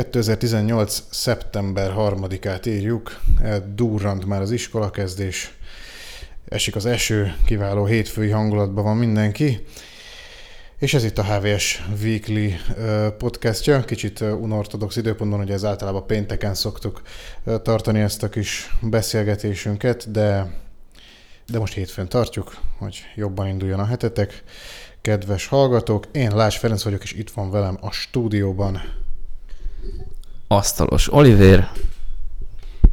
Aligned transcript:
2018. 0.00 1.02
szeptember 1.10 1.92
3-át 1.96 2.66
írjuk, 2.66 3.20
durrant 3.74 4.26
már 4.26 4.40
az 4.40 4.50
iskola 4.50 4.90
kezdés, 4.90 5.54
esik 6.48 6.76
az 6.76 6.86
eső, 6.86 7.34
kiváló 7.44 7.84
hétfői 7.84 8.30
hangulatban 8.30 8.84
van 8.84 8.96
mindenki, 8.96 9.66
és 10.78 10.94
ez 10.94 11.04
itt 11.04 11.18
a 11.18 11.24
HVS 11.24 11.82
Weekly 12.02 12.54
podcastja, 13.18 13.84
kicsit 13.84 14.20
unortodox 14.20 14.96
időpontban, 14.96 15.40
ugye 15.40 15.52
ez 15.52 15.64
általában 15.64 16.06
pénteken 16.06 16.54
szoktuk 16.54 17.02
tartani 17.62 18.00
ezt 18.00 18.22
a 18.22 18.28
kis 18.28 18.76
beszélgetésünket, 18.82 20.10
de, 20.10 20.54
de 21.46 21.58
most 21.58 21.74
hétfőn 21.74 22.08
tartjuk, 22.08 22.56
hogy 22.78 23.02
jobban 23.14 23.48
induljon 23.48 23.80
a 23.80 23.86
hetetek. 23.86 24.42
Kedves 25.00 25.46
hallgatók, 25.46 26.06
én 26.12 26.30
Lás 26.34 26.58
Ferenc 26.58 26.82
vagyok, 26.82 27.02
és 27.02 27.12
itt 27.12 27.30
van 27.30 27.50
velem 27.50 27.78
a 27.80 27.90
stúdióban 27.90 28.80
Asztalos 30.52 31.12
Oliver. 31.12 31.70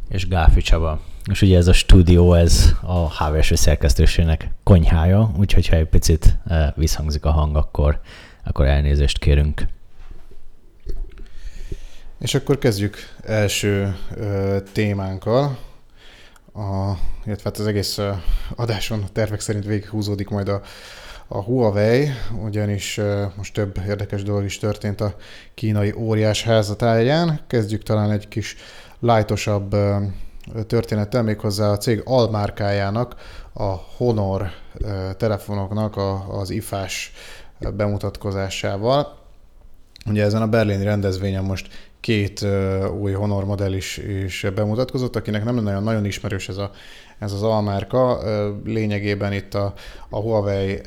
És 0.08 0.28
Gáfi 0.28 0.60
Csaba. 0.60 1.00
És 1.30 1.42
ugye 1.42 1.56
ez 1.56 1.66
a 1.66 1.72
stúdió, 1.72 2.34
ez 2.34 2.72
a 2.82 3.24
HVS 3.24 3.52
szerkesztőségnek 3.54 4.50
konyhája, 4.62 5.30
úgyhogy 5.38 5.68
ha 5.68 5.76
egy 5.76 5.88
picit 5.88 6.38
eh, 6.46 6.72
visszhangzik 6.76 7.24
a 7.24 7.30
hang, 7.30 7.56
akkor, 7.56 8.00
akkor 8.44 8.66
elnézést 8.66 9.18
kérünk. 9.18 9.66
És 12.18 12.34
akkor 12.34 12.58
kezdjük 12.58 12.96
első 13.22 13.96
ö, 14.16 14.58
témánkkal. 14.72 15.58
A, 16.54 16.92
illetve 17.24 17.42
hát 17.44 17.58
az 17.58 17.66
egész 17.66 17.98
adáson 18.56 19.02
a 19.02 19.08
tervek 19.12 19.40
szerint 19.40 19.64
végighúzódik 19.64 20.28
majd 20.28 20.48
a, 20.48 20.62
a 21.28 21.42
Huawei, 21.42 22.08
ugyanis 22.44 23.00
most 23.36 23.52
több 23.52 23.80
érdekes 23.88 24.22
dolog 24.22 24.44
is 24.44 24.58
történt 24.58 25.00
a 25.00 25.14
kínai 25.54 25.92
óriás 25.96 26.42
házatáján. 26.42 27.40
Kezdjük 27.46 27.82
talán 27.82 28.10
egy 28.10 28.28
kis 28.28 28.56
lájtosabb 29.00 29.76
történettel, 30.66 31.22
méghozzá 31.22 31.70
a 31.70 31.76
cég 31.76 32.02
almárkájának, 32.04 33.14
a 33.52 33.74
Honor 33.96 34.50
telefonoknak 35.16 35.96
az 36.30 36.50
ifás 36.50 37.12
bemutatkozásával. 37.76 39.16
Ugye 40.06 40.24
ezen 40.24 40.42
a 40.42 40.48
berlini 40.48 40.84
rendezvényen 40.84 41.44
most 41.44 41.90
két 42.00 42.46
új 43.00 43.12
Honor 43.12 43.44
modell 43.44 43.72
is, 43.72 43.96
is 43.96 44.46
bemutatkozott, 44.54 45.16
akinek 45.16 45.44
nem 45.44 45.54
nagyon, 45.54 45.82
nagyon 45.82 46.04
ismerős 46.04 46.48
ez 46.48 46.56
a 46.56 46.70
ez 47.18 47.32
az 47.32 47.42
almárka. 47.42 48.20
Lényegében 48.64 49.32
itt 49.32 49.54
a, 49.54 49.72
a 50.08 50.18
Huawei 50.20 50.80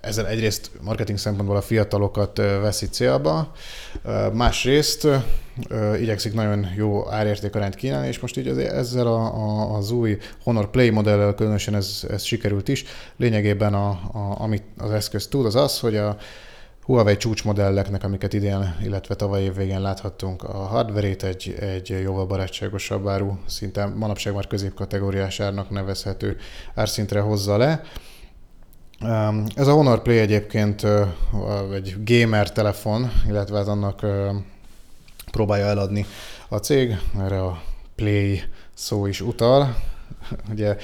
ezzel 0.00 0.26
egyrészt 0.26 0.70
marketing 0.80 1.18
szempontból 1.18 1.56
a 1.56 1.60
fiatalokat 1.60 2.36
veszi 2.36 2.88
célba, 2.88 3.52
másrészt 4.32 5.08
igyekszik 6.00 6.34
nagyon 6.34 6.66
jó 6.76 7.10
árértékarányt 7.10 7.74
kínálni, 7.74 8.06
és 8.06 8.18
most 8.18 8.36
így 8.36 8.48
ezzel 8.48 9.06
a, 9.06 9.34
a, 9.34 9.76
az 9.76 9.90
új 9.90 10.18
Honor 10.42 10.70
Play 10.70 10.90
modellel 10.90 11.34
különösen 11.34 11.74
ez, 11.74 12.06
ez 12.10 12.22
sikerült 12.22 12.68
is. 12.68 12.84
Lényegében 13.16 13.74
a, 13.74 13.88
a, 13.88 14.34
amit 14.38 14.62
az 14.78 14.90
eszköz 14.90 15.26
tud, 15.26 15.46
az 15.46 15.54
az, 15.54 15.80
hogy 15.80 15.96
a 15.96 16.16
Huawei 16.82 17.16
csúcsmodelleknek, 17.16 18.04
amiket 18.04 18.32
idén, 18.32 18.76
illetve 18.82 19.14
tavaly 19.14 19.42
év 19.42 19.54
végén 19.54 19.80
láthattunk, 19.80 20.42
a 20.42 20.56
hardverét 20.56 21.22
egy, 21.22 21.54
egy 21.60 21.88
jóval 22.02 22.26
barátságosabb 22.26 23.08
áru, 23.08 23.38
szinte 23.46 23.86
manapság 23.86 24.34
már 24.34 24.46
középkategóriás 24.46 25.40
árnak 25.40 25.70
nevezhető 25.70 26.36
árszintre 26.74 27.20
hozza 27.20 27.56
le. 27.56 27.82
Ez 29.54 29.66
a 29.66 29.72
Honor 29.72 30.02
Play 30.02 30.18
egyébként 30.18 30.86
egy 31.72 31.96
gamer 32.04 32.52
telefon, 32.52 33.10
illetve 33.28 33.56
hát 33.56 33.68
annak 33.68 34.06
próbálja 35.30 35.66
eladni 35.66 36.06
a 36.48 36.56
cég, 36.56 36.96
erre 37.20 37.42
a 37.42 37.62
Play 37.94 38.42
szó 38.74 39.06
is 39.06 39.20
utal, 39.20 39.76
Ugye 40.50 40.76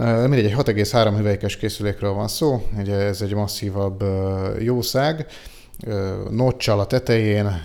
mindegy, 0.00 0.44
egy 0.44 0.54
6,3 0.54 1.12
hüvelykes 1.16 1.56
készülékről 1.56 2.12
van 2.12 2.28
szó, 2.28 2.66
ugye 2.78 2.94
ez 2.94 3.22
egy 3.22 3.34
masszívabb 3.34 4.04
jószág, 4.58 5.26
notcsal 6.30 6.80
a 6.80 6.86
tetején, 6.86 7.62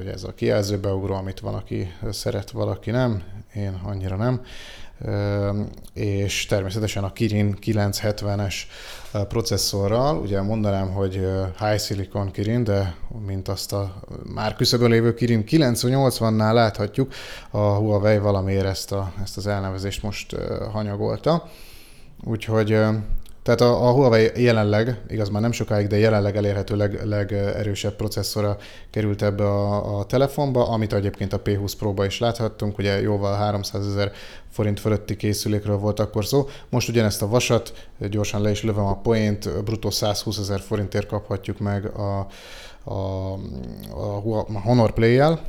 ugye 0.00 0.12
ez 0.12 0.24
a 0.24 0.34
kijelzőbeugró, 0.34 1.14
amit 1.14 1.40
van, 1.40 1.54
aki 1.54 1.92
szeret, 2.10 2.50
valaki 2.50 2.90
nem, 2.90 3.22
én 3.54 3.80
annyira 3.84 4.16
nem, 4.16 4.40
és 5.92 6.46
természetesen 6.46 7.04
a 7.04 7.12
Kirin 7.12 7.56
970-es 7.60 8.54
processzorral, 9.28 10.16
ugye 10.16 10.40
mondanám, 10.40 10.90
hogy 10.90 11.12
High 11.58 11.78
Silicon 11.78 12.30
Kirin, 12.30 12.64
de 12.64 12.94
mint 13.26 13.48
azt 13.48 13.72
a 13.72 14.02
már 14.34 14.54
küszöbön 14.54 14.90
lévő 14.90 15.14
Kirin 15.14 15.44
980-nál 15.46 16.52
láthatjuk, 16.52 17.12
a 17.50 17.58
Huawei 17.58 18.18
valamiért 18.18 18.66
ezt, 18.66 18.92
a, 18.92 19.12
ezt 19.22 19.36
az 19.36 19.46
elnevezést 19.46 20.02
most 20.02 20.36
hanyagolta. 20.72 21.48
Úgyhogy 22.24 22.78
tehát 23.48 23.74
a, 23.74 23.88
a 23.88 23.92
Huawei 23.92 24.30
jelenleg, 24.42 25.00
igaz 25.08 25.28
már 25.28 25.42
nem 25.42 25.52
sokáig, 25.52 25.86
de 25.86 25.98
jelenleg 25.98 26.36
elérhető 26.36 26.76
leg, 26.76 27.00
legerősebb 27.04 27.96
processzora 27.96 28.56
került 28.90 29.22
ebbe 29.22 29.44
a, 29.44 29.98
a 29.98 30.04
telefonba, 30.04 30.68
amit 30.68 30.92
egyébként 30.92 31.32
a 31.32 31.42
P20 31.42 31.72
Pro-ba 31.78 32.04
is 32.04 32.18
láthattunk, 32.18 32.78
ugye 32.78 33.00
jóval 33.00 33.34
300 33.36 33.86
ezer 33.86 34.12
forint 34.50 34.80
fölötti 34.80 35.16
készülékről 35.16 35.76
volt 35.76 36.00
akkor 36.00 36.24
szó. 36.24 36.48
Most 36.68 36.88
ugyanezt 36.88 37.22
a 37.22 37.28
vasat, 37.28 37.88
gyorsan 38.10 38.42
le 38.42 38.50
is 38.50 38.62
lövöm 38.62 38.84
a 38.84 39.00
poént, 39.00 39.64
bruttó 39.64 39.90
120 39.90 40.38
ezer 40.38 40.60
forintért 40.60 41.06
kaphatjuk 41.06 41.58
meg 41.58 41.84
a, 41.84 42.26
a, 42.84 42.92
a, 43.90 44.38
a 44.38 44.60
Honor 44.62 44.92
Play-jel, 44.92 45.40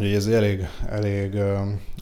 Ugye 0.00 0.16
ez 0.16 0.26
elég, 0.26 0.68
elég, 0.88 1.34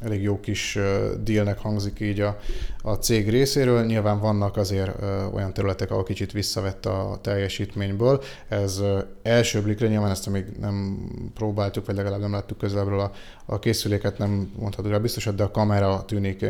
elég 0.00 0.22
jó 0.22 0.40
kis 0.40 0.78
dealnek 1.22 1.58
hangzik 1.58 2.00
így 2.00 2.20
a, 2.20 2.38
a 2.82 2.92
cég 2.92 3.30
részéről. 3.30 3.84
Nyilván 3.84 4.20
vannak 4.20 4.56
azért 4.56 4.90
olyan 5.32 5.52
területek, 5.52 5.90
ahol 5.90 6.02
kicsit 6.02 6.32
visszavett 6.32 6.86
a 6.86 7.18
teljesítményből. 7.22 8.22
Ez 8.48 8.82
első 9.22 9.62
blikre 9.62 9.86
nyilván 9.86 10.10
ezt 10.10 10.30
még 10.30 10.44
nem 10.60 10.98
próbáltuk, 11.34 11.86
vagy 11.86 11.96
legalább 11.96 12.20
nem 12.20 12.32
láttuk 12.32 12.58
közelebbről 12.58 13.00
a, 13.00 13.12
a 13.46 13.58
készüléket, 13.58 14.18
nem 14.18 14.52
mondhatok 14.58 14.90
rá 14.90 14.98
biztosat, 14.98 15.34
de 15.34 15.42
a 15.42 15.50
kamera 15.50 16.04
tűnik 16.04 16.44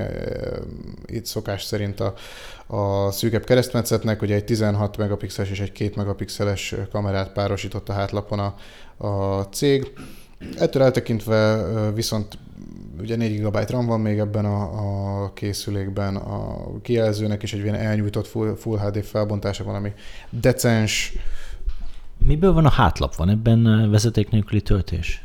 itt 1.06 1.26
szokás 1.26 1.62
szerint 1.62 2.00
a, 2.00 2.14
a 2.66 3.10
szűkebb 3.10 3.44
keresztmetszetnek, 3.44 4.22
ugye 4.22 4.34
egy 4.34 4.44
16 4.44 4.96
megapixeles 4.96 5.50
és 5.50 5.60
egy 5.60 5.72
2 5.72 5.92
megapixeles 5.96 6.74
kamerát 6.90 7.32
párosított 7.32 7.88
a 7.88 7.92
hátlapon 7.92 8.38
a, 8.38 8.54
a 9.06 9.42
cég 9.42 9.92
Ettől 10.58 10.82
eltekintve 10.82 11.62
viszont 11.92 12.38
ugye 13.00 13.16
4 13.16 13.40
GB 13.40 13.56
RAM 13.68 13.86
van 13.86 14.00
még 14.00 14.18
ebben 14.18 14.44
a, 14.44 14.62
a 15.24 15.32
készülékben, 15.32 16.16
a 16.16 16.56
kijelzőnek 16.82 17.42
is 17.42 17.52
egy 17.52 17.62
ilyen 17.62 17.74
elnyújtott 17.74 18.26
Full, 18.26 18.54
full 18.54 18.78
HD 18.78 19.04
felbontása 19.04 19.64
van, 19.64 19.74
ami 19.74 19.92
decens. 20.30 21.12
Miből 22.18 22.52
van 22.52 22.64
a 22.64 22.70
hátlap? 22.70 23.14
Van 23.14 23.28
ebben 23.28 23.90
vezeték 23.90 24.30
nélküli 24.30 24.60
töltés? 24.60 25.22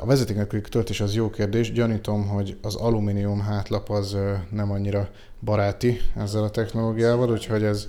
A 0.00 0.06
vezeték 0.06 0.36
nélküli 0.36 0.62
töltés 0.62 1.00
az 1.00 1.14
jó 1.14 1.30
kérdés. 1.30 1.72
Gyanítom, 1.72 2.26
hogy 2.26 2.56
az 2.62 2.74
alumínium 2.74 3.40
hátlap 3.40 3.90
az 3.90 4.16
nem 4.50 4.70
annyira 4.70 5.08
baráti 5.40 6.00
ezzel 6.16 6.42
a 6.42 6.50
technológiával, 6.50 7.30
úgyhogy 7.30 7.62
ez 7.62 7.88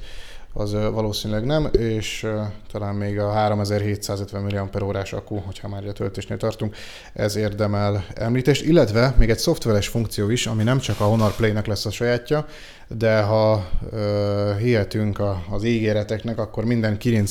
az 0.58 0.72
valószínűleg 0.72 1.46
nem, 1.46 1.70
és 1.72 2.28
talán 2.72 2.96
még 2.96 3.20
a 3.20 3.32
3750 3.32 4.70
mAh 4.82 5.04
akku, 5.12 5.36
hogyha 5.36 5.68
már 5.68 5.88
a 5.88 5.92
töltésnél 5.92 6.38
tartunk, 6.38 6.76
ez 7.14 7.36
érdemel 7.36 8.06
említést, 8.14 8.66
illetve 8.66 9.14
még 9.18 9.30
egy 9.30 9.38
szoftveres 9.38 9.88
funkció 9.88 10.30
is, 10.30 10.48
ami 10.48 10.64
nem 10.64 10.80
csak 10.80 11.00
a 11.00 11.04
Honor 11.04 11.36
Play-nek 11.36 11.66
lesz 11.66 11.86
a 11.86 11.92
sajátja, 11.92 12.46
de 12.88 13.22
ha 13.22 13.70
uh, 13.92 14.58
hihetünk 14.58 15.20
a, 15.20 15.44
az 15.50 15.64
ígéreteknek, 15.64 16.38
akkor 16.38 16.66
minden 16.66 16.98
Kirin, 16.98 17.26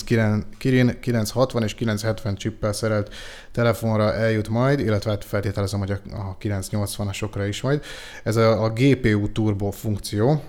Kirin 0.59 0.99
960 1.01 1.62
és 1.62 1.75
970 1.75 2.35
csippel 2.35 2.73
szerelt 2.73 3.15
telefonra 3.53 4.15
eljut 4.15 4.49
majd, 4.49 4.81
illetve 4.81 5.11
hát 5.11 5.25
feltételezem, 5.25 5.79
hogy 5.79 5.91
a, 5.91 5.99
a 6.12 6.37
980-asokra 6.41 7.44
is 7.49 7.61
majd. 7.61 7.82
Ez 8.23 8.37
a, 8.37 8.62
a 8.65 8.70
GPU 8.70 9.32
turbo 9.32 9.70
funkció, 9.70 10.43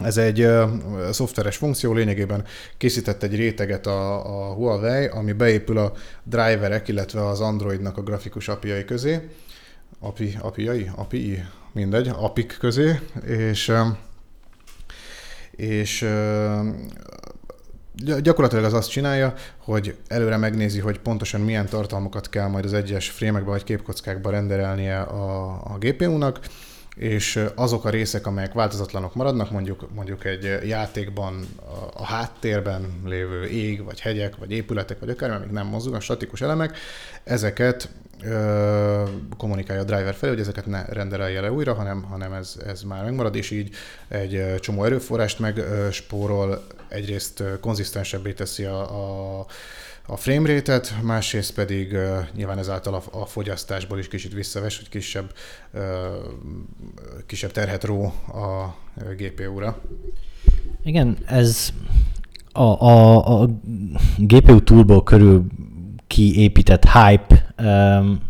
ez 0.00 0.16
egy 0.16 0.44
uh, 0.44 0.70
szoftveres 1.10 1.56
funkció, 1.56 1.92
lényegében 1.92 2.44
készített 2.76 3.22
egy 3.22 3.36
réteget 3.36 3.86
a, 3.86 4.14
a 4.50 4.54
Huawei, 4.54 5.06
ami 5.06 5.32
beépül 5.32 5.78
a 5.78 5.92
driverek, 6.24 6.88
illetve 6.88 7.26
az 7.26 7.40
Androidnak 7.40 7.96
a 7.96 8.02
grafikus 8.02 8.48
apiai 8.48 8.84
közé. 8.84 9.28
API, 9.98 10.38
apiai? 10.40 10.90
API? 10.94 11.44
Mindegy, 11.72 12.08
apik 12.08 12.56
közé, 12.60 13.00
és, 13.26 13.72
és 15.50 16.06
gyakorlatilag 18.22 18.64
az 18.64 18.72
azt 18.72 18.90
csinálja, 18.90 19.34
hogy 19.58 19.96
előre 20.08 20.36
megnézi, 20.36 20.78
hogy 20.78 20.98
pontosan 20.98 21.40
milyen 21.40 21.66
tartalmakat 21.66 22.28
kell 22.28 22.48
majd 22.48 22.64
az 22.64 22.72
egyes 22.72 23.10
frémekbe 23.10 23.50
vagy 23.50 23.64
képkockákba 23.64 24.30
renderelnie 24.30 25.00
a, 25.00 25.50
a 25.50 25.76
GPU-nak, 25.78 26.40
és 26.96 27.44
azok 27.54 27.84
a 27.84 27.90
részek, 27.90 28.26
amelyek 28.26 28.52
változatlanok 28.52 29.14
maradnak, 29.14 29.50
mondjuk, 29.50 29.88
mondjuk 29.94 30.24
egy 30.24 30.68
játékban 30.68 31.46
a, 31.94 32.04
háttérben 32.04 33.00
lévő 33.04 33.44
ég, 33.44 33.84
vagy 33.84 34.00
hegyek, 34.00 34.36
vagy 34.36 34.52
épületek, 34.52 34.98
vagy 34.98 35.10
akár, 35.10 35.30
amik 35.30 35.50
nem 35.50 35.66
mozognak, 35.66 36.02
statikus 36.02 36.40
elemek, 36.40 36.76
ezeket 37.24 37.88
kommunikálja 39.36 39.82
a 39.82 39.84
driver 39.84 40.14
felé, 40.14 40.32
hogy 40.32 40.40
ezeket 40.40 40.66
ne 40.66 40.84
rendelje 40.84 41.40
le 41.40 41.52
újra, 41.52 41.74
hanem, 41.74 42.02
hanem 42.02 42.32
ez, 42.32 42.56
ez 42.66 42.82
már 42.82 43.04
megmarad, 43.04 43.34
és 43.34 43.50
így 43.50 43.74
egy 44.08 44.54
csomó 44.60 44.84
erőforrást 44.84 45.38
megspórol, 45.38 46.66
egyrészt 46.88 47.42
konzisztensebbé 47.60 48.32
teszi 48.32 48.64
a, 48.64 49.40
a 49.40 49.46
a 50.06 50.16
framerate-et, 50.16 50.94
másrészt 51.02 51.54
pedig 51.54 51.92
uh, 51.92 52.18
nyilván 52.34 52.58
ezáltal 52.58 52.94
a, 52.94 53.20
a 53.20 53.26
fogyasztásból 53.26 53.98
is 53.98 54.08
kicsit 54.08 54.32
visszaves, 54.32 54.76
hogy 54.76 54.88
kisebb, 54.88 55.32
uh, 55.74 55.80
kisebb 57.26 57.50
terhet 57.50 57.84
ró 57.84 58.04
a 58.26 58.74
GPU-ra. 59.16 59.80
Igen, 60.84 61.18
ez 61.26 61.72
a, 62.52 62.62
a, 62.62 63.40
a 63.40 63.48
GPU 64.16 64.62
toolból 64.62 65.02
körül 65.02 65.46
kiépített 66.06 66.84
hype 66.88 67.54
um, 67.58 68.20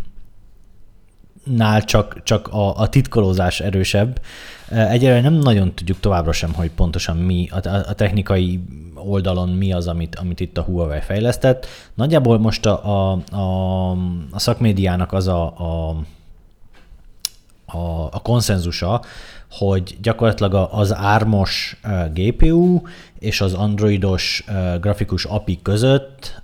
nál 1.45 1.85
csak, 1.85 2.23
csak 2.23 2.49
a, 2.49 2.77
a 2.77 2.89
titkolózás 2.89 3.61
erősebb. 3.61 4.21
Egyelőre 4.69 5.21
nem 5.21 5.35
nagyon 5.35 5.75
tudjuk 5.75 6.01
továbbra 6.01 6.33
sem, 6.33 6.55
hogy 6.55 6.71
pontosan 6.71 7.17
mi 7.17 7.49
a, 7.51 7.69
a 7.69 7.95
technikai 7.95 8.61
oldalon 9.07 9.49
mi 9.49 9.73
az, 9.73 9.89
amit, 9.89 10.17
amit 10.17 10.41
itt 10.41 10.59
a 10.59 10.63
Huawei 10.63 11.01
fejlesztett. 11.01 11.67
Nagyjából 11.95 12.39
most 12.39 12.67
a, 12.67 13.11
a, 13.11 13.19
a, 13.37 13.91
a 14.31 14.39
szakmédiának 14.39 15.13
az 15.13 15.29
a, 15.29 15.43
a, 15.43 15.97
a, 17.67 18.09
a 18.11 18.21
konszenzusa, 18.23 19.03
hogy 19.51 19.97
gyakorlatilag 20.03 20.69
az 20.73 20.95
ármos 20.95 21.81
GPU 22.13 22.81
és 23.19 23.41
az 23.41 23.55
androidos 23.55 24.45
grafikus 24.81 25.25
API 25.25 25.59
között 25.63 26.43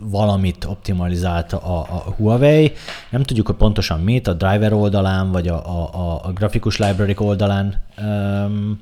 valamit 0.00 0.64
optimalizált 0.64 1.52
a, 1.52 1.78
a 1.78 2.14
Huawei. 2.16 2.72
Nem 3.10 3.22
tudjuk, 3.22 3.46
hogy 3.46 3.56
pontosan 3.56 4.00
mit, 4.00 4.26
a 4.26 4.32
driver 4.32 4.72
oldalán, 4.72 5.30
vagy 5.32 5.48
a, 5.48 5.88
a, 5.94 6.20
a 6.24 6.32
grafikus 6.32 6.78
library 6.78 7.14
oldalán 7.18 7.82
um, 7.98 8.80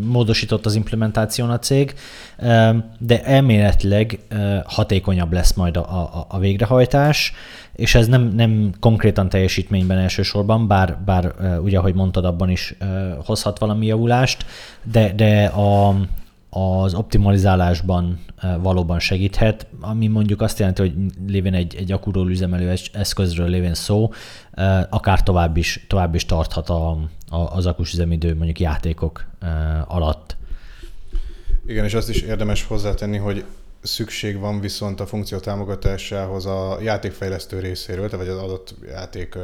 módosított 0.00 0.66
az 0.66 0.74
implementáción 0.74 1.50
a 1.50 1.58
cég, 1.58 1.94
de 2.98 3.24
elméletileg 3.24 4.18
hatékonyabb 4.64 5.32
lesz 5.32 5.52
majd 5.52 5.76
a, 5.76 5.80
a, 5.80 6.26
a 6.28 6.38
végrehajtás, 6.38 7.32
és 7.72 7.94
ez 7.94 8.06
nem, 8.06 8.22
nem 8.22 8.72
konkrétan 8.80 9.28
teljesítményben 9.28 9.98
elsősorban, 9.98 10.66
bár, 10.66 10.98
bár 11.04 11.34
ugye, 11.62 11.78
ahogy 11.78 11.94
mondtad, 11.94 12.24
abban 12.24 12.50
is 12.50 12.74
hozhat 13.24 13.58
valami 13.58 13.86
javulást, 13.86 14.46
de, 14.82 15.12
de 15.12 15.44
a, 15.44 15.96
az 16.54 16.94
optimalizálásban 16.94 18.20
valóban 18.60 18.98
segíthet, 18.98 19.66
ami 19.80 20.06
mondjuk 20.06 20.40
azt 20.40 20.58
jelenti, 20.58 20.82
hogy 20.82 20.94
lévén 21.26 21.54
egy, 21.54 21.74
egy 21.74 21.92
akuról 21.92 22.30
üzemelő 22.30 22.74
eszközről 22.92 23.48
lévén 23.48 23.74
szó, 23.74 24.12
akár 24.90 25.22
tovább 25.22 25.56
is, 25.56 25.86
tovább 25.88 26.14
is 26.14 26.26
tarthat 26.26 26.68
a, 26.68 26.90
a, 27.28 27.36
az 27.36 27.66
akus 27.66 27.92
üzemidő 27.92 28.34
mondjuk 28.34 28.60
játékok 28.60 29.26
alatt. 29.86 30.36
Igen, 31.66 31.84
és 31.84 31.94
azt 31.94 32.08
is 32.08 32.20
érdemes 32.20 32.64
hozzátenni, 32.64 33.16
hogy 33.16 33.44
szükség 33.82 34.38
van 34.38 34.60
viszont 34.60 35.00
a 35.00 35.06
funkció 35.06 35.38
támogatásához 35.38 36.46
a 36.46 36.78
játékfejlesztő 36.82 37.58
részéről, 37.60 38.08
vagy 38.08 38.28
az 38.28 38.38
adott 38.38 38.74
játék, 38.88 39.38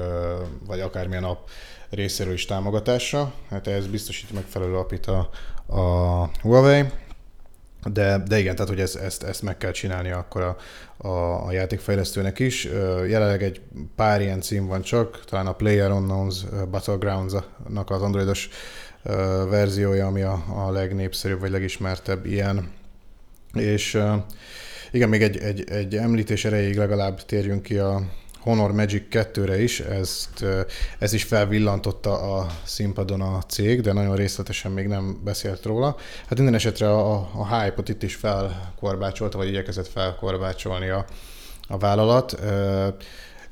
vagy 0.67 0.81
akármilyen 0.81 1.25
app 1.25 1.49
részéről 1.91 2.33
is 2.33 2.45
támogatásra. 2.45 3.33
Hát 3.51 3.67
ez 3.67 3.87
biztosít 3.87 4.33
megfelelő 4.33 4.77
apit 4.77 5.07
a, 5.07 5.31
a 5.71 6.31
Huawei, 6.43 6.85
de, 7.93 8.23
de 8.27 8.39
igen, 8.39 8.55
tehát 8.55 8.71
hogy 8.71 8.81
ezt, 8.81 8.97
ezt, 8.97 9.23
ezt 9.23 9.43
meg 9.43 9.57
kell 9.57 9.71
csinálni 9.71 10.11
akkor 10.11 10.43
a, 10.43 10.57
a, 11.09 11.47
a 11.47 11.53
játékfejlesztőnek 11.53 12.39
is. 12.39 12.65
Jelenleg 13.09 13.43
egy 13.43 13.61
pár 13.97 14.21
ilyen 14.21 14.41
cím 14.41 14.67
van 14.67 14.83
csak, 14.83 15.25
talán 15.25 15.47
a 15.47 15.53
Player 15.53 15.91
Unknowns 15.91 16.45
Battlegrounds-nak 16.71 17.91
az 17.91 18.03
androidos 18.03 18.49
verziója, 19.49 20.07
ami 20.07 20.23
a, 20.23 20.45
a 20.55 20.71
legnépszerűbb 20.71 21.41
vagy 21.41 21.51
legismertebb 21.51 22.27
ilyen. 22.27 22.73
És 23.53 24.03
igen, 24.91 25.09
még 25.09 25.23
egy, 25.23 25.39
egy, 25.39 25.71
egy 25.71 25.97
említés 25.97 26.45
erejéig 26.45 26.77
legalább 26.77 27.25
térjünk 27.25 27.63
ki 27.63 27.79
a, 27.79 28.03
Honor 28.41 28.73
Magic 28.73 29.03
2-re 29.11 29.63
is, 29.63 29.81
ezt, 29.81 30.45
ez 30.99 31.13
is 31.13 31.23
felvillantotta 31.23 32.37
a 32.37 32.47
színpadon 32.65 33.21
a 33.21 33.43
cég, 33.43 33.81
de 33.81 33.93
nagyon 33.93 34.17
részletesen 34.17 34.71
még 34.71 34.87
nem 34.87 35.21
beszélt 35.25 35.65
róla. 35.65 35.97
Hát 36.27 36.35
minden 36.35 36.55
esetre 36.55 36.91
a, 36.91 37.29
a 37.35 37.59
hype-ot 37.59 37.89
itt 37.89 38.03
is 38.03 38.15
felkorbácsolta, 38.15 39.39
vagy 39.39 39.49
igyekezett 39.49 39.89
felkorbácsolni 39.89 40.89
a, 40.89 41.05
a 41.69 41.79
vállalat. 41.79 42.41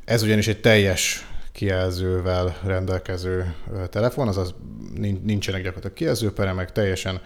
Ez 0.04 0.22
ugyanis 0.22 0.48
egy 0.48 0.60
teljes 0.60 1.26
kijelzővel 1.52 2.56
rendelkező 2.64 3.54
telefon, 3.90 4.28
azaz 4.28 4.54
nincsenek 5.22 5.62
gyakorlatilag 5.62 5.96
kijelzőperemek, 5.96 6.72
teljesen 6.72 7.20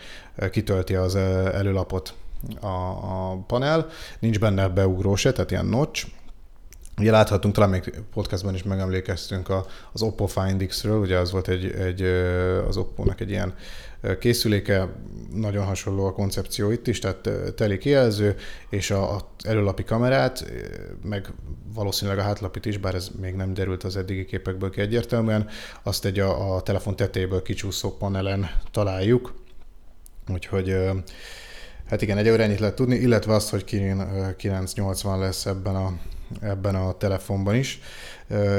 kitölti 0.50 0.94
az 0.94 1.14
előlapot 1.14 2.14
a, 2.60 2.66
a 2.66 3.44
panel, 3.46 3.86
nincs 4.18 4.38
benne 4.38 4.68
beugró 4.68 5.14
se, 5.14 5.32
tehát 5.32 5.50
ilyen 5.50 5.66
notch, 5.66 6.06
Ugye 6.98 7.10
láthatunk, 7.10 7.54
talán 7.54 7.70
még 7.70 8.02
podcastban 8.12 8.54
is 8.54 8.62
megemlékeztünk 8.62 9.48
a, 9.48 9.66
az 9.92 10.02
Oppo 10.02 10.26
Find 10.26 10.66
X-ről, 10.66 11.00
ugye 11.00 11.18
az 11.18 11.30
volt 11.30 11.48
egy, 11.48 11.70
egy, 11.70 12.02
az 12.68 12.76
Oppo-nak 12.76 13.20
egy 13.20 13.30
ilyen 13.30 13.54
készüléke, 14.18 14.88
nagyon 15.34 15.64
hasonló 15.64 16.04
a 16.04 16.12
koncepció 16.12 16.70
itt 16.70 16.86
is, 16.86 16.98
tehát 16.98 17.28
teli 17.56 17.78
kijelző, 17.78 18.36
és 18.68 18.90
a, 18.90 19.14
a 19.14 19.28
előlapi 19.44 19.84
kamerát, 19.84 20.52
meg 21.04 21.32
valószínűleg 21.74 22.18
a 22.18 22.22
hátlapit 22.22 22.66
is, 22.66 22.78
bár 22.78 22.94
ez 22.94 23.10
még 23.20 23.34
nem 23.34 23.54
derült 23.54 23.84
az 23.84 23.96
eddigi 23.96 24.24
képekből 24.24 24.70
ki 24.70 24.80
egyértelműen, 24.80 25.48
azt 25.82 26.04
egy 26.04 26.18
a, 26.18 26.54
a 26.54 26.62
telefon 26.62 26.96
tetéből 26.96 27.42
kicsúszó 27.42 27.96
panelen 27.96 28.50
találjuk, 28.70 29.34
úgyhogy 30.28 30.76
hát 31.88 32.02
igen, 32.02 32.18
egy 32.18 32.28
ennyit 32.28 32.60
lehet 32.60 32.74
tudni, 32.74 32.94
illetve 32.94 33.34
azt, 33.34 33.50
hogy 33.50 33.64
Kirin 33.64 34.04
980 34.36 35.18
lesz 35.18 35.46
ebben 35.46 35.76
a 35.76 35.92
ebben 36.40 36.74
a 36.74 36.92
telefonban 36.92 37.54
is. 37.54 37.80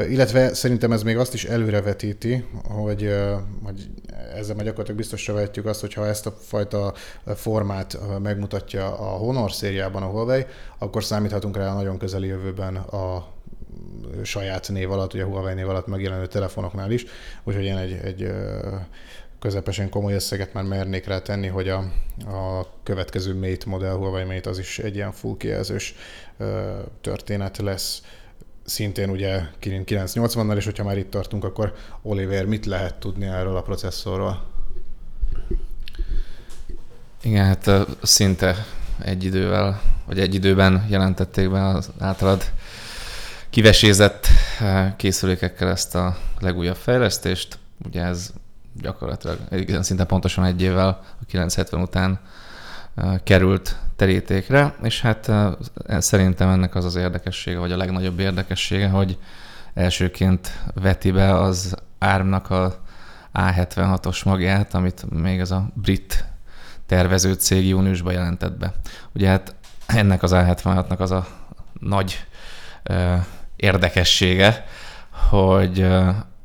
Illetve 0.09 0.53
szerintem 0.53 0.91
ez 0.91 1.03
még 1.03 1.17
azt 1.17 1.33
is 1.33 1.45
előrevetíti, 1.45 2.45
hogy, 2.63 3.15
hogy 3.63 3.89
ezzel 4.35 4.55
már 4.55 4.65
gyakorlatilag 4.65 4.99
biztosra 4.99 5.33
vehetjük 5.33 5.65
azt, 5.65 5.81
hogy 5.81 5.93
ha 5.93 6.07
ezt 6.07 6.25
a 6.25 6.37
fajta 6.41 6.93
formát 7.35 7.97
megmutatja 8.21 8.97
a 8.97 9.17
Honor 9.17 9.51
szériában 9.51 10.03
a 10.03 10.07
Huawei, 10.07 10.45
akkor 10.77 11.03
számíthatunk 11.03 11.57
rá 11.57 11.71
a 11.71 11.73
nagyon 11.73 11.97
közeli 11.97 12.27
jövőben 12.27 12.75
a 12.75 13.27
saját 14.23 14.69
név 14.69 14.91
alatt, 14.91 15.13
ugye 15.13 15.23
Huawei 15.23 15.53
név 15.53 15.69
alatt 15.69 15.87
megjelenő 15.87 16.27
telefonoknál 16.27 16.91
is, 16.91 17.05
úgyhogy 17.43 17.63
én 17.63 17.77
egy, 17.77 17.99
egy 18.03 18.31
közepesen 19.43 19.89
komoly 19.89 20.13
összeget 20.13 20.53
már 20.53 20.63
mernék 20.63 21.07
rá 21.07 21.19
tenni, 21.19 21.47
hogy 21.47 21.69
a, 21.69 21.77
a 22.25 22.67
következő 22.83 23.33
Mate 23.33 23.65
modell, 23.65 23.93
Huawei 23.93 24.23
Mate, 24.23 24.49
az 24.49 24.59
is 24.59 24.79
egy 24.79 24.95
ilyen 24.95 25.11
full 25.11 25.37
kijelzős 25.37 25.95
történet 27.01 27.57
lesz. 27.57 28.01
Szintén 28.65 29.09
ugye 29.09 29.41
Kirin 29.59 29.83
980-nal, 29.85 30.55
és 30.55 30.65
hogyha 30.65 30.83
már 30.83 30.97
itt 30.97 31.09
tartunk, 31.09 31.43
akkor 31.43 31.73
Oliver, 32.01 32.45
mit 32.45 32.65
lehet 32.65 32.95
tudni 32.95 33.25
erről 33.25 33.55
a 33.55 33.61
processzorról? 33.61 34.47
Igen, 37.23 37.45
hát 37.45 37.69
szinte 38.01 38.65
egy 38.99 39.23
idővel, 39.23 39.81
vagy 40.05 40.19
egy 40.19 40.33
időben 40.33 40.85
jelentették 40.89 41.51
be 41.51 41.67
az 41.67 41.91
általad 41.99 42.43
kivesézett 43.49 44.27
készülékekkel 44.97 45.69
ezt 45.69 45.95
a 45.95 46.17
legújabb 46.39 46.75
fejlesztést. 46.75 47.57
Ugye 47.85 48.01
ez 48.01 48.33
gyakorlatilag 48.81 49.37
szinte 49.81 50.05
pontosan 50.05 50.45
egy 50.45 50.61
évvel 50.61 50.87
a 50.87 51.25
970 51.27 51.81
után 51.81 52.19
került 53.23 53.77
terítékre, 53.95 54.75
és 54.83 55.01
hát 55.01 55.31
szerintem 55.87 56.49
ennek 56.49 56.75
az 56.75 56.85
az 56.85 56.95
érdekessége, 56.95 57.57
vagy 57.57 57.71
a 57.71 57.77
legnagyobb 57.77 58.19
érdekessége, 58.19 58.89
hogy 58.89 59.17
elsőként 59.73 60.59
veti 60.73 61.11
be 61.11 61.39
az 61.39 61.75
ARM-nak 61.99 62.49
a 62.49 62.81
A76-os 63.33 64.25
magját, 64.25 64.73
amit 64.73 65.05
még 65.09 65.41
az 65.41 65.51
a 65.51 65.69
brit 65.73 66.25
tervező 66.85 67.33
cég 67.33 67.67
júniusban 67.67 68.13
jelentett 68.13 68.57
be. 68.57 68.73
Ugye 69.15 69.27
hát 69.27 69.55
ennek 69.85 70.23
az 70.23 70.31
A76-nak 70.33 70.97
az 70.97 71.11
a 71.11 71.27
nagy 71.79 72.25
érdekessége, 73.55 74.65
hogy 75.29 75.87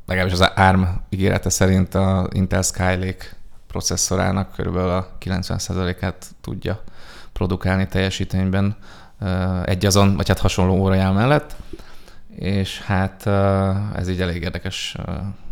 legalábbis 0.09 0.39
az 0.39 0.51
ARM 0.55 0.83
ígérete 1.09 1.49
szerint 1.49 1.95
a 1.95 2.27
Intel 2.31 2.61
Skylake 2.61 3.25
processzorának 3.67 4.53
körülbelül 4.55 4.89
a 4.89 5.07
90%-át 5.25 6.25
tudja 6.41 6.83
produkálni 7.33 7.87
teljesítményben 7.87 8.75
egy 9.65 9.85
azon, 9.85 10.15
vagy 10.15 10.27
hát 10.27 10.39
hasonló 10.39 10.79
óraján 10.79 11.13
mellett, 11.13 11.55
és 12.35 12.81
hát 12.81 13.27
ez 13.95 14.09
így 14.09 14.21
elég 14.21 14.41
érdekes 14.41 14.95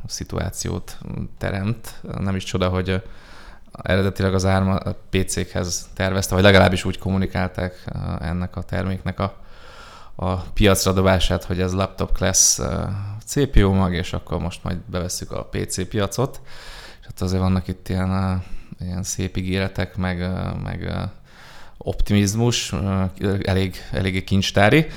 szituációt 0.08 0.98
teremt. 1.38 1.94
Nem 2.20 2.36
is 2.36 2.44
csoda, 2.44 2.70
hogy 2.70 3.04
eredetileg 3.72 4.34
az 4.34 4.46
árma 4.46 4.80
PC-khez 5.10 5.90
tervezte, 5.94 6.36
vagy 6.36 6.44
legalábbis 6.44 6.86
úgy 6.86 6.98
kommunikálták 6.98 7.86
ennek 8.20 8.56
a 8.56 8.62
terméknek 8.62 9.20
a, 9.20 9.36
a 10.20 10.36
piacra 10.36 10.92
dobását, 10.92 11.44
hogy 11.44 11.62
ez 11.62 11.74
laptop 11.74 12.12
class 12.12 12.60
CPU 13.26 13.74
mag, 13.74 13.94
és 13.94 14.14
akkor 14.14 14.40
most 14.40 14.64
majd 14.64 14.78
bevesszük 14.78 15.32
a 15.32 15.44
PC 15.44 15.88
piacot. 15.90 16.42
És 17.00 17.06
hát 17.06 17.22
azért 17.22 17.42
vannak 17.42 17.68
itt 17.68 17.90
ilyen, 17.90 18.44
ilyen 18.80 19.04
szép 19.04 19.38
ígéretek, 19.38 19.96
meg, 19.96 20.30
meg 20.64 20.92
optimizmus, 21.78 22.74
elég, 23.44 23.76
eléggé 23.92 24.24
kincstári, 24.24 24.88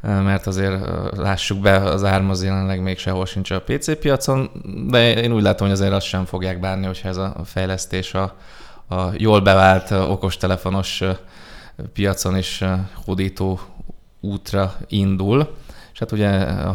mert 0.00 0.46
azért 0.46 0.86
lássuk 1.16 1.60
be, 1.60 1.76
az 1.76 2.04
árm 2.04 2.30
az 2.30 2.44
jelenleg 2.44 2.82
még 2.82 2.98
sehol 2.98 3.26
sincs 3.26 3.50
a 3.50 3.62
PC 3.62 3.98
piacon, 4.00 4.50
de 4.90 5.22
én 5.22 5.32
úgy 5.32 5.42
látom, 5.42 5.66
hogy 5.66 5.76
azért 5.76 5.92
azt 5.92 6.06
sem 6.06 6.24
fogják 6.24 6.60
bánni, 6.60 6.86
hogyha 6.86 7.08
ez 7.08 7.16
a 7.16 7.40
fejlesztés 7.44 8.14
a, 8.14 8.36
a 8.88 9.10
jól 9.16 9.40
bevált 9.40 9.90
okostelefonos 9.90 11.02
piacon 11.92 12.36
is 12.36 12.64
hódító 13.04 13.60
útra 14.20 14.74
indul. 14.86 15.56
És 15.92 15.98
hát 15.98 16.12
ugye 16.12 16.28
a 16.44 16.72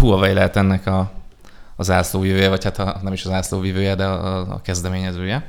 Huawei 0.00 0.32
lehet 0.32 0.56
ennek 0.56 0.86
a, 0.86 1.10
az 1.76 1.90
ászlóvívője, 1.90 2.48
vagy 2.48 2.64
hát 2.64 2.78
a, 2.78 2.98
nem 3.02 3.12
is 3.12 3.24
az 3.24 3.30
ászlóvívője, 3.30 3.94
de 3.94 4.04
a, 4.04 4.38
a 4.52 4.60
kezdeményezője. 4.62 5.48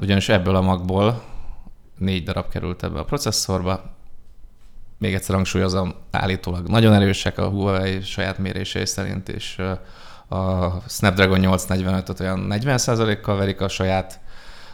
Ugyanis 0.00 0.28
ebből 0.28 0.56
a 0.56 0.60
magból 0.60 1.22
négy 1.98 2.22
darab 2.22 2.48
került 2.48 2.82
ebbe 2.82 2.98
a 2.98 3.04
processzorba. 3.04 3.82
Még 4.98 5.14
egyszer 5.14 5.34
hangsúlyozom, 5.34 5.94
állítólag 6.10 6.68
nagyon 6.68 6.94
erősek 6.94 7.38
a 7.38 7.48
Huawei 7.48 8.00
saját 8.00 8.38
mérései 8.38 8.86
szerint, 8.86 9.28
és 9.28 9.58
a 10.28 10.70
Snapdragon 10.88 11.38
845-öt 11.42 12.20
olyan 12.20 12.46
40%-kal 12.50 13.36
verik 13.36 13.60
a 13.60 13.68
saját 13.68 14.20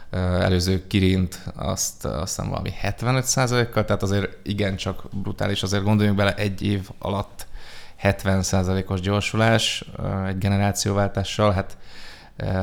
előző 0.09 0.87
kirint 0.87 1.41
azt 1.55 2.05
azt 2.05 2.35
hiszem 2.35 2.49
valami 2.49 2.73
75%-kal, 2.83 3.85
tehát 3.85 4.03
azért 4.03 4.47
igencsak 4.47 5.03
brutális, 5.11 5.63
azért 5.63 5.83
gondoljunk 5.83 6.17
bele 6.17 6.35
egy 6.35 6.61
év 6.61 6.89
alatt 6.99 7.47
70%-os 8.03 8.99
gyorsulás 8.99 9.83
egy 10.27 10.37
generációváltással, 10.37 11.51
hát 11.51 11.77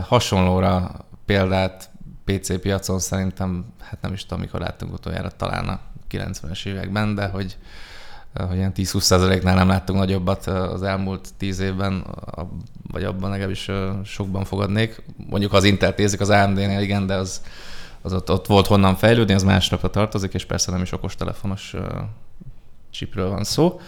hasonlóra 0.02 1.06
példát 1.26 1.90
PC 2.24 2.60
piacon 2.60 2.98
szerintem, 2.98 3.66
hát 3.80 4.00
nem 4.00 4.12
is 4.12 4.22
tudom, 4.22 4.40
mikor 4.40 4.60
láttunk 4.60 4.92
utoljára, 4.92 5.30
talán 5.30 5.68
a 5.68 5.80
90-es 6.10 6.66
években, 6.66 7.14
de 7.14 7.26
hogy, 7.26 7.56
hogy 8.34 8.56
ilyen 8.56 8.72
10-20%-nál 8.76 9.54
nem 9.54 9.68
láttunk 9.68 9.98
nagyobbat 9.98 10.46
az 10.46 10.82
elmúlt 10.82 11.28
10 11.38 11.58
évben, 11.58 12.04
vagy 12.90 13.04
abban 13.04 13.30
legalábbis 13.30 13.70
sokban 14.04 14.44
fogadnék. 14.44 15.02
Mondjuk 15.28 15.52
az 15.52 15.64
Intel 15.64 15.94
tézik 15.94 16.20
az 16.20 16.30
AMD-nél, 16.30 16.80
igen, 16.80 17.06
de 17.06 17.14
az, 17.14 17.42
az 18.02 18.12
ott, 18.12 18.30
ott 18.30 18.46
volt 18.46 18.66
honnan 18.66 18.96
fejlődni, 18.96 19.34
az 19.34 19.42
másnapra 19.42 19.90
tartozik, 19.90 20.34
és 20.34 20.44
persze 20.44 20.70
nem 20.70 20.82
is 20.82 20.92
okostelefonos 20.92 21.74
chipről 22.90 23.28
van 23.28 23.44
szó. 23.44 23.80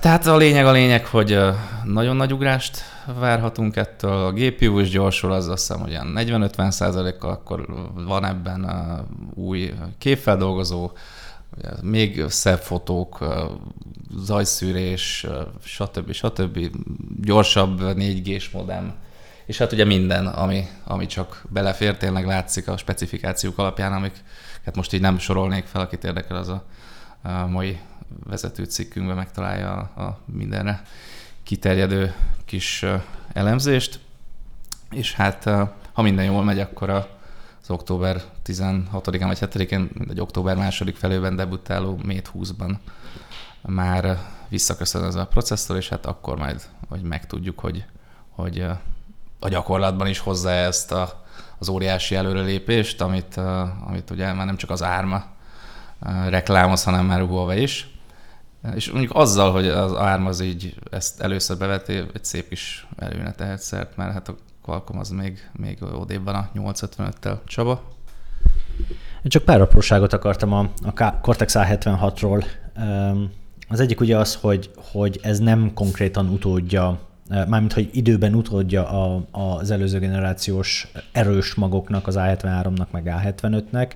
Tehát 0.00 0.26
a 0.26 0.36
lényeg 0.36 0.66
a 0.66 0.72
lényeg, 0.72 1.06
hogy 1.06 1.38
nagyon 1.84 2.16
nagy 2.16 2.32
ugrást 2.32 2.78
várhatunk 3.18 3.76
ettől. 3.76 4.24
A 4.24 4.32
GPU 4.32 4.78
is 4.78 4.90
gyorsul, 4.90 5.32
az 5.32 5.48
azt 5.48 5.66
hiszem, 5.66 5.82
hogy 5.82 5.90
ilyen 5.90 6.14
40-50 6.16 6.70
százalékkal, 6.70 7.30
akkor 7.30 7.66
van 7.94 8.24
ebben 8.24 8.70
új 9.34 9.74
képfeldolgozó, 9.98 10.90
még 11.82 12.24
szebb 12.28 12.58
fotók, 12.58 13.24
zajszűrés, 14.16 15.26
stb. 15.64 16.12
stb. 16.12 16.58
gyorsabb 17.20 17.80
4G-s 17.82 18.50
modem, 18.50 18.94
és 19.46 19.58
hát 19.58 19.72
ugye 19.72 19.84
minden, 19.84 20.26
ami, 20.26 20.68
ami 20.84 21.06
csak 21.06 21.44
belefér, 21.48 21.96
tényleg 21.96 22.26
látszik 22.26 22.68
a 22.68 22.76
specifikációk 22.76 23.58
alapján, 23.58 23.92
amiket 23.92 24.74
most 24.74 24.92
így 24.92 25.00
nem 25.00 25.18
sorolnék 25.18 25.64
fel, 25.64 25.80
akit 25.80 26.04
érdekel, 26.04 26.36
az 26.36 26.48
a, 26.48 26.64
a 27.22 27.46
mai 27.46 27.78
vezető 28.24 28.64
cikkünkben 28.64 29.16
megtalálja 29.16 29.72
a, 29.72 30.02
a 30.02 30.18
mindenre 30.24 30.82
kiterjedő 31.42 32.14
kis 32.44 32.84
elemzést, 33.32 34.00
és 34.90 35.14
hát 35.14 35.44
ha 35.92 36.02
minden 36.02 36.24
jól 36.24 36.44
megy, 36.44 36.60
akkor 36.60 37.15
az 37.68 37.72
október 37.74 38.22
16-án 38.46 39.24
vagy 39.26 39.38
7-én, 39.40 39.90
egy 40.08 40.20
október 40.20 40.56
második 40.56 40.96
felőben 40.96 41.36
debutáló 41.36 42.00
Mate 42.04 42.30
20-ban 42.34 42.74
már 43.62 44.18
visszaköszön 44.48 45.04
ez 45.04 45.14
a 45.14 45.26
processzor, 45.26 45.76
és 45.76 45.88
hát 45.88 46.06
akkor 46.06 46.38
majd 46.38 46.62
hogy 46.88 47.02
megtudjuk, 47.02 47.58
hogy, 47.58 47.84
hogy 48.30 48.66
a 49.40 49.48
gyakorlatban 49.48 50.06
is 50.06 50.18
hozza 50.18 50.50
ezt 50.50 50.92
a, 50.92 51.24
az 51.58 51.68
óriási 51.68 52.14
előrelépést, 52.14 53.00
amit, 53.00 53.36
amit 53.86 54.10
ugye 54.10 54.32
már 54.32 54.46
nem 54.46 54.56
csak 54.56 54.70
az 54.70 54.82
árma 54.82 55.24
reklámoz, 56.28 56.84
hanem 56.84 57.06
már 57.06 57.20
Huawei 57.20 57.62
is. 57.62 57.90
És 58.74 58.90
mondjuk 58.90 59.14
azzal, 59.14 59.52
hogy 59.52 59.68
az 59.68 59.92
ARM 59.92 60.26
az 60.26 60.40
így 60.40 60.74
ezt 60.90 61.20
először 61.20 61.56
beveti, 61.56 61.96
egy 61.96 62.24
szép 62.24 62.48
kis 62.48 62.86
előne 62.96 63.32
tehet 63.32 63.60
szert, 63.60 63.96
mert 63.96 64.12
hát 64.12 64.28
a 64.28 64.36
Qualcomm 64.66 64.98
az 64.98 65.10
még, 65.10 65.50
még 65.52 65.78
odébb 65.82 66.24
van 66.24 66.34
a 66.34 66.50
855-tel. 66.54 67.36
Csaba? 67.44 67.82
Én 69.22 69.30
csak 69.30 69.42
pár 69.42 69.60
apróságot 69.60 70.12
akartam 70.12 70.52
a, 70.52 70.70
a 70.94 71.20
Cortex 71.20 71.54
A76-ról. 71.58 72.44
Az 73.68 73.80
egyik 73.80 74.00
ugye 74.00 74.16
az, 74.16 74.34
hogy, 74.34 74.70
hogy 74.92 75.20
ez 75.22 75.38
nem 75.38 75.70
konkrétan 75.74 76.28
utódja, 76.28 76.98
mármint 77.28 77.72
hogy 77.72 77.88
időben 77.92 78.34
utódja 78.34 78.88
a, 78.88 79.26
az 79.30 79.70
előző 79.70 79.98
generációs 79.98 80.88
erős 81.12 81.54
magoknak, 81.54 82.06
az 82.06 82.14
A73-nak, 82.18 82.90
meg 82.90 83.12
A75-nek, 83.22 83.90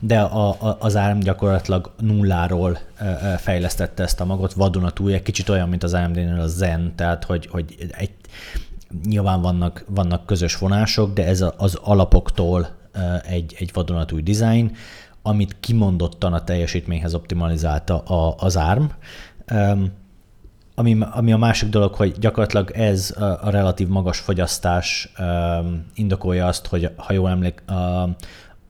de 0.00 0.20
a, 0.20 0.48
a, 0.48 0.76
az 0.80 0.94
ARM 0.94 1.18
gyakorlatilag 1.18 1.92
nulláról 1.98 2.78
fejlesztette 3.38 4.02
ezt 4.02 4.20
a 4.20 4.24
magot 4.24 4.52
vadonatúj, 4.52 5.12
egy 5.12 5.22
kicsit 5.22 5.48
olyan, 5.48 5.68
mint 5.68 5.82
az 5.82 5.94
AMD-nél 5.94 6.40
a 6.40 6.46
Zen, 6.46 6.92
tehát 6.96 7.24
hogy, 7.24 7.46
hogy 7.46 7.74
egy, 7.96 8.10
nyilván 9.04 9.40
vannak, 9.40 9.84
vannak 9.88 10.26
közös 10.26 10.58
vonások, 10.58 11.12
de 11.12 11.26
ez 11.26 11.44
az 11.56 11.74
alapoktól 11.74 12.68
egy, 13.22 13.54
egy 13.58 13.70
vadonatúj 13.72 14.22
design, 14.22 14.76
amit 15.22 15.56
kimondottan 15.60 16.32
a 16.32 16.44
teljesítményhez 16.44 17.14
optimalizálta 17.14 17.98
a, 17.98 18.34
az 18.38 18.56
ARM. 18.56 18.84
Ami, 20.74 20.98
ami 21.10 21.32
a 21.32 21.36
másik 21.36 21.68
dolog, 21.68 21.94
hogy 21.94 22.18
gyakorlatilag 22.18 22.70
ez 22.70 23.14
a, 23.18 23.24
a 23.24 23.50
relatív 23.50 23.88
magas 23.88 24.18
fogyasztás 24.18 25.12
um, 25.18 25.86
indokolja 25.94 26.46
azt, 26.46 26.66
hogy 26.66 26.90
ha 26.96 27.12
jól 27.12 27.30
emlék, 27.30 27.62
uh, 27.68 28.02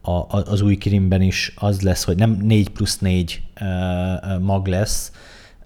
a, 0.02 0.26
az 0.30 0.60
új 0.60 0.76
kirimben 0.76 1.22
is 1.22 1.54
az 1.56 1.80
lesz, 1.80 2.04
hogy 2.04 2.16
nem 2.16 2.30
4 2.30 2.68
plusz 2.68 2.98
4 2.98 3.42
uh, 3.60 4.38
mag 4.38 4.66
lesz, 4.66 5.12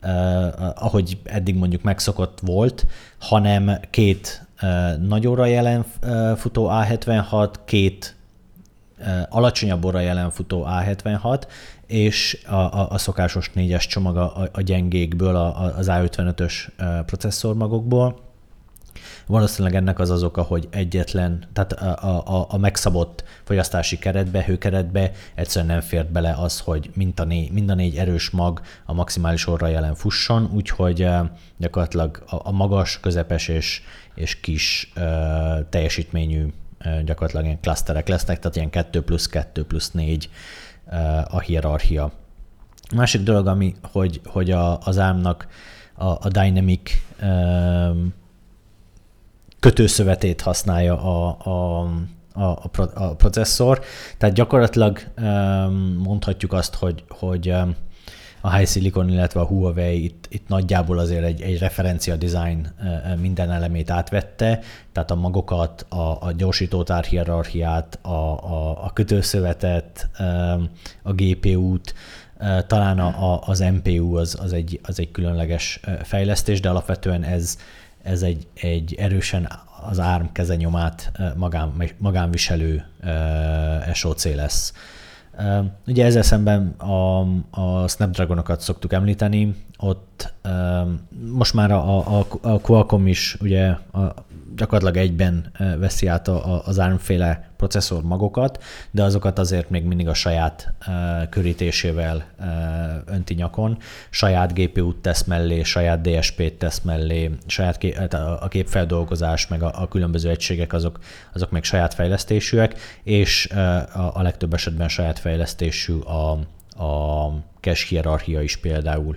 uh, 0.03 0.85
ahogy 0.85 1.19
eddig 1.25 1.55
mondjuk 1.57 1.83
megszokott 1.83 2.39
volt, 2.43 2.87
hanem 3.19 3.81
két 3.91 4.47
uh, 4.63 4.97
nagy 5.07 5.27
óra 5.27 5.45
jelen 5.45 5.85
uh, 6.03 6.37
futó 6.37 6.69
A76, 6.71 7.55
két 7.65 8.17
uh, 8.99 9.07
alacsonyabb 9.29 9.85
óra 9.85 10.01
jelen 10.01 10.31
futó 10.31 10.67
A76, 10.69 11.43
és 11.87 12.45
a, 12.47 12.55
a, 12.55 12.91
a 12.91 12.99
szokásos 12.99 13.51
négyes 13.53 13.87
csomag 13.87 14.17
a, 14.17 14.49
a 14.53 14.61
gyengékből, 14.61 15.37
a, 15.37 15.77
az 15.77 15.87
A55-ös 15.91 16.69
processzormagokból 17.07 18.32
Valószínűleg 19.26 19.75
ennek 19.75 19.99
az 19.99 20.11
az 20.11 20.23
oka, 20.23 20.43
hogy 20.43 20.69
egyetlen, 20.71 21.45
tehát 21.52 21.73
a, 21.73 22.38
a, 22.38 22.47
a 22.49 22.57
megszabott 22.57 23.25
fogyasztási 23.45 23.99
keretbe, 23.99 24.45
hőkeretbe 24.45 25.12
egyszerűen 25.35 25.71
nem 25.71 25.81
fért 25.81 26.11
bele 26.11 26.35
az, 26.38 26.61
hogy 26.61 26.91
mind 26.95 27.21
a 27.21 27.25
négy, 27.25 27.50
mind 27.50 27.71
a 27.71 27.75
négy 27.75 27.97
erős 27.97 28.31
mag 28.31 28.61
a 28.85 28.93
maximális 28.93 29.47
orra 29.47 29.67
jelen 29.67 29.95
fusson, 29.95 30.50
úgyhogy 30.52 31.09
gyakorlatilag 31.57 32.23
a, 32.26 32.37
a 32.49 32.52
magas, 32.52 33.00
közepes 33.00 33.49
és, 33.49 33.83
és 34.14 34.41
kis 34.41 34.93
uh, 34.97 35.02
teljesítményű 35.69 36.47
gyakorlatilag 37.05 37.45
ilyen 37.45 37.61
klaszterek 37.61 38.09
lesznek, 38.09 38.38
tehát 38.38 38.57
ilyen 38.57 38.71
2 38.71 39.02
plusz 39.02 39.26
2 39.26 39.64
plusz 39.64 39.91
4 39.91 40.31
uh, 40.87 41.35
a 41.35 41.41
hierarchia. 41.41 42.12
Másik 42.95 43.23
dolog, 43.23 43.47
ami, 43.47 43.75
hogy, 43.93 44.21
hogy 44.25 44.50
a, 44.50 44.79
az 44.79 44.99
ámnak 44.99 45.47
a, 45.95 46.07
a 46.07 46.29
Dynamic 46.29 46.91
kötőszövetét 49.62 50.40
használja 50.40 51.00
a, 51.02 51.37
a, 51.45 51.81
a, 52.42 52.61
a 52.95 53.14
processzor. 53.14 53.81
Tehát 54.19 54.35
gyakorlatilag 54.35 54.99
mondhatjuk 55.99 56.52
azt, 56.52 56.75
hogy, 56.75 57.04
hogy 57.09 57.54
a 58.40 58.57
High 58.57 58.69
Silicon, 58.69 59.09
illetve 59.09 59.40
a 59.40 59.45
Huawei 59.45 60.04
itt, 60.04 60.26
itt 60.31 60.49
nagyjából 60.49 60.99
azért 60.99 61.25
egy, 61.25 61.40
egy 61.40 61.59
referencia 61.59 62.16
design 62.16 62.69
minden 63.21 63.50
elemét 63.50 63.90
átvette, 63.90 64.61
tehát 64.92 65.11
a 65.11 65.14
magokat, 65.14 65.87
a, 65.88 66.26
a 66.26 66.33
gyorsítótár 66.37 67.04
hierarchiát, 67.04 67.99
a, 68.02 68.09
a, 68.09 68.85
a 68.85 68.90
kötőszövetet, 68.92 70.09
a 71.02 71.12
GPU-t, 71.12 71.95
talán 72.66 72.99
a, 72.99 73.33
a, 73.33 73.42
az 73.47 73.61
MPU 73.61 74.16
az, 74.16 74.38
az, 74.40 74.52
egy, 74.52 74.81
az 74.83 74.99
egy 74.99 75.11
különleges 75.11 75.81
fejlesztés, 76.02 76.61
de 76.61 76.69
alapvetően 76.69 77.23
ez, 77.23 77.59
ez 78.03 78.23
egy, 78.23 78.47
egy 78.55 78.95
erősen 78.95 79.49
az 79.91 79.99
ARM 79.99 80.27
kezenyomát 80.33 81.13
magán, 81.37 81.73
magánviselő 81.99 82.85
SOC 83.93 84.25
lesz. 84.25 84.73
Ugye 85.87 86.05
ezzel 86.05 86.23
szemben 86.23 86.69
a, 86.69 87.21
a 87.51 87.89
Snapdragonokat 87.89 88.61
szoktuk 88.61 88.93
említeni, 88.93 89.55
ott 89.79 90.35
most 91.33 91.55
már 91.55 91.71
a, 91.71 92.19
a, 92.19 92.27
a 92.41 92.61
Qualcomm 92.61 93.07
is 93.07 93.37
ugye 93.41 93.67
a, 93.93 94.15
gyakorlatilag 94.57 95.07
egyben 95.07 95.51
veszi 95.79 96.07
át 96.07 96.29
az 96.65 96.79
ARM-féle 96.79 97.51
processzor 97.57 98.03
magokat, 98.03 98.63
de 98.91 99.03
azokat 99.03 99.39
azért 99.39 99.71
még 99.71 99.85
mindig 99.85 100.09
a 100.09 100.15
saját 100.15 100.73
körítésével 101.31 102.25
önti 103.07 103.35
nyakon, 103.35 103.79
saját 104.11 104.55
GPU-t 104.55 104.97
tesz 104.97 105.25
mellé, 105.25 105.63
saját 105.63 106.01
DSP-t 106.01 106.55
tesz 106.55 106.81
mellé, 106.81 107.31
saját 107.47 107.79
ké, 107.79 107.95
hát 107.95 108.15
a 108.15 108.47
képfeldolgozás, 108.51 109.47
meg 109.47 109.63
a, 109.63 109.73
a 109.83 109.89
különböző 109.89 110.31
egységek 110.31 110.73
azok, 110.73 110.99
azok 111.33 111.51
még 111.51 111.65
saját 111.65 111.95
fejlesztésűek, 111.95 112.79
és 113.03 113.47
a, 113.47 114.17
a 114.17 114.23
legtöbb 114.23 114.55
esetben 114.55 114.89
saját 114.89 115.19
fejlesztésű 115.19 115.99
a, 115.99 116.31
a 116.85 117.29
cache 117.61 117.87
hierarchia 117.89 118.41
is 118.41 118.57
például. 118.57 119.17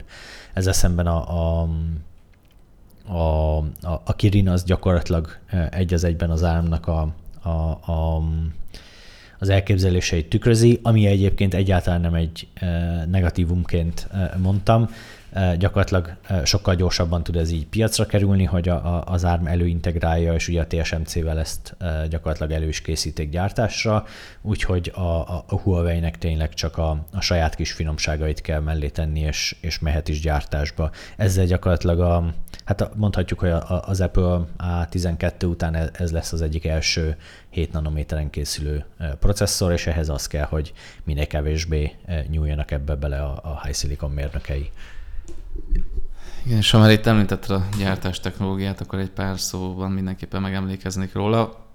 Ezzel 0.54 0.74
szemben 0.74 1.08
a, 1.08 1.62
a 1.62 1.70
a, 3.08 3.58
a, 3.58 4.02
a 4.04 4.16
Kirin 4.16 4.50
az 4.50 4.64
gyakorlatilag 4.64 5.38
egy 5.70 5.94
az 5.94 6.04
egyben 6.04 6.30
az 6.30 6.44
álmnak 6.44 6.88
a, 6.88 7.14
a, 7.42 7.50
a, 7.92 8.24
az 9.40 9.50
elképzeléseit 9.50 10.30
tükrözi, 10.30 10.80
ami 10.84 11.06
egyébként 11.06 11.54
egyáltalán 11.54 12.02
nem 12.02 12.14
egy 12.14 12.48
negatívumként 13.10 14.08
mondtam, 14.42 14.90
gyakorlatilag 15.58 16.16
sokkal 16.44 16.76
gyorsabban 16.76 17.24
tud 17.24 17.36
ez 17.36 17.52
így 17.52 17.68
piacra 17.68 18.06
kerülni, 18.06 18.44
hogy 18.44 18.70
a, 18.70 18.96
a, 18.96 19.04
az 19.06 19.24
ARM 19.24 19.48
előintegrálja, 19.48 20.34
és 20.34 20.48
ugye 20.48 20.62
a 20.62 20.68
TSMC-vel 20.68 21.40
ezt 21.40 21.76
gyakorlatilag 22.10 22.52
elő 22.52 22.68
is 22.68 22.82
készítik 22.82 23.30
gyártásra, 23.30 24.06
úgyhogy 24.42 24.92
a, 24.96 25.00
a, 25.02 25.44
a 25.48 25.56
Huawei-nek 25.56 26.18
tényleg 26.18 26.54
csak 26.54 26.78
a, 26.78 27.06
a 27.12 27.22
saját 27.22 27.56
kis 27.56 27.72
finomságait 27.72 28.42
kell 28.42 28.60
mellé 28.60 28.90
tenni, 28.90 29.20
és, 29.20 29.56
és 29.62 29.80
mehet 29.80 30.08
is 30.08 30.20
gyártásba. 30.20 30.92
Ezzel 31.18 31.46
gyakorlatilag 31.46 32.00
a, 32.00 32.34
hát 32.66 32.96
mondhatjuk, 32.96 33.40
hogy 33.40 33.54
az 33.68 34.02
Apple 34.02 34.42
A12 34.58 35.50
után 35.50 35.76
e, 35.76 35.90
ez 35.94 36.12
lesz 36.12 36.32
az 36.32 36.42
egyik 36.42 36.66
első 36.66 37.18
7 37.50 37.72
nanométeren 37.72 38.30
készülő 38.30 38.86
processzor, 39.20 39.72
és 39.72 39.88
ehhez 39.88 40.10
az 40.10 40.28
kell, 40.28 40.46
hogy 40.46 40.74
minél 41.04 41.28
kevésbé 41.28 41.96
nyúljanak 42.30 42.72
ebbe 42.72 42.96
bele 42.96 43.22
a, 43.22 43.40
a 43.44 43.62
high 43.64 43.76
silicon 43.76 44.12
mérnökei. 44.12 44.72
Igen, 46.46 46.58
és 46.58 46.72
ha 46.72 46.80
már 46.80 46.92
itt 46.92 47.06
említetted 47.06 47.50
a 47.50 47.68
gyártás 47.78 48.20
technológiát, 48.20 48.82
akkor 48.82 49.00
egy 49.00 49.10
pár 49.10 49.40
szóban 49.40 49.92
mindenképpen 49.92 50.42
megemlékeznék 50.42 51.14
róla. 51.14 51.66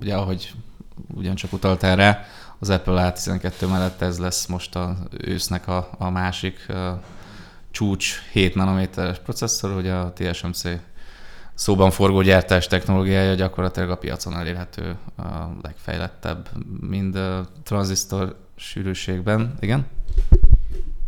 Ugye, 0.00 0.14
ahogy 0.14 0.52
ugyancsak 1.14 1.52
utaltál 1.52 1.96
rá, 1.96 2.24
az 2.58 2.70
Apple 2.70 3.12
A12 3.14 3.68
mellett 3.68 4.00
ez 4.00 4.18
lesz 4.18 4.46
most 4.46 4.76
az 4.76 4.96
ősznek 5.24 5.68
a, 5.68 5.90
a 5.98 6.10
másik 6.10 6.68
a 6.68 7.00
csúcs 7.70 8.22
7 8.32 8.54
nanométeres 8.54 9.18
processzor, 9.18 9.76
ugye 9.76 9.92
a 9.92 10.12
TSMC 10.12 10.62
szóban 11.54 11.90
forgó 11.90 12.20
gyártás 12.22 12.66
technológiája 12.66 13.34
gyakorlatilag 13.34 13.90
a 13.90 13.96
piacon 13.96 14.34
elérhető 14.36 14.96
a 15.16 15.22
legfejlettebb, 15.62 16.48
mind 16.80 17.14
a 17.14 17.48
tranzisztor 17.62 18.36
sűrűségben, 18.56 19.54
igen? 19.60 19.86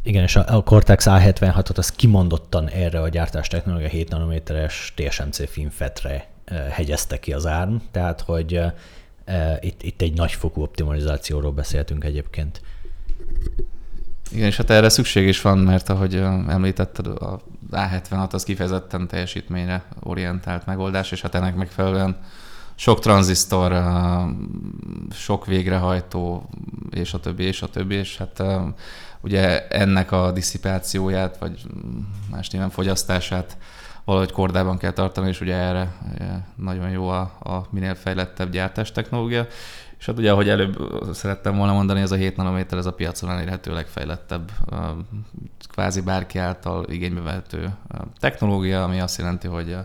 Igen, 0.02 0.22
és 0.22 0.36
a 0.36 0.62
Cortex 0.62 1.04
A76-ot 1.08 1.76
az 1.76 1.90
kimondottan 1.90 2.68
erre 2.68 3.00
a 3.00 3.08
gyártás 3.08 3.48
technológia 3.48 3.88
7 3.88 4.08
nanométeres 4.08 4.92
TSMC 4.96 5.50
FinFET-re 5.50 6.28
hegyezte 6.70 7.18
ki 7.18 7.32
az 7.32 7.44
ARM, 7.44 7.74
tehát 7.90 8.20
hogy 8.20 8.60
itt, 9.60 9.82
itt 9.82 10.00
egy 10.00 10.14
nagyfokú 10.14 10.62
optimalizációról 10.62 11.52
beszéltünk 11.52 12.04
egyébként. 12.04 12.60
Igen, 14.32 14.46
és 14.46 14.56
hát 14.56 14.70
erre 14.70 14.88
szükség 14.88 15.26
is 15.26 15.40
van, 15.40 15.58
mert 15.58 15.88
ahogy 15.88 16.14
említetted, 16.48 17.06
a 17.06 17.40
A76 17.70 18.32
az 18.32 18.44
kifejezetten 18.44 19.08
teljesítményre 19.08 19.84
orientált 20.02 20.66
megoldás, 20.66 21.12
és 21.12 21.20
hát 21.20 21.34
ennek 21.34 21.54
megfelelően 21.54 22.16
sok 22.74 23.00
tranzisztor, 23.00 23.84
sok 25.12 25.46
végrehajtó, 25.46 26.48
és 26.90 27.14
a 27.14 27.20
többi, 27.20 27.42
és 27.42 27.62
a 27.62 27.68
többi, 27.68 27.94
és 27.94 28.16
hát 28.16 28.42
ugye 29.20 29.68
ennek 29.68 30.12
a 30.12 30.32
diszipációját, 30.32 31.38
vagy 31.38 31.62
más 32.30 32.48
néven 32.48 32.70
fogyasztását 32.70 33.56
valahogy 34.04 34.32
kordában 34.32 34.78
kell 34.78 34.92
tartani, 34.92 35.28
és 35.28 35.40
ugye 35.40 35.54
erre 35.54 35.92
nagyon 36.56 36.90
jó 36.90 37.08
a, 37.08 37.20
a 37.42 37.66
minél 37.70 37.94
fejlettebb 37.94 38.50
gyártás 38.50 38.92
technológia. 38.92 39.46
És 39.98 40.06
hát 40.06 40.18
ugye, 40.18 40.32
ahogy 40.32 40.48
előbb 40.48 40.76
szerettem 41.12 41.56
volna 41.56 41.72
mondani, 41.72 42.00
ez 42.00 42.10
a 42.10 42.16
7 42.16 42.36
nanométer, 42.36 42.78
ez 42.78 42.86
a 42.86 42.92
piacon 42.92 43.30
elérhető 43.30 43.72
legfejlettebb, 43.72 44.50
kvázi 45.68 46.00
bárki 46.00 46.38
által 46.38 46.84
igénybe 46.88 47.20
vehető 47.20 47.74
technológia, 48.18 48.82
ami 48.82 49.00
azt 49.00 49.18
jelenti, 49.18 49.48
hogy 49.48 49.76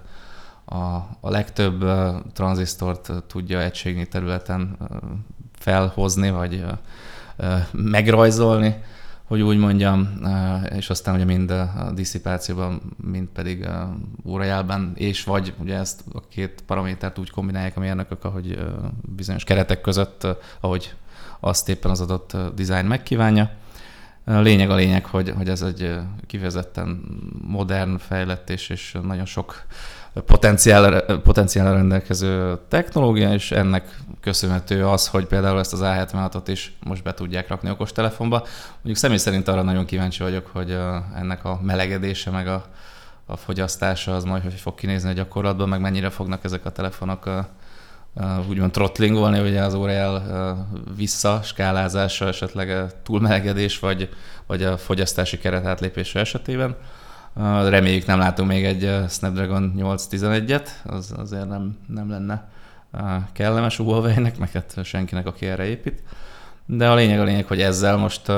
a, 0.65 0.75
a 1.19 1.29
legtöbb 1.29 1.85
tranzisztort 2.33 3.11
tudja 3.27 3.61
egységnyi 3.61 4.07
területen 4.07 4.77
felhozni, 5.65 6.30
vagy 6.30 6.65
megrajzolni, 7.71 8.75
hogy 9.23 9.41
úgy 9.41 9.58
mondjam, 9.58 10.19
és 10.75 10.89
aztán 10.89 11.15
ugye 11.15 11.25
mind 11.25 11.51
a 11.51 11.91
diszipációban, 11.93 12.82
mind 12.97 13.28
pedig 13.28 13.67
órajelben, 14.25 14.91
és 14.95 15.23
vagy 15.23 15.54
ugye 15.58 15.78
ezt 15.78 16.01
a 16.13 16.28
két 16.28 16.63
paramétert 16.65 17.19
úgy 17.19 17.30
kombinálják 17.30 17.78
a 17.78 17.80
mérnökök, 17.80 18.23
ahogy 18.23 18.60
bizonyos 19.01 19.43
keretek 19.43 19.82
között, 19.82 20.28
ahogy 20.60 20.93
azt 21.39 21.69
éppen 21.69 21.91
az 21.91 22.01
adott 22.01 22.38
design 22.56 22.86
megkívánja. 22.86 23.49
A 24.25 24.39
lényeg 24.39 24.69
a 24.69 24.75
lényeg, 24.75 25.06
hogy, 25.06 25.34
hogy 25.38 25.49
ez 25.49 25.62
egy 25.62 25.95
kifejezetten 26.28 27.04
modern, 27.47 27.97
fejlett 27.97 28.49
és 28.49 28.97
nagyon 29.04 29.25
sok 29.25 29.65
potenciál, 30.21 31.01
potenciál 31.01 31.73
rendelkező 31.73 32.58
technológia, 32.67 33.34
és 33.34 33.51
ennek 33.51 33.99
köszönhető 34.21 34.88
az, 34.88 35.08
hogy 35.08 35.25
például 35.25 35.60
ezt 35.60 35.73
az 35.73 35.80
A76-ot 35.84 36.43
is 36.45 36.78
most 36.84 37.04
be 37.04 37.13
tudják 37.13 37.47
rakni 37.47 37.69
okostelefonba. 37.69 38.45
Mondjuk 38.73 38.97
személy 38.97 39.17
szerint 39.17 39.47
arra 39.47 39.62
nagyon 39.62 39.86
kíváncsi 39.86 40.23
vagyok, 40.23 40.49
hogy 40.54 40.78
ennek 41.15 41.45
a 41.45 41.60
melegedése, 41.63 42.32
meg 42.32 42.47
a, 42.47 42.65
a 43.25 43.36
fogyasztása 43.36 44.15
az 44.15 44.23
majd 44.23 44.43
hogy 44.43 44.54
fog 44.54 44.75
kinézni 44.75 45.10
a 45.10 45.13
gyakorlatban, 45.13 45.69
meg 45.69 45.80
mennyire 45.80 46.10
fognak 46.10 46.43
ezek 46.43 46.65
a 46.65 46.71
telefonok 46.71 47.30
úgymond 48.49 48.71
throttling 48.71 49.17
ugye 49.17 49.62
az 49.62 49.73
órajel 49.73 50.67
vissza, 50.95 51.39
skálázása, 51.43 52.28
esetleg 52.28 52.93
túlmelegedés, 53.04 53.80
vagy, 53.80 54.10
vagy 54.47 54.63
a 54.63 54.78
fogyasztási 54.78 55.38
keret 55.38 55.65
átlépése 55.65 56.19
esetében. 56.19 56.75
Reméljük 57.69 58.05
nem 58.05 58.19
látunk 58.19 58.49
még 58.49 58.65
egy 58.65 59.09
Snapdragon 59.09 59.73
811-et, 59.77 60.67
az 60.83 61.13
azért 61.17 61.47
nem, 61.47 61.77
nem 61.87 62.09
lenne 62.09 62.49
kellemes 63.33 63.77
Huawei-nek, 63.77 64.37
meg 64.37 64.51
hát 64.51 64.83
senkinek, 64.83 65.27
aki 65.27 65.45
erre 65.45 65.65
épít. 65.65 66.03
De 66.65 66.89
a 66.89 66.95
lényeg 66.95 67.19
a 67.19 67.23
lényeg, 67.23 67.45
hogy 67.45 67.61
ezzel 67.61 67.97
most 67.97 68.31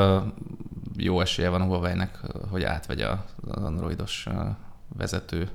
jó 0.98 1.22
esélye 1.22 1.50
van 1.50 1.62
a 1.62 1.66
Huawei-nek, 1.66 2.20
hogy 2.50 2.64
átvegye 2.64 3.08
az 3.08 3.64
androidos 3.64 4.28
vezető 4.98 5.50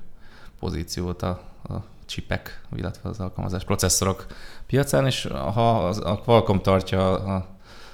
pozíciót 0.59 1.21
a, 1.21 1.41
a 1.63 1.73
csipek, 2.05 2.61
illetve 2.75 3.09
az 3.09 3.19
alkalmazás 3.19 3.63
processzorok 3.63 4.25
piacán, 4.65 5.05
és 5.05 5.23
ha 5.25 5.87
a 5.87 6.21
Qualcomm 6.21 6.57
tartja 6.57 7.11
a 7.11 7.47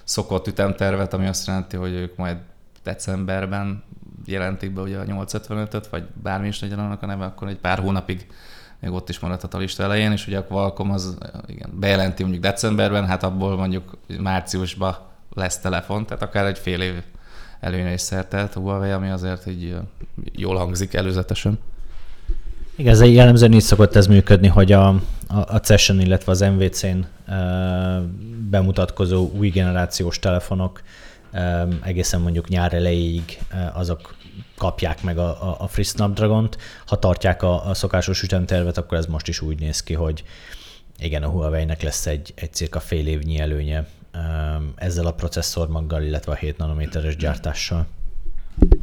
szokott 0.04 0.48
ütemtervet, 0.48 1.14
ami 1.14 1.28
azt 1.28 1.48
jelenti, 1.48 1.78
hogy 1.78 1.92
ők 1.92 2.16
majd 2.16 2.38
decemberben 2.84 3.84
jelentik 4.26 4.74
be 4.74 4.82
ugye 4.82 4.98
a 4.98 5.04
855-öt, 5.04 5.88
vagy 5.88 6.04
bármi 6.24 6.48
is 6.48 6.60
legyen 6.60 6.80
annak 6.80 7.04
a 7.04 7.06
neve, 7.06 7.26
akkor 7.26 7.48
egy 7.48 7.58
pár 7.58 7.80
hónapig 7.80 8.28
még 8.80 8.92
ott 8.92 9.10
is 9.10 9.20
maradhat 9.20 9.54
a 9.54 9.58
lista 9.58 9.84
elején, 9.84 10.12
és 10.12 10.28
ugye 10.28 10.38
a 10.38 10.46
Qualcomm 10.46 10.90
az 10.90 11.18
igen, 11.48 11.70
bejelenti 11.80 12.22
mondjuk 12.24 12.44
decemberben, 12.44 13.06
hát 13.06 13.24
abból 13.24 13.58
mondjuk 13.58 13.98
márciusban 14.20 14.98
lesz 15.34 15.60
telefon, 15.60 16.06
tehát 16.06 16.24
akár 16.24 16.46
egy 16.46 16.58
fél 16.58 16.82
év 16.82 16.94
előnyre 17.60 17.94
is 17.94 18.02
szertelt 18.02 18.56
a 18.56 18.60
Huawei, 18.60 18.92
ami 18.92 19.10
azért 19.10 19.48
így 19.48 19.76
jól 20.32 20.56
hangzik 20.56 20.94
előzetesen. 20.94 21.60
Igen, 22.76 22.94
ez 22.94 23.02
jellemzően 23.02 23.54
így 23.54 23.62
szokott 23.62 23.96
ez 23.96 24.08
működni, 24.08 24.48
hogy 24.48 24.72
a, 24.72 24.88
a, 25.28 25.58
CES-en, 25.58 26.00
illetve 26.00 26.32
az 26.32 26.40
MVC-n 26.40 27.06
e, 27.26 27.36
bemutatkozó 28.50 29.32
új 29.34 29.50
generációs 29.50 30.20
telefonok 30.20 30.82
egészen 31.84 32.22
mondjuk 32.22 32.48
nyár 32.48 32.74
elejéig 32.74 33.40
e, 33.50 33.72
azok 33.74 34.16
kapják 34.58 35.04
meg 35.04 35.18
a, 35.18 35.50
a, 35.50 35.56
a 35.60 35.68
Free 35.68 35.86
Snapdragon-t. 35.86 36.58
Ha 36.86 37.00
tartják 37.00 37.44
a, 37.44 37.70
a 37.70 37.74
szokásos 37.74 38.24
ütemtervet, 38.24 38.78
akkor 38.78 38.98
ez 38.98 39.06
most 39.06 39.28
is 39.28 39.42
úgy 39.42 39.60
néz 39.60 39.84
ki, 39.84 39.94
hogy 39.94 40.24
igen, 41.00 41.24
a 41.24 41.28
Huawei-nek 41.28 41.82
lesz 41.82 42.06
egy, 42.06 42.34
egy 42.36 42.54
cirka 42.54 42.80
fél 42.80 43.08
évnyi 43.08 43.40
előnye 43.40 43.88
ezzel 44.76 45.06
a 45.06 45.14
processzormaggal, 45.14 46.04
illetve 46.04 46.32
a 46.32 46.36
7 46.36 46.58
nanométeres 46.58 47.16
gyártással. 47.16 47.88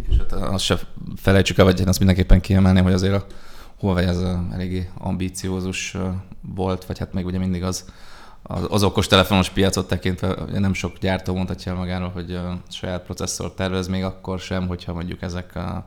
És 0.09 0.17
hát 0.17 0.33
azt 0.33 0.65
se 0.65 0.79
felejtsük 1.17 1.59
el, 1.59 1.65
vagy 1.65 1.81
én 1.81 1.89
azt 1.89 1.99
mindenképpen 1.99 2.41
kiemelném, 2.41 2.85
hogy 2.85 2.93
azért 2.93 3.15
a 3.15 3.27
Huawei 3.79 4.05
az 4.05 4.23
eléggé 4.53 4.91
ambíciózus 4.99 5.97
volt, 6.41 6.85
vagy 6.85 6.99
hát 6.99 7.13
még 7.13 7.27
ugye 7.27 7.39
mindig 7.39 7.63
az 7.63 7.85
az 8.47 8.83
okos 8.83 9.07
telefonos 9.07 9.51
piacot 9.51 9.89
tekintve 9.89 10.37
nem 10.53 10.73
sok 10.73 10.99
gyártó 10.99 11.35
mondhatja 11.35 11.75
magáról, 11.75 12.09
hogy 12.09 12.39
saját 12.69 13.03
processzort 13.03 13.57
tervez, 13.57 13.89
még 13.89 14.05
akkor 14.05 14.39
sem, 14.39 14.67
hogyha 14.67 14.93
mondjuk 14.93 15.23
ezek 15.23 15.57
a, 15.57 15.87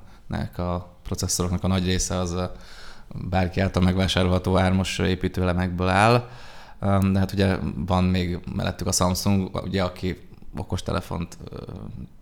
a 0.62 0.96
processzoroknak 1.04 1.64
a 1.64 1.68
nagy 1.68 1.86
része 1.86 2.16
az 2.16 2.32
a 2.32 2.52
bárki 3.30 3.60
által 3.60 3.84
megvásárolható 3.84 4.58
ármos 4.58 5.00
építőlemekből 5.00 5.88
áll. 5.88 6.28
De 7.12 7.20
hát 7.20 7.32
ugye 7.32 7.58
van 7.76 8.04
még 8.04 8.40
mellettük 8.56 8.88
a 8.88 8.92
Samsung, 8.92 9.62
ugye, 9.64 9.84
aki 9.84 10.28
okostelefont 10.58 11.38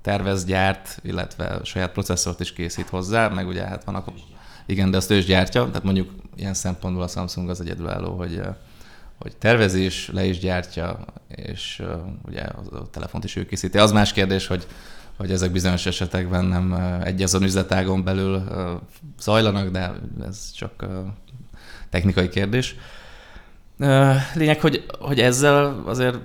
tervez, 0.02 0.46
gyárt, 0.46 1.00
illetve 1.04 1.60
saját 1.64 1.92
processzort 1.92 2.40
is 2.40 2.54
készít 2.54 2.90
hozzá, 2.90 3.28
meg 3.28 3.48
ugye 3.48 3.64
hát 3.64 3.84
vannak, 3.84 4.08
igen, 4.66 4.92
de 4.92 4.98
azt 4.98 5.12
ő 5.12 5.16
is 5.16 5.26
gyártja, 5.26 5.66
tehát 5.66 5.84
mondjuk 5.84 6.12
ilyen 6.36 6.54
szempontból 6.54 7.04
a 7.04 7.08
Samsung 7.08 7.50
az 7.50 7.62
egyedülálló, 7.62 8.18
hogy 8.18 8.42
hogy 9.20 9.36
tervezés, 9.38 10.10
le 10.14 10.26
is 10.26 10.40
gyártja, 10.40 11.06
és 11.28 11.82
uh, 11.84 11.88
ugye 12.26 12.42
a 12.42 12.90
telefont 12.92 13.24
is 13.24 13.36
ő 13.36 13.46
készíti. 13.46 13.78
Az 13.78 13.92
más 13.92 14.14
kérdés, 14.14 14.48
hogy, 14.48 14.68
hogy 15.18 15.32
ezek 15.32 15.52
bizonyos 15.52 15.86
esetekben 15.86 16.46
nem 16.46 16.74
egy 17.04 17.22
azon 17.22 17.44
üzletágon 17.44 18.04
belül 18.04 18.44
zajlanak, 19.20 19.70
de 19.70 19.94
ez 20.28 20.52
csak 20.52 20.86
technikai 21.90 22.30
kérdés. 22.30 22.76
Lényeg, 24.34 24.62
hogy, 24.62 24.86
hogy 25.00 25.20
ezzel 25.20 25.84
azért 25.86 26.18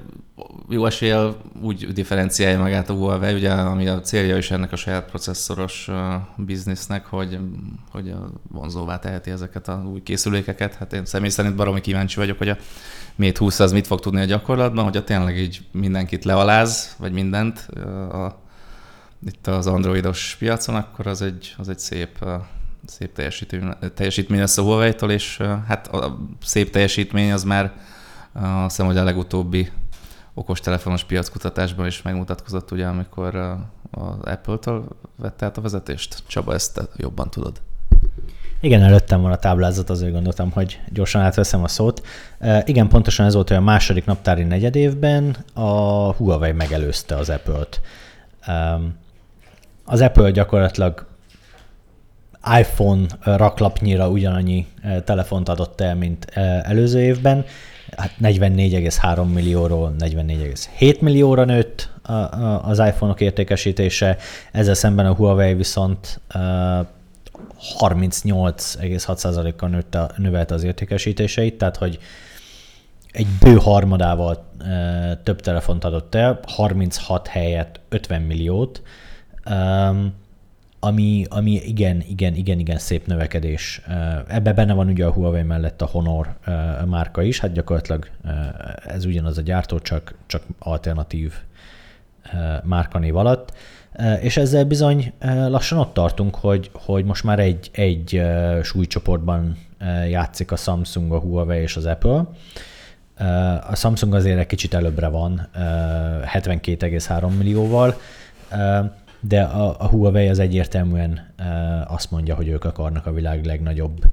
jó 0.68 0.86
eséllyel 0.86 1.36
úgy 1.62 1.92
differenciálja 1.92 2.58
magát 2.58 2.90
a 2.90 2.92
Huawei, 2.92 3.34
ugye, 3.34 3.50
ami 3.50 3.88
a 3.88 4.00
célja 4.00 4.36
is 4.36 4.50
ennek 4.50 4.72
a 4.72 4.76
saját 4.76 5.04
processzoros 5.04 5.90
biznisznek, 6.36 7.06
hogy, 7.06 7.38
hogy 7.90 8.14
vonzóvá 8.48 8.98
teheti 8.98 9.30
ezeket 9.30 9.68
a 9.68 9.84
új 9.92 10.02
készülékeket. 10.02 10.74
Hát 10.74 10.92
én 10.92 11.04
személy 11.04 11.28
szerint 11.28 11.56
baromi 11.56 11.80
kíváncsi 11.80 12.16
vagyok, 12.16 12.38
hogy 12.38 12.48
a 12.48 12.56
Mate 13.14 13.38
20 13.38 13.60
az 13.60 13.72
mit 13.72 13.86
fog 13.86 14.00
tudni 14.00 14.20
a 14.20 14.24
gyakorlatban, 14.24 14.84
hogyha 14.84 15.04
tényleg 15.04 15.38
így 15.38 15.60
mindenkit 15.72 16.24
lealáz, 16.24 16.96
vagy 16.98 17.12
mindent 17.12 17.58
a, 18.12 18.40
itt 19.26 19.46
az 19.46 19.66
androidos 19.66 20.36
piacon, 20.38 20.74
akkor 20.74 21.06
az 21.06 21.22
egy, 21.22 21.54
az 21.58 21.68
egy 21.68 21.78
szép, 21.78 22.24
szép 22.86 23.12
teljesítmény, 23.12 23.74
teljesítmény 23.94 24.38
lesz 24.38 24.58
a 24.58 24.62
Huawei-tól, 24.62 25.10
és 25.10 25.42
hát 25.66 25.86
a 25.86 26.18
szép 26.44 26.70
teljesítmény 26.70 27.32
az 27.32 27.44
már 27.44 27.72
azt 28.32 28.62
hiszem, 28.68 28.86
hogy 28.86 28.96
a 28.96 29.04
legutóbbi 29.04 29.70
okostelefonos 30.34 31.04
piackutatásban 31.04 31.86
is 31.86 32.02
megmutatkozott, 32.02 32.70
ugye, 32.70 32.86
amikor 32.86 33.36
az 33.90 34.16
Apple-től 34.24 34.88
vette 35.16 35.46
át 35.46 35.56
a 35.56 35.60
vezetést. 35.60 36.22
Csaba, 36.26 36.54
ezt 36.54 36.88
jobban 36.96 37.30
tudod. 37.30 37.60
Igen, 38.60 38.82
előttem 38.82 39.20
van 39.20 39.32
a 39.32 39.36
táblázat, 39.36 39.90
azért 39.90 40.12
gondoltam, 40.12 40.50
hogy 40.50 40.80
gyorsan 40.88 41.22
átveszem 41.22 41.62
a 41.62 41.68
szót. 41.68 42.06
igen, 42.64 42.88
pontosan 42.88 43.26
ez 43.26 43.34
volt, 43.34 43.48
hogy 43.48 43.56
a 43.56 43.60
második 43.60 44.04
naptári 44.04 44.42
negyedévben 44.42 45.36
a 45.52 46.12
Huawei 46.12 46.52
megelőzte 46.52 47.16
az 47.16 47.30
Apple-t. 47.30 47.80
az 49.84 50.00
Apple 50.00 50.30
gyakorlatilag 50.30 51.06
iPhone 52.58 53.06
raklapnyira 53.20 54.08
ugyanannyi 54.08 54.66
telefont 55.04 55.48
adott 55.48 55.80
el, 55.80 55.94
mint 55.94 56.24
előző 56.62 57.00
évben, 57.00 57.44
hát 57.96 58.12
44,3 58.22 59.32
millióról 59.32 59.94
44,7 59.98 61.00
millióra 61.00 61.44
nőtt 61.44 61.90
az 62.62 62.78
iPhone-ok 62.78 63.20
értékesítése, 63.20 64.16
ezzel 64.52 64.74
szemben 64.74 65.06
a 65.06 65.14
Huawei 65.14 65.54
viszont 65.54 66.20
38,6%-kal 67.78 69.68
nőtte, 69.68 70.10
növelte 70.16 70.54
az 70.54 70.62
értékesítéseit, 70.62 71.58
tehát 71.58 71.76
hogy 71.76 71.98
egy 73.12 73.26
bő 73.40 73.54
harmadával 73.54 74.44
több 75.22 75.40
telefont 75.40 75.84
adott 75.84 76.14
el, 76.14 76.40
36 76.46 77.26
helyett 77.26 77.80
50 77.88 78.22
milliót 78.22 78.82
ami, 80.84 81.24
ami 81.28 81.50
igen, 81.50 82.02
igen, 82.08 82.34
igen, 82.34 82.58
igen 82.58 82.78
szép 82.78 83.06
növekedés. 83.06 83.82
Ebben 84.28 84.54
benne 84.54 84.72
van 84.72 84.88
ugye 84.88 85.04
a 85.04 85.12
Huawei 85.12 85.42
mellett 85.42 85.82
a 85.82 85.86
Honor 85.86 86.34
márka 86.86 87.22
is, 87.22 87.40
hát 87.40 87.52
gyakorlatilag 87.52 88.08
ez 88.86 89.04
ugyanaz 89.04 89.38
a 89.38 89.42
gyártó, 89.42 89.78
csak, 89.78 90.14
csak 90.26 90.42
alternatív 90.58 91.32
márkanév 92.62 93.16
alatt. 93.16 93.52
És 94.20 94.36
ezzel 94.36 94.64
bizony 94.64 95.12
lassan 95.48 95.78
ott 95.78 95.94
tartunk, 95.94 96.34
hogy, 96.34 96.70
hogy 96.72 97.04
most 97.04 97.24
már 97.24 97.38
egy, 97.38 97.70
egy 97.72 98.22
súlycsoportban 98.62 99.56
játszik 100.08 100.52
a 100.52 100.56
Samsung, 100.56 101.12
a 101.12 101.18
Huawei 101.18 101.62
és 101.62 101.76
az 101.76 101.86
Apple. 101.86 102.24
A 103.70 103.76
Samsung 103.76 104.14
azért 104.14 104.38
egy 104.38 104.46
kicsit 104.46 104.74
előbbre 104.74 105.08
van, 105.08 105.48
72,3 105.54 107.36
millióval, 107.36 107.96
de 109.24 109.42
a, 109.42 109.76
a 109.78 109.86
Huawei 109.86 110.28
az 110.28 110.38
egyértelműen 110.38 111.34
azt 111.86 112.10
mondja, 112.10 112.34
hogy 112.34 112.48
ők 112.48 112.64
akarnak 112.64 113.06
a 113.06 113.12
világ 113.12 113.44
legnagyobb 113.44 114.04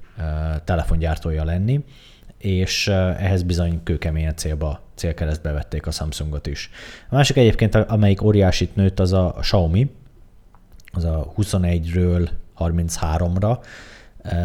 telefongyártója 0.64 1.44
lenni, 1.44 1.84
és 2.38 2.88
ehhez 2.88 3.42
bizony 3.42 3.82
kőkeményen 3.82 4.36
célba, 4.36 4.80
célkeresztbe 4.94 5.52
vették 5.52 5.86
a 5.86 5.90
Samsungot 5.90 6.46
is. 6.46 6.70
A 7.08 7.14
másik 7.14 7.36
egyébként, 7.36 7.74
amelyik 7.74 8.22
óriásit 8.22 8.76
nőtt, 8.76 9.00
az 9.00 9.12
a 9.12 9.36
Xiaomi, 9.40 9.90
az 10.92 11.04
a 11.04 11.32
21-ről 11.36 12.28
33-ra, 12.58 13.58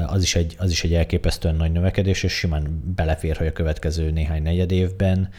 az 0.08 0.22
is, 0.24 0.36
egy, 0.36 0.56
az 0.60 0.72
is 0.72 0.84
egy 0.84 0.94
elképesztően 0.94 1.56
nagy 1.56 1.72
növekedés, 1.72 2.24
és 2.24 2.32
simán 2.32 2.94
belefér, 2.96 3.38
hogy 3.38 3.48
a 3.48 3.52
következő 3.52 4.12
néhány 4.12 4.44
negyed 4.44 4.72
évben 4.72 5.30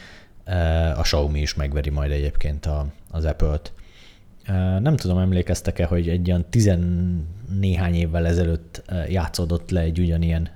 a 0.95 1.01
Xiaomi 1.01 1.39
is 1.39 1.53
megveri 1.53 1.89
majd 1.89 2.11
egyébként 2.11 2.65
a, 2.65 2.85
az 3.11 3.25
Apple-t. 3.25 3.73
Nem 4.79 4.95
tudom, 4.95 5.17
emlékeztek-e, 5.17 5.85
hogy 5.85 6.09
egy 6.09 6.29
olyan 6.29 6.45
tizen 6.49 6.81
néhány 7.59 7.93
évvel 7.93 8.25
ezelőtt 8.25 8.83
játszódott 9.09 9.69
le 9.69 9.81
egy 9.81 9.99
ugyanilyen 9.99 10.49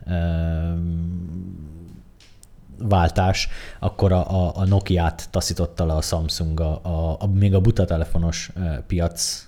váltás, 2.77 3.47
akkor 3.80 4.12
a, 4.12 4.45
a, 4.45 4.51
a 4.56 4.65
Nokia-t 4.65 5.30
taszította 5.30 5.86
le 5.86 5.93
a 5.93 6.01
Samsung 6.01 6.60
a, 6.60 6.80
a, 6.84 7.17
a, 7.19 7.27
még 7.27 7.54
a 7.54 7.62
buta 7.62 7.86
telefonos 7.86 8.51
piac 8.88 9.47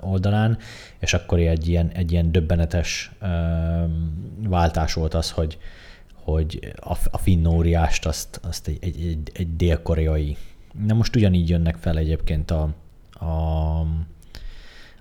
oldalán, 0.00 0.58
és 0.98 1.14
akkor 1.14 1.38
egy 1.38 1.68
ilyen, 1.68 1.88
egy 1.88 2.12
ilyen 2.12 2.32
döbbenetes 2.32 3.12
váltás 4.48 4.92
volt 4.92 5.14
az, 5.14 5.30
hogy, 5.30 5.58
hogy 6.12 6.74
a, 6.80 6.96
a 7.10 7.18
finn 7.18 7.46
óriást 7.46 8.06
azt, 8.06 8.40
azt 8.42 8.68
egy, 8.68 8.78
egy, 8.80 9.06
egy, 9.06 9.30
egy 9.34 9.56
dél-koreai. 9.56 10.36
Na 10.86 10.94
most 10.94 11.16
ugyanígy 11.16 11.48
jönnek 11.48 11.76
fel 11.76 11.98
egyébként 11.98 12.50
a, 12.50 12.74
a, 13.18 13.80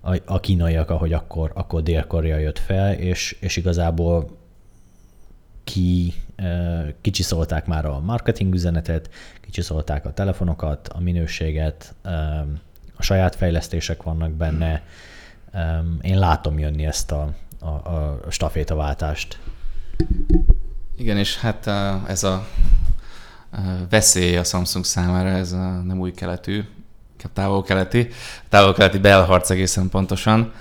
a, 0.02 0.22
a 0.26 0.40
kínaiak, 0.40 0.90
ahogy 0.90 1.14
akkor, 1.14 1.52
akkor 1.56 1.84
Dél-Korea 1.84 2.38
jött 2.38 2.60
fel, 2.60 2.94
és, 2.94 3.38
és 3.40 3.56
igazából 3.56 4.38
ki, 5.64 6.14
kicsiszolták 7.02 7.66
már 7.66 7.86
a 7.86 8.00
marketing 8.00 8.54
üzenetet, 8.54 9.10
kicsiszolták 9.42 10.06
a 10.06 10.14
telefonokat, 10.14 10.88
a 10.88 11.00
minőséget, 11.00 11.96
a 12.96 13.02
saját 13.04 13.36
fejlesztések 13.36 14.04
vannak 14.04 14.32
benne. 14.32 14.84
Én 16.02 16.20
látom 16.20 16.60
jönni 16.60 16.86
ezt 16.86 17.12
a, 17.12 17.34
a, 17.60 17.68
a 17.68 18.20
stafétaváltást. 18.30 19.40
Igen, 20.98 21.18
és 21.18 21.40
hát 21.40 21.68
ez 22.08 22.24
a 22.24 22.48
veszély 23.90 24.38
a 24.38 24.44
Samsung 24.44 24.86
számára, 24.86 25.30
ez 25.30 25.52
a 25.52 25.82
nem 25.82 26.00
új 26.00 26.12
keletű, 26.12 26.64
távol-keleti, 27.34 28.08
távol-keleti 28.50 28.98
belharc 28.98 29.50
egészen 29.50 29.90
pontosan. 29.90 30.54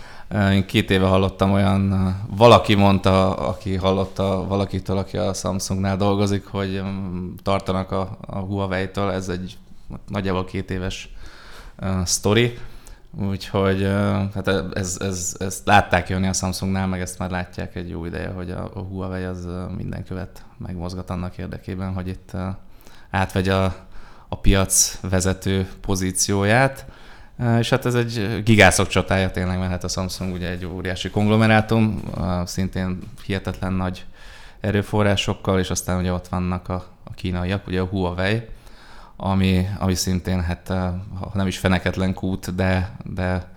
Én 0.53 0.67
két 0.67 0.91
éve 0.91 1.07
hallottam 1.07 1.53
olyan, 1.53 2.15
valaki 2.37 2.75
mondta, 2.75 3.35
aki 3.35 3.75
hallotta 3.75 4.45
valakitől, 4.49 4.97
aki 4.97 5.17
a 5.17 5.33
Samsungnál 5.33 5.97
dolgozik, 5.97 6.47
hogy 6.47 6.83
tartanak 7.43 7.91
a, 7.91 8.17
a 8.27 8.39
Huawei-től, 8.39 9.11
ez 9.11 9.29
egy 9.29 9.59
nagyjából 10.09 10.45
két 10.45 10.71
éves 10.71 11.15
uh, 11.83 12.05
sztori, 12.05 12.59
úgyhogy 13.29 13.83
uh, 13.83 13.89
hát 14.35 14.49
ez, 14.73 14.97
ez, 15.01 15.37
ezt 15.39 15.67
látták 15.67 16.09
jönni 16.09 16.27
a 16.27 16.33
Samsungnál, 16.33 16.87
meg 16.87 17.01
ezt 17.01 17.19
már 17.19 17.31
látják 17.31 17.75
egy 17.75 17.89
jó 17.89 18.05
ideje, 18.05 18.29
hogy 18.29 18.51
a, 18.51 18.71
a 18.75 18.81
Huawei 18.81 19.25
az 19.25 19.49
minden 19.77 20.05
követ 20.05 20.45
megmozgat 20.59 21.11
annak 21.11 21.39
érdekében, 21.39 21.95
hogy 21.95 22.09
itt 22.09 22.31
uh, 22.35 22.41
átvegye 23.11 23.55
a 23.55 23.86
a 24.29 24.39
piac 24.39 24.99
vezető 25.01 25.69
pozícióját. 25.81 26.87
És 27.59 27.71
hát 27.71 27.87
ez 27.87 27.95
egy 27.95 28.43
gigászok 28.45 28.89
csatája 28.89 29.31
tényleg, 29.31 29.59
mert 29.59 29.71
hát 29.71 29.85
a 29.85 29.89
Samsung 29.89 30.33
ugye 30.33 30.49
egy 30.49 30.67
óriási 30.67 31.11
konglomerátum, 31.11 32.03
szintén 32.45 32.99
hihetetlen 33.25 33.73
nagy 33.73 34.05
erőforrásokkal, 34.61 35.59
és 35.59 35.71
aztán 35.71 35.99
ugye 35.99 36.13
ott 36.13 36.29
vannak 36.29 36.69
a, 36.69 36.87
a 37.05 37.15
kínaiak, 37.15 37.67
ugye 37.67 37.81
a 37.81 37.85
Huawei, 37.85 38.43
ami, 39.17 39.69
ami 39.79 39.95
szintén, 39.95 40.43
hát 40.43 40.69
ha 41.21 41.31
nem 41.35 41.47
is 41.47 41.59
feneketlen 41.59 42.15
kút, 42.15 42.55
de, 42.55 42.97
de 43.05 43.51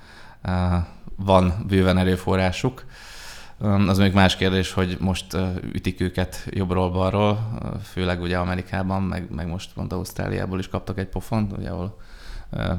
van 1.15 1.65
bőven 1.67 1.97
erőforrásuk. 1.97 2.85
Az 3.87 3.97
még 3.97 4.13
más 4.13 4.35
kérdés, 4.35 4.73
hogy 4.73 4.97
most 4.99 5.37
ütik 5.73 6.01
őket 6.01 6.47
jobbról-balról, 6.49 7.59
főleg 7.83 8.21
ugye 8.21 8.37
Amerikában, 8.37 9.01
meg, 9.01 9.27
meg 9.35 9.47
most 9.47 9.73
pont 9.73 9.93
Ausztráliából 9.93 10.59
is 10.59 10.67
kaptak 10.67 10.97
egy 10.97 11.07
pofont, 11.07 11.57
ugye, 11.57 11.69
ahol 11.69 11.97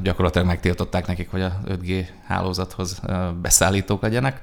gyakorlatilag 0.03 0.47
megtiltották 0.47 1.07
nekik, 1.07 1.31
hogy 1.31 1.41
a 1.41 1.61
5G 1.69 2.07
hálózathoz 2.27 3.01
beszállítók 3.43 4.03
legyenek. 4.03 4.43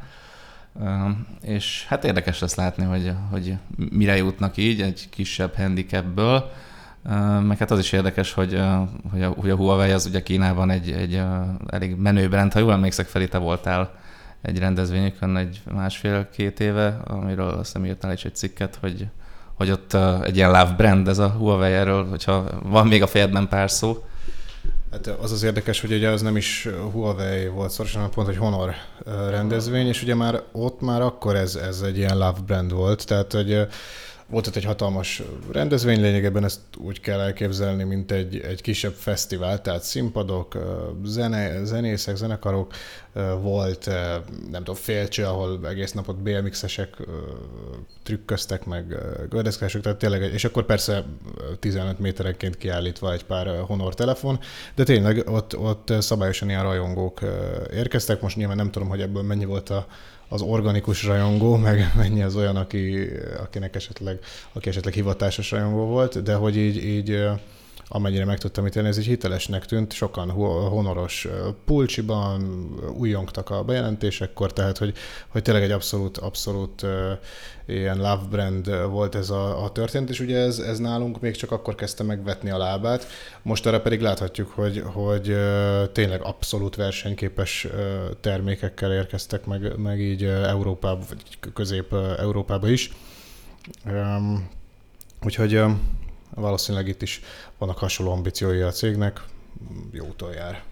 És 1.41 1.85
hát 1.87 2.03
érdekes 2.03 2.39
lesz 2.39 2.55
látni, 2.55 2.83
hogy, 2.83 3.13
hogy 3.31 3.57
mire 3.75 4.17
jutnak 4.17 4.57
így 4.57 4.81
egy 4.81 5.09
kisebb 5.09 5.55
handicapből. 5.55 6.51
Meg 7.41 7.57
hát 7.57 7.71
az 7.71 7.79
is 7.79 7.91
érdekes, 7.91 8.33
hogy, 8.33 8.61
hogy, 9.11 9.23
a, 9.23 9.29
hogy 9.29 9.49
a 9.49 9.55
Huawei 9.55 9.91
az 9.91 10.05
ugye 10.05 10.23
Kínában 10.23 10.69
egy, 10.69 10.91
egy 10.91 11.21
elég 11.67 11.95
menő 11.95 12.29
brand. 12.29 12.53
Ha 12.53 12.59
jól 12.59 12.71
emlékszek, 12.71 13.05
Feli, 13.05 13.27
te 13.27 13.37
voltál 13.37 14.05
egy 14.41 14.59
rendezvényükön 14.59 15.37
egy 15.37 15.61
másfél-két 15.73 16.59
éve, 16.59 16.99
amiről 17.03 17.47
azt 17.49 17.65
hiszem 17.65 17.85
írtál 17.85 18.13
is 18.13 18.25
egy 18.25 18.35
cikket, 18.35 18.77
hogy, 18.81 19.07
hogy 19.53 19.71
ott 19.71 19.93
egy 20.23 20.35
ilyen 20.35 20.49
love 20.49 20.73
brand 20.77 21.07
ez 21.07 21.17
a 21.17 21.29
Huawei 21.29 21.73
erről, 21.73 22.09
hogyha 22.09 22.43
van 22.63 22.87
még 22.87 23.01
a 23.01 23.07
fejedben 23.07 23.47
pár 23.47 23.71
szó. 23.71 24.03
Hát 24.91 25.07
az 25.07 25.31
az 25.31 25.43
érdekes, 25.43 25.81
hogy 25.81 25.91
ugye 25.91 26.09
az 26.09 26.21
nem 26.21 26.35
is 26.35 26.67
Huawei 26.91 27.47
volt 27.47 27.71
szorosan, 27.71 27.97
hanem 27.97 28.13
pont 28.13 28.27
egy 28.27 28.37
Honor 28.37 28.73
rendezvény, 29.29 29.87
és 29.87 30.01
ugye 30.01 30.15
már 30.15 30.41
ott 30.51 30.81
már 30.81 31.01
akkor 31.01 31.35
ez, 31.35 31.55
ez 31.55 31.81
egy 31.81 31.97
ilyen 31.97 32.17
love 32.17 32.39
brand 32.45 32.71
volt, 32.71 33.05
tehát 33.05 33.33
hogy 33.33 33.67
volt 34.29 34.47
ott 34.47 34.55
egy 34.55 34.63
hatalmas 34.63 35.21
rendezvény, 35.51 36.01
lényegében 36.01 36.43
ezt 36.43 36.59
úgy 36.77 36.99
kell 36.99 37.19
elképzelni, 37.19 37.83
mint 37.83 38.11
egy, 38.11 38.39
egy 38.39 38.61
kisebb 38.61 38.93
fesztivál, 38.93 39.61
tehát 39.61 39.83
színpadok, 39.83 40.57
zene, 41.03 41.63
zenészek, 41.65 42.15
zenekarok, 42.15 42.73
volt 43.41 43.85
nem 44.51 44.63
tudom, 44.63 44.75
félcső, 44.75 45.23
ahol 45.23 45.67
egész 45.67 45.91
napot 45.91 46.17
BMX-esek 46.17 46.97
trükköztek, 48.03 48.65
meg 48.65 48.95
gördeszkások, 49.29 49.81
tehát 49.81 49.97
tényleg, 49.97 50.21
és 50.33 50.45
akkor 50.45 50.65
persze 50.65 51.05
15 51.59 51.99
méterenként 51.99 52.57
kiállítva 52.57 53.13
egy 53.13 53.23
pár 53.23 53.59
Honor 53.59 53.95
telefon, 53.95 54.39
de 54.75 54.83
tényleg 54.83 55.23
ott, 55.27 55.57
ott 55.57 55.93
szabályosan 55.99 56.49
ilyen 56.49 56.63
rajongók 56.63 57.19
érkeztek, 57.73 58.21
most 58.21 58.35
nyilván 58.35 58.55
nem 58.55 58.71
tudom, 58.71 58.87
hogy 58.87 59.01
ebből 59.01 59.23
mennyi 59.23 59.45
volt 59.45 59.69
a, 59.69 59.87
az 60.29 60.41
organikus 60.41 61.03
rajongó, 61.03 61.55
meg 61.55 61.91
mennyi 61.95 62.23
az 62.23 62.35
olyan, 62.35 62.55
aki, 62.55 63.09
akinek 63.43 63.75
esetleg, 63.75 64.19
aki 64.53 64.69
esetleg 64.69 64.93
hivatásos 64.93 65.51
rajongó 65.51 65.85
volt, 65.85 66.23
de 66.23 66.35
hogy 66.35 66.57
így, 66.57 66.83
így 66.83 67.19
amennyire 67.87 68.25
meg 68.25 68.37
tudtam 68.37 68.65
ítélni, 68.65 68.87
ez 68.87 68.97
így 68.97 69.05
hitelesnek 69.05 69.65
tűnt, 69.65 69.93
sokan 69.93 70.31
honoros 70.69 71.27
pulcsiban 71.65 72.69
újjongtak 72.97 73.49
a 73.49 73.63
bejelentésekkor, 73.63 74.53
tehát 74.53 74.77
hogy, 74.77 74.93
hogy 75.27 75.41
tényleg 75.41 75.63
egy 75.63 75.71
abszolút, 75.71 76.17
abszolút 76.17 76.85
ilyen 77.65 77.97
love 77.97 78.23
brand 78.29 78.89
volt 78.89 79.15
ez 79.15 79.29
a, 79.29 79.63
a 79.63 79.71
történet, 79.71 80.09
és 80.09 80.19
ugye 80.19 80.37
ez, 80.37 80.59
ez 80.59 80.77
nálunk 80.77 81.19
még 81.21 81.35
csak 81.35 81.51
akkor 81.51 81.75
kezdte 81.75 82.03
megvetni 82.03 82.49
a 82.49 82.57
lábát, 82.57 83.07
most 83.41 83.65
arra 83.65 83.81
pedig 83.81 84.01
láthatjuk, 84.01 84.49
hogy, 84.49 84.83
hogy 84.85 85.37
tényleg 85.91 86.21
abszolút 86.21 86.75
versenyképes 86.75 87.67
termékekkel 88.21 88.93
érkeztek 88.93 89.45
meg, 89.45 89.77
meg 89.77 89.99
így 89.99 90.23
Európába, 90.23 91.03
vagy 91.09 91.51
közép-európába 91.53 92.69
is. 92.69 92.91
Úgyhogy 95.25 95.61
valószínűleg 96.41 96.87
itt 96.87 97.01
is 97.01 97.21
vannak 97.57 97.77
hasonló 97.77 98.11
ambíciói 98.11 98.61
a 98.61 98.71
cégnek, 98.71 99.23
jó 99.91 100.05
úton 100.05 100.33
jár. 100.33 100.63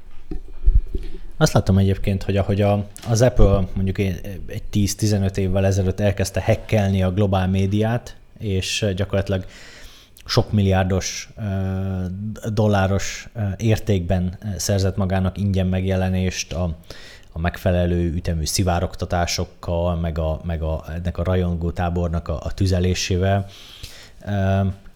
Azt 1.38 1.54
látom 1.54 1.78
egyébként, 1.78 2.24
hogy 2.24 2.38
ahogy 2.38 2.62
a, 2.62 2.88
az 3.10 3.22
Apple 3.22 3.68
mondjuk 3.74 3.98
egy 3.98 4.64
10-15 4.72 5.38
évvel 5.38 5.66
ezelőtt 5.66 6.00
elkezdte 6.00 6.42
hekkelni 6.42 7.04
a 7.04 7.12
globál 7.12 7.48
médiát, 7.48 8.18
és 8.40 8.86
gyakorlatilag 8.96 9.46
sok 10.26 10.52
milliárdos 10.52 11.30
dolláros 12.54 13.30
értékben 13.58 14.38
szerzett 14.58 14.96
magának 14.96 15.38
ingyen 15.38 15.68
megjelenést 15.68 16.54
a, 16.54 16.78
a 17.32 17.40
megfelelő 17.40 18.14
ütemű 18.14 18.46
szivároktatásokkal, 18.46 19.96
meg, 19.96 20.18
a, 20.18 20.42
meg 20.44 20.62
a, 20.62 20.84
ennek 20.96 21.18
a 21.18 21.24
rajongó 21.24 21.72
tábornak 21.72 22.28
a, 22.28 22.40
a 22.44 22.54
tüzelésével 22.54 23.48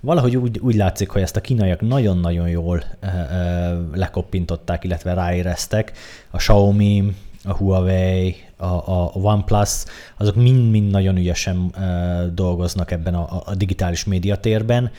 valahogy 0.01 0.37
úgy, 0.37 0.59
úgy 0.59 0.75
látszik, 0.75 1.09
hogy 1.09 1.21
ezt 1.21 1.35
a 1.35 1.41
kínaiak 1.41 1.81
nagyon-nagyon 1.81 2.49
jól 2.49 2.83
ö, 2.99 3.07
ö, 3.07 3.79
lekoppintották, 3.93 4.83
illetve 4.83 5.13
ráéreztek. 5.13 5.91
A 6.29 6.37
Xiaomi, 6.37 7.15
a 7.43 7.53
Huawei, 7.53 8.35
a, 8.57 8.65
a 8.65 9.11
OnePlus, 9.13 9.83
azok 10.17 10.35
mind-mind 10.35 10.91
nagyon 10.91 11.17
ügyesen 11.17 11.73
ö, 11.79 12.25
dolgoznak 12.33 12.91
ebben 12.91 13.13
a, 13.13 13.41
a 13.45 13.55
digitális 13.55 14.03
médiatérben. 14.03 14.91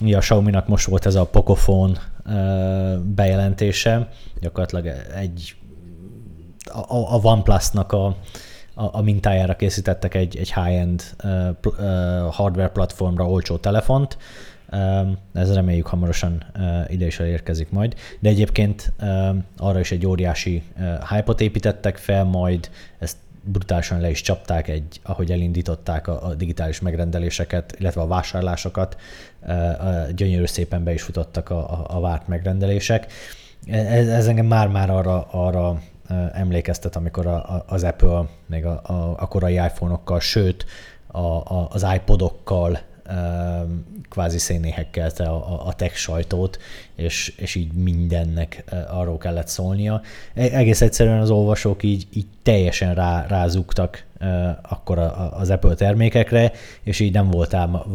Ugye 0.00 0.16
a 0.16 0.20
Xiaomi-nak 0.20 0.68
most 0.68 0.86
volt 0.86 1.06
ez 1.06 1.14
a 1.14 1.24
Pocophone 1.24 2.00
bejelentése, 3.04 4.08
gyakorlatilag 4.40 4.86
egy 5.16 5.54
a, 6.64 7.14
a 7.14 7.20
OnePlus-nak 7.22 7.92
a, 7.92 8.16
a, 8.74 9.02
mintájára 9.02 9.56
készítettek 9.56 10.14
egy, 10.14 10.36
egy 10.36 10.52
high-end 10.52 11.02
uh, 11.24 11.48
uh, 11.64 11.74
hardware 12.30 12.68
platformra 12.68 13.28
olcsó 13.28 13.56
telefont, 13.56 14.18
um, 14.72 15.18
ez 15.34 15.54
reméljük 15.54 15.86
hamarosan 15.86 16.44
uh, 16.56 16.92
ide 16.92 17.06
is 17.06 17.20
elérkezik 17.20 17.70
majd, 17.70 17.94
de 18.20 18.28
egyébként 18.28 18.92
uh, 19.00 19.36
arra 19.56 19.80
is 19.80 19.92
egy 19.92 20.06
óriási 20.06 20.62
uh, 20.78 21.08
hype-ot 21.08 21.40
építettek 21.40 21.96
fel, 21.96 22.24
majd 22.24 22.70
ezt 22.98 23.16
brutálisan 23.44 24.00
le 24.00 24.10
is 24.10 24.20
csapták, 24.20 24.68
egy, 24.68 25.00
ahogy 25.02 25.32
elindították 25.32 26.08
a, 26.08 26.26
a 26.26 26.34
digitális 26.34 26.80
megrendeléseket, 26.80 27.74
illetve 27.78 28.00
a 28.00 28.06
vásárlásokat, 28.06 28.96
uh, 29.40 30.10
gyönyörű 30.10 30.46
szépen 30.46 30.84
be 30.84 30.92
is 30.92 31.02
futottak 31.02 31.50
a, 31.50 31.58
a, 31.58 31.96
a 31.96 32.00
várt 32.00 32.28
megrendelések. 32.28 33.12
Ez, 33.66 34.08
ez 34.08 34.26
engem 34.26 34.46
már-már 34.46 34.90
arra, 34.90 35.26
arra 35.30 35.80
emlékeztet, 36.32 36.96
amikor 36.96 37.26
a, 37.26 37.34
a, 37.34 37.64
az 37.66 37.84
Apple 37.84 38.24
még 38.46 38.66
a, 38.66 38.80
a, 38.84 39.14
a 39.18 39.28
korai 39.28 39.54
iPhone-okkal, 39.54 40.20
sőt 40.20 40.66
a, 41.06 41.18
a, 41.18 41.68
az 41.70 41.86
iPodokkal 41.94 42.78
kvázi 44.10 44.38
szénéhekkelte 44.38 45.24
a, 45.24 45.66
a 45.66 45.72
tech 45.72 45.94
sajtót, 45.94 46.58
és, 46.94 47.34
és 47.36 47.54
így 47.54 47.72
mindennek 47.72 48.64
arról 48.90 49.18
kellett 49.18 49.48
szólnia. 49.48 50.00
E, 50.34 50.42
egész 50.42 50.80
egyszerűen 50.80 51.20
az 51.20 51.30
olvasók 51.30 51.82
így, 51.82 52.06
így 52.12 52.26
teljesen 52.42 52.94
rá, 52.94 53.26
rázugtak 53.26 54.04
akkor 54.62 54.98
az 55.30 55.50
Apple 55.50 55.74
termékekre, 55.74 56.52
és 56.82 57.00
így 57.00 57.12
nem 57.12 57.30
voltál 57.30 57.86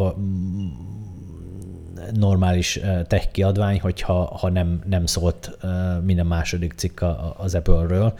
normális 2.13 2.79
tech 3.07 3.31
kiadvány, 3.31 3.79
hogyha 3.79 4.37
ha 4.37 4.49
nem, 4.49 4.81
nem 4.85 5.05
szólt 5.05 5.57
minden 6.03 6.25
második 6.25 6.73
cikk 6.75 7.01
az 7.37 7.55
Apple-ről. 7.55 8.13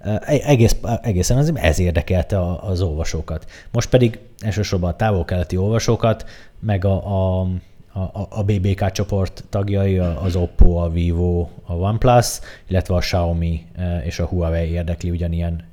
E-, 0.00 0.20
egész, 0.24 0.76
egészen 1.02 1.36
az, 1.36 1.52
ez 1.54 1.78
érdekelte 1.78 2.54
az 2.56 2.80
olvasókat. 2.80 3.46
Most 3.72 3.88
pedig 3.88 4.18
elsősorban 4.38 4.90
a 4.90 4.96
távol-keleti 4.96 5.56
olvasókat, 5.56 6.24
meg 6.58 6.84
a, 6.84 7.38
a, 7.40 7.48
a, 7.92 8.26
a 8.30 8.42
BBK 8.44 8.90
csoport 8.90 9.44
tagjai, 9.48 9.98
az 9.98 10.36
Oppo, 10.36 10.74
a 10.74 10.88
Vivo, 10.88 11.48
a 11.64 11.72
OnePlus, 11.72 12.40
illetve 12.66 12.94
a 12.94 12.98
Xiaomi 12.98 13.66
és 14.04 14.18
a 14.18 14.26
Huawei 14.26 14.70
érdekli 14.70 15.10
ugyanilyen 15.10 15.64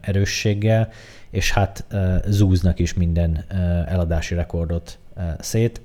erősséggel, 0.00 0.88
és 1.30 1.52
hát 1.52 1.84
zúznak 2.26 2.78
is 2.78 2.94
minden 2.94 3.44
eladási 3.86 4.34
rekordot 4.34 4.98
szét 5.38 5.80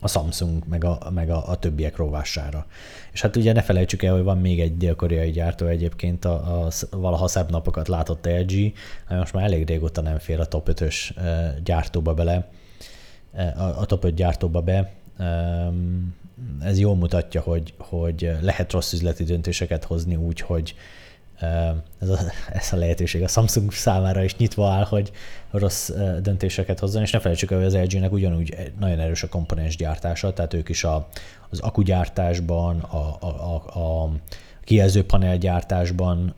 a 0.00 0.08
Samsung 0.08 0.62
meg 0.66 0.84
a, 0.84 1.10
meg 1.14 1.30
a, 1.30 1.48
a 1.48 1.56
többiek 1.56 1.96
rovására. 1.96 2.66
És 3.12 3.20
hát 3.20 3.36
ugye 3.36 3.52
ne 3.52 3.62
felejtsük 3.62 4.02
el, 4.02 4.14
hogy 4.14 4.22
van 4.22 4.38
még 4.38 4.60
egy 4.60 4.76
dél-koreai 4.76 5.30
gyártó 5.30 5.66
egyébként, 5.66 6.24
a, 6.24 6.64
a, 6.64 6.70
valaha 6.90 7.28
szebb 7.28 7.50
napokat 7.50 7.88
látott 7.88 8.26
LG, 8.26 8.72
most 9.08 9.32
már 9.32 9.44
elég 9.44 9.66
régóta 9.66 10.00
nem 10.00 10.18
fér 10.18 10.40
a 10.40 10.46
top 10.46 10.70
5-ös 10.72 11.10
gyártóba 11.64 12.14
bele, 12.14 12.48
a, 13.56 13.62
a 13.62 13.84
top 13.84 14.04
5 14.04 14.14
gyártóba 14.14 14.60
be. 14.60 14.92
Ez 16.62 16.78
jól 16.78 16.96
mutatja, 16.96 17.40
hogy, 17.40 17.74
hogy 17.78 18.30
lehet 18.40 18.72
rossz 18.72 18.92
üzleti 18.92 19.24
döntéseket 19.24 19.84
hozni 19.84 20.16
úgy, 20.16 20.40
hogy 20.40 20.74
ez 22.00 22.08
a, 22.08 22.18
ez 22.52 22.72
a 22.72 22.76
lehetőség 22.76 23.22
a 23.22 23.28
Samsung 23.28 23.72
számára 23.72 24.22
is 24.22 24.36
nyitva 24.36 24.70
áll, 24.70 24.84
hogy 24.84 25.10
rossz 25.50 25.90
döntéseket 26.22 26.78
hozzon, 26.78 27.02
és 27.02 27.10
ne 27.10 27.18
felejtsük 27.18 27.50
el, 27.50 27.56
hogy 27.56 27.66
az 27.66 27.76
LG-nek 27.76 28.12
ugyanúgy 28.12 28.72
nagyon 28.78 28.98
erős 28.98 29.22
a 29.22 29.28
komponens 29.28 29.76
gyártása, 29.76 30.32
tehát 30.32 30.54
ők 30.54 30.68
is 30.68 30.84
a, 30.84 31.08
az 31.50 31.60
akugyártásban, 31.60 32.80
a, 32.80 33.16
a, 33.20 33.26
a, 33.26 33.78
a 33.78 34.10
kijelzőpanel 34.64 35.38
gyártásban 35.38 36.34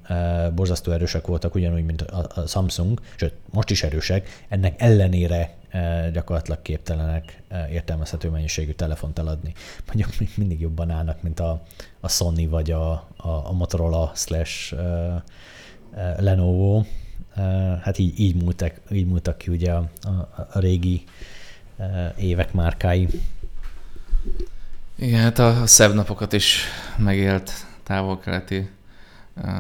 borzasztó 0.54 0.92
erősek 0.92 1.26
voltak, 1.26 1.54
ugyanúgy, 1.54 1.84
mint 1.84 2.02
a, 2.02 2.26
a 2.34 2.46
Samsung, 2.46 3.00
sőt, 3.16 3.34
most 3.50 3.70
is 3.70 3.82
erősek, 3.82 4.44
ennek 4.48 4.82
ellenére 4.82 5.54
gyakorlatilag 6.12 6.62
képtelenek 6.62 7.42
e, 7.48 7.68
értelmezhető 7.70 8.28
mennyiségű 8.28 8.72
telefont 8.72 9.18
eladni. 9.18 9.52
Mondjuk 9.86 10.08
mindig 10.36 10.60
jobban 10.60 10.90
állnak, 10.90 11.22
mint 11.22 11.40
a, 11.40 11.62
a 12.04 12.08
Sony 12.08 12.48
vagy 12.48 12.70
a, 12.70 12.92
a, 13.16 13.28
a 13.28 13.52
Motorola 13.52 14.10
slash 14.14 14.74
Lenovo, 16.16 16.84
hát 17.82 17.98
így, 17.98 18.20
így, 18.20 18.42
múltak, 18.42 18.74
így 18.90 19.06
múltak 19.06 19.38
ki 19.38 19.50
ugye 19.50 19.72
a, 19.72 19.90
a, 20.02 20.10
a 20.52 20.58
régi 20.58 21.04
évek 22.16 22.52
márkái. 22.52 23.08
Igen, 24.94 25.20
hát 25.20 25.38
a 25.38 25.66
szebb 25.66 25.94
napokat 25.94 26.32
is 26.32 26.64
megélt 26.98 27.52
távol-keleti 27.82 28.70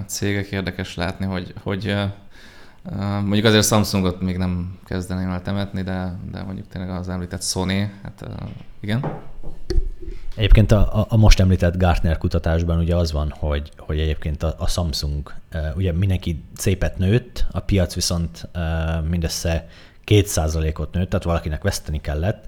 cégek. 0.06 0.46
Érdekes 0.46 0.96
látni, 0.96 1.26
hogy, 1.26 1.54
hogy 1.62 1.94
mondjuk 3.22 3.44
azért 3.44 3.66
Samsungot 3.66 4.20
még 4.20 4.36
nem 4.36 4.78
kezdeném 4.84 5.30
el 5.30 5.42
temetni, 5.42 5.82
de, 5.82 6.18
de 6.30 6.42
mondjuk 6.42 6.68
tényleg 6.68 6.90
az 6.90 7.08
említett 7.08 7.42
Sony, 7.42 7.90
hát 8.02 8.28
igen. 8.80 9.20
Egyébként 10.34 10.72
a, 10.72 11.06
a 11.08 11.16
most 11.16 11.40
említett 11.40 11.76
Gartner 11.76 12.18
kutatásban 12.18 12.78
ugye 12.78 12.96
az 12.96 13.12
van, 13.12 13.34
hogy, 13.38 13.70
hogy 13.78 14.00
egyébként 14.00 14.42
a, 14.42 14.54
a 14.58 14.68
Samsung, 14.68 15.32
ugye 15.76 15.92
mindenki 15.92 16.42
szépet 16.56 16.98
nőtt, 16.98 17.46
a 17.50 17.60
piac 17.60 17.94
viszont 17.94 18.48
mindössze 19.08 19.68
2%-ot 20.06 20.92
nőtt, 20.92 21.08
tehát 21.08 21.24
valakinek 21.24 21.62
veszteni 21.62 22.00
kellett, 22.00 22.46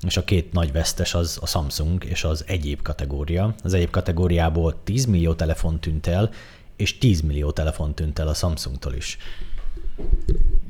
és 0.00 0.16
a 0.16 0.24
két 0.24 0.52
nagy 0.52 0.72
vesztes 0.72 1.14
az 1.14 1.38
a 1.40 1.46
Samsung 1.46 2.04
és 2.04 2.24
az 2.24 2.44
egyéb 2.46 2.82
kategória. 2.82 3.54
Az 3.62 3.74
egyéb 3.74 3.90
kategóriából 3.90 4.82
10 4.84 5.04
millió 5.04 5.34
telefon 5.34 5.80
tűnt 5.80 6.06
el, 6.06 6.30
és 6.76 6.98
10 6.98 7.20
millió 7.20 7.50
telefon 7.50 7.94
tűnt 7.94 8.18
el 8.18 8.28
a 8.28 8.34
Samsungtól 8.34 8.94
is. 8.94 9.18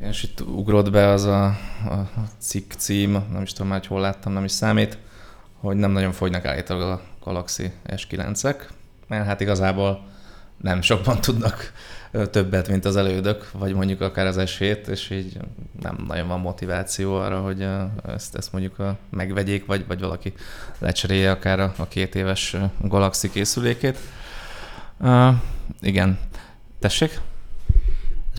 És 0.00 0.22
itt 0.22 0.40
ugrott 0.40 0.90
be 0.90 1.08
az 1.08 1.24
a, 1.24 1.44
a 1.44 2.10
cikk 2.38 2.72
cím, 2.72 3.10
nem 3.32 3.42
is 3.42 3.52
tudom 3.52 3.68
már, 3.68 3.78
hogy 3.78 3.88
hol 3.88 4.00
láttam, 4.00 4.32
nem 4.32 4.44
is 4.44 4.52
számít, 4.52 4.98
hogy 5.60 5.76
nem 5.76 5.90
nagyon 5.90 6.12
fogynak 6.12 6.44
állítólag 6.44 6.88
a 6.88 7.02
Galaxy 7.24 7.72
S9-ek, 7.88 8.56
mert 9.06 9.26
hát 9.26 9.40
igazából 9.40 10.06
nem 10.56 10.82
sokban 10.82 11.20
tudnak 11.20 11.72
többet, 12.30 12.68
mint 12.68 12.84
az 12.84 12.96
elődök, 12.96 13.50
vagy 13.52 13.74
mondjuk 13.74 14.00
akár 14.00 14.26
az 14.26 14.36
S7, 14.38 14.86
és 14.86 15.10
így 15.10 15.38
nem 15.82 16.04
nagyon 16.08 16.28
van 16.28 16.40
motiváció 16.40 17.14
arra, 17.14 17.40
hogy 17.40 17.66
ezt, 18.06 18.36
ezt 18.36 18.52
mondjuk 18.52 18.82
megvegyék, 19.10 19.66
vagy, 19.66 19.86
vagy 19.86 20.00
valaki 20.00 20.32
lecserélje 20.78 21.30
akár 21.30 21.60
a, 21.60 21.74
a 21.76 21.88
két 21.88 22.14
éves 22.14 22.56
Galaxy 22.80 23.30
készülékét. 23.30 23.98
Uh, 24.98 25.34
igen. 25.80 26.18
Tessék? 26.78 27.20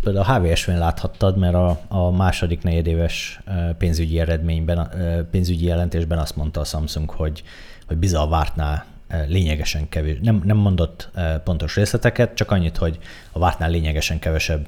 Például 0.07 0.25
a 0.25 0.39
HVSV-n 0.39 0.77
láthattad, 0.77 1.37
mert 1.37 1.53
a, 1.53 1.79
a 1.87 2.11
második 2.11 2.63
negyedéves 2.63 3.39
pénzügyi 3.77 4.19
eredményben, 4.19 4.89
pénzügyi 5.31 5.65
jelentésben 5.65 6.17
azt 6.17 6.35
mondta 6.35 6.59
a 6.59 6.63
Samsung, 6.63 7.09
hogy, 7.09 7.43
hogy 7.87 8.13
a 8.13 8.27
vártnál 8.27 8.85
lényegesen 9.27 9.89
kevés, 9.89 10.17
nem, 10.21 10.41
nem 10.45 10.57
mondott 10.57 11.09
pontos 11.43 11.75
részleteket, 11.75 12.33
csak 12.33 12.51
annyit, 12.51 12.77
hogy 12.77 12.97
a 13.31 13.39
vártnál 13.39 13.69
lényegesen 13.69 14.19
kevesebb 14.19 14.67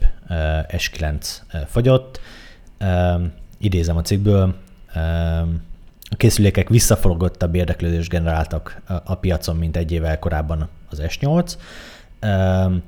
S9 0.67 1.25
fogyott. 1.65 2.19
Idézem 3.57 3.97
a 3.97 4.01
cikkből, 4.01 4.55
a 6.09 6.15
készülékek 6.15 6.69
visszaforogottabb 6.69 7.55
érdeklődést 7.55 8.09
generáltak 8.09 8.81
a 9.03 9.15
piacon, 9.15 9.55
mint 9.55 9.77
egy 9.77 9.91
évvel 9.91 10.19
korábban 10.19 10.69
az 10.89 11.01
S8, 11.01 11.53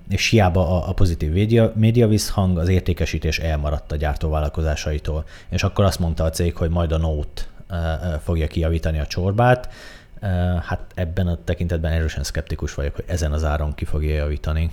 és 0.10 0.28
hiába 0.28 0.88
a, 0.88 0.94
pozitív 0.94 1.32
média, 1.32 1.72
média 1.76 2.08
visszhang, 2.08 2.58
az 2.58 2.68
értékesítés 2.68 3.40
elmaradt 3.40 3.92
a 3.92 3.96
gyártóvállalkozásaitól. 3.96 5.26
És 5.50 5.64
akkor 5.64 5.86
azt 5.86 6.00
mondta 6.00 6.24
a 6.24 6.30
cég, 6.30 6.56
hogy 6.56 6.70
majd 6.70 6.92
a 6.92 6.98
Note 6.98 7.42
fogja 8.24 8.48
kijavítani 8.48 9.00
a 9.00 9.08
csorbát. 9.08 9.74
Hát 10.68 10.80
ebben 10.96 11.28
a 11.28 11.38
tekintetben 11.44 11.92
erősen 11.92 12.24
szkeptikus 12.24 12.74
vagyok, 12.74 12.96
hogy 12.96 13.06
ezen 13.08 13.32
az 13.32 13.44
áron 13.44 13.74
ki 13.76 13.86
fogja 13.86 14.16
javítani. 14.16 14.72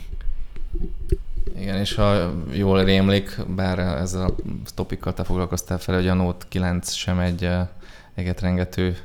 Igen, 1.58 1.76
és 1.76 1.94
ha 1.94 2.32
jól 2.52 2.84
rémlik, 2.84 3.40
bár 3.54 3.78
ezzel 3.78 4.24
a 4.24 4.34
topikkal 4.74 5.14
te 5.14 5.24
foglalkoztál 5.24 5.78
fel, 5.78 5.94
hogy 5.94 6.08
a 6.08 6.14
Note 6.14 6.46
9 6.48 6.92
sem 6.92 7.18
egy 7.18 7.48
egetrengető 8.14 8.96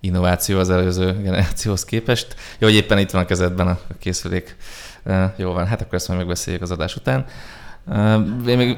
innováció 0.00 0.58
az 0.58 0.70
előző 0.70 1.12
generációhoz 1.22 1.84
képest. 1.84 2.34
Jó, 2.58 2.66
hogy 2.66 2.76
éppen 2.76 2.98
itt 2.98 3.10
van 3.10 3.22
a 3.22 3.26
kezedben 3.26 3.66
a 3.66 3.78
készülék. 3.98 4.56
Jó 5.36 5.52
van, 5.52 5.66
hát 5.66 5.80
akkor 5.80 5.94
ezt 5.94 6.08
majd 6.08 6.20
megbeszéljük 6.20 6.62
az 6.62 6.70
adás 6.70 6.96
után. 6.96 7.26
Én 8.46 8.56
még, 8.56 8.76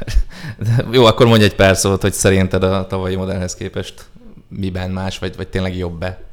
jó, 0.96 1.04
akkor 1.04 1.26
mondj 1.26 1.44
egy 1.44 1.54
pár 1.54 1.76
szót, 1.76 2.02
hogy 2.02 2.12
szerinted 2.12 2.62
a 2.62 2.86
tavalyi 2.86 3.16
modellhez 3.16 3.54
képest 3.54 4.04
miben 4.48 4.90
más, 4.90 5.18
vagy, 5.18 5.36
vagy 5.36 5.48
tényleg 5.48 5.76
jobb-e? 5.76 6.26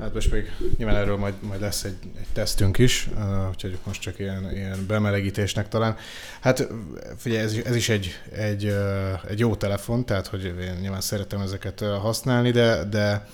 Hát 0.00 0.14
most 0.14 0.32
még 0.32 0.52
nyilván 0.76 0.96
erről 0.96 1.16
majd, 1.16 1.34
majd 1.40 1.60
lesz 1.60 1.84
egy, 1.84 1.96
egy 2.18 2.26
tesztünk 2.32 2.78
is, 2.78 3.08
uh, 3.14 3.48
úgyhogy 3.48 3.78
most 3.84 4.00
csak 4.00 4.18
ilyen, 4.18 4.50
ilyen 4.52 4.84
bemelegítésnek 4.86 5.68
talán. 5.68 5.96
Hát 6.40 6.68
figyelj, 7.16 7.42
ez, 7.42 7.56
ez 7.64 7.76
is 7.76 7.88
egy, 7.88 8.20
egy, 8.32 8.64
uh, 8.64 9.30
egy 9.30 9.38
jó 9.38 9.54
telefon, 9.54 10.04
tehát 10.04 10.26
hogy 10.26 10.44
én 10.44 10.76
nyilván 10.80 11.00
szeretem 11.00 11.40
ezeket 11.40 11.80
használni, 11.80 12.50
de, 12.50 12.84
de 12.84 13.26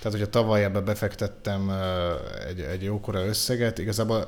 tehát, 0.00 0.18
hogyha 0.18 0.30
tavaly 0.30 0.64
ebbe 0.64 0.80
befektettem 0.80 1.72
egy, 2.48 2.60
egy 2.60 2.82
jókora 2.82 3.26
összeget, 3.26 3.78
igazából 3.78 4.26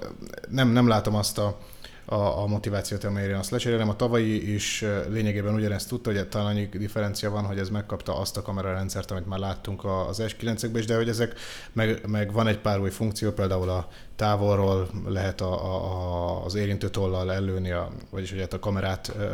nem, 0.49 0.69
nem 0.69 0.89
látom 0.89 1.15
azt 1.15 1.39
a, 1.39 1.59
a, 2.05 2.15
a 2.15 2.47
motivációt, 2.47 3.05
amelyre 3.05 3.39
azt 3.39 3.51
lecserélem. 3.51 3.89
A 3.89 3.97
tavalyi 3.97 4.55
is 4.55 4.85
lényegében 5.09 5.55
ugyanezt 5.55 5.89
tudta, 5.89 6.13
hogy 6.13 6.29
talán 6.29 6.47
annyi 6.47 6.67
differencia 6.67 7.31
van, 7.31 7.45
hogy 7.45 7.59
ez 7.59 7.69
megkapta 7.69 8.19
azt 8.19 8.37
a 8.37 8.43
kamerarendszert, 8.43 9.11
amit 9.11 9.27
már 9.27 9.39
láttunk 9.39 9.85
az 9.85 10.23
S9-ekben 10.23 10.79
is, 10.79 10.87
de 10.87 10.97
hogy 10.97 11.09
ezek, 11.09 11.35
meg, 11.73 12.07
meg 12.07 12.33
van 12.33 12.47
egy 12.47 12.59
pár 12.59 12.81
új 12.81 12.91
funkció, 12.91 13.31
például 13.31 13.69
a 13.69 13.89
távolról 14.17 14.89
lehet 15.07 15.41
a, 15.41 15.53
a, 15.53 16.45
az 16.45 16.55
érintő 16.55 16.89
tollal 16.89 17.33
ellőni, 17.33 17.71
a, 17.71 17.93
vagyis 18.11 18.31
hogy 18.31 18.41
hát 18.41 18.53
a 18.53 18.59
kamerát 18.59 19.13
ö, 19.19 19.27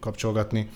kapcsolgatni. 0.00 0.70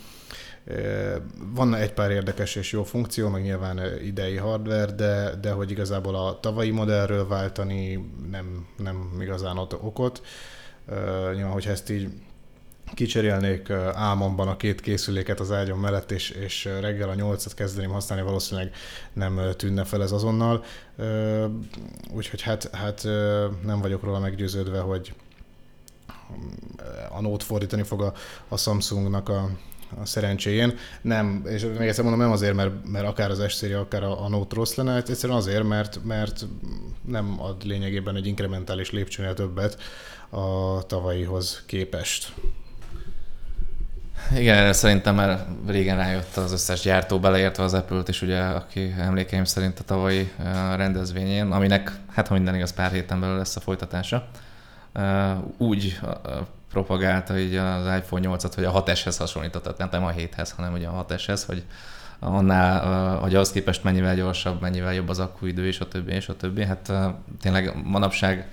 Van 1.54 1.74
egy 1.74 1.92
pár 1.92 2.10
érdekes 2.10 2.54
és 2.54 2.72
jó 2.72 2.82
funkció, 2.84 3.28
meg 3.28 3.42
nyilván 3.42 3.80
idei 4.04 4.36
hardware, 4.36 4.92
de, 4.92 5.34
de 5.40 5.50
hogy 5.50 5.70
igazából 5.70 6.14
a 6.14 6.40
tavalyi 6.40 6.70
modellről 6.70 7.28
váltani 7.28 8.10
nem, 8.30 8.66
nem 8.76 9.16
igazán 9.20 9.56
ad 9.56 9.78
okot. 9.80 10.22
Nyilván, 11.34 11.52
hogyha 11.52 11.70
ezt 11.70 11.90
így 11.90 12.08
kicserélnék 12.94 13.70
álmomban 13.92 14.48
a 14.48 14.56
két 14.56 14.80
készüléket 14.80 15.40
az 15.40 15.52
ágyam 15.52 15.80
mellett, 15.80 16.10
és, 16.10 16.30
és 16.30 16.68
reggel 16.80 17.08
a 17.08 17.14
nyolcat 17.14 17.54
kezdeném 17.54 17.90
használni, 17.90 18.24
valószínűleg 18.24 18.72
nem 19.12 19.40
tűnne 19.56 19.84
fel 19.84 20.02
ez 20.02 20.12
azonnal. 20.12 20.64
Úgyhogy 22.14 22.42
hát, 22.42 22.70
hát 22.72 23.02
nem 23.62 23.80
vagyok 23.80 24.02
róla 24.02 24.18
meggyőződve, 24.18 24.80
hogy 24.80 25.14
a 27.10 27.20
Note 27.20 27.44
fordítani 27.44 27.82
fog 27.82 28.02
a, 28.02 28.12
a 28.48 28.56
Samsungnak 28.56 29.28
a, 29.28 29.50
a 30.00 30.06
szerencséjén. 30.06 30.74
Nem, 31.02 31.42
és 31.46 31.62
még 31.78 31.88
egyszer 31.88 32.04
mondom, 32.04 32.22
nem 32.22 32.32
azért, 32.32 32.54
mert, 32.54 32.88
mert 32.88 33.06
akár 33.06 33.30
az 33.30 33.48
s 33.48 33.62
akár 33.62 34.02
a, 34.02 34.24
a 34.24 34.28
Note 34.28 34.54
rossz 34.54 34.74
lenne, 34.74 34.96
egyszerűen 34.96 35.38
azért, 35.38 35.62
mert, 35.62 36.04
mert 36.04 36.46
nem 37.06 37.36
ad 37.38 37.64
lényegében 37.64 38.16
egy 38.16 38.26
inkrementális 38.26 38.90
lépcsőnél 38.90 39.34
többet 39.34 39.78
a 40.30 40.82
tavalyihoz 40.86 41.62
képest. 41.66 42.32
Igen, 44.36 44.56
erre 44.56 44.72
szerintem 44.72 45.14
már 45.14 45.46
régen 45.66 45.96
rájött 45.96 46.36
az 46.36 46.52
összes 46.52 46.80
gyártó, 46.80 47.20
beleértve 47.20 47.62
az 47.62 47.74
Apple-t 47.74 48.08
is, 48.08 48.22
ugye, 48.22 48.40
aki 48.40 48.94
emlékeim 48.98 49.44
szerint 49.44 49.78
a 49.78 49.84
tavalyi 49.84 50.32
rendezvényén, 50.76 51.50
aminek, 51.50 51.92
hát 52.10 52.28
ha 52.28 52.34
minden 52.34 52.54
igaz, 52.54 52.72
pár 52.72 52.92
héten 52.92 53.20
belül 53.20 53.36
lesz 53.36 53.56
a 53.56 53.60
folytatása, 53.60 54.28
úgy 55.56 55.98
propagálta 56.70 57.38
így 57.38 57.54
az 57.54 57.86
iPhone 57.96 58.28
8-at, 58.28 58.52
hogy 58.54 58.64
a 58.64 58.82
6S-hez 58.82 59.14
hasonlított, 59.18 59.90
nem 59.90 60.04
a 60.04 60.12
7-hez, 60.12 60.50
hanem 60.56 60.72
ugye 60.72 60.86
a 60.86 61.06
6S-hez, 61.06 61.42
hogy 61.46 61.64
annál, 62.18 63.16
hogy 63.16 63.34
az 63.34 63.52
képest 63.52 63.84
mennyivel 63.84 64.14
gyorsabb, 64.14 64.60
mennyivel 64.60 64.94
jobb 64.94 65.08
az 65.08 65.18
akkuidő, 65.18 65.66
és 65.66 65.80
a 65.80 65.88
többi, 65.88 66.12
és 66.12 66.28
a 66.28 66.36
többi. 66.36 66.64
Hát 66.64 66.92
tényleg 67.40 67.72
manapság 67.84 68.48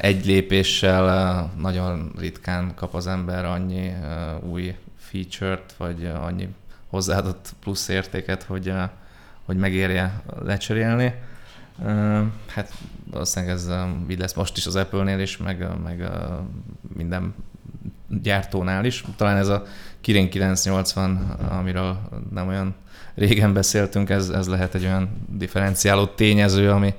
egy 0.00 0.26
lépéssel 0.26 1.50
nagyon 1.56 2.12
ritkán 2.18 2.74
kap 2.74 2.94
az 2.94 3.06
ember 3.06 3.44
annyi 3.44 3.92
új 4.40 4.76
feature-t, 4.98 5.74
vagy 5.76 6.10
annyi 6.20 6.48
hozzáadott 6.88 7.54
plusz 7.60 7.88
értéket, 7.88 8.42
hogy, 8.42 8.72
hogy 9.44 9.56
megérje 9.56 10.22
lecserélni. 10.44 11.14
Hát 12.46 12.72
valószínűleg 13.10 13.54
ez 13.54 13.70
így 14.10 14.18
lesz 14.18 14.34
most 14.34 14.56
is 14.56 14.66
az 14.66 14.76
Apple-nél 14.76 15.18
is, 15.18 15.36
meg, 15.36 15.66
meg 15.84 16.08
minden 16.96 17.34
gyártónál 18.08 18.84
is. 18.84 19.04
Talán 19.16 19.36
ez 19.36 19.48
a 19.48 19.62
Kirin 20.00 20.30
980, 20.30 21.16
amiről 21.48 21.98
nem 22.32 22.48
olyan 22.48 22.74
régen 23.14 23.52
beszéltünk, 23.52 24.10
ez, 24.10 24.28
ez 24.28 24.48
lehet 24.48 24.74
egy 24.74 24.84
olyan 24.84 25.26
differenciáló 25.28 26.06
tényező, 26.06 26.70
ami, 26.70 26.94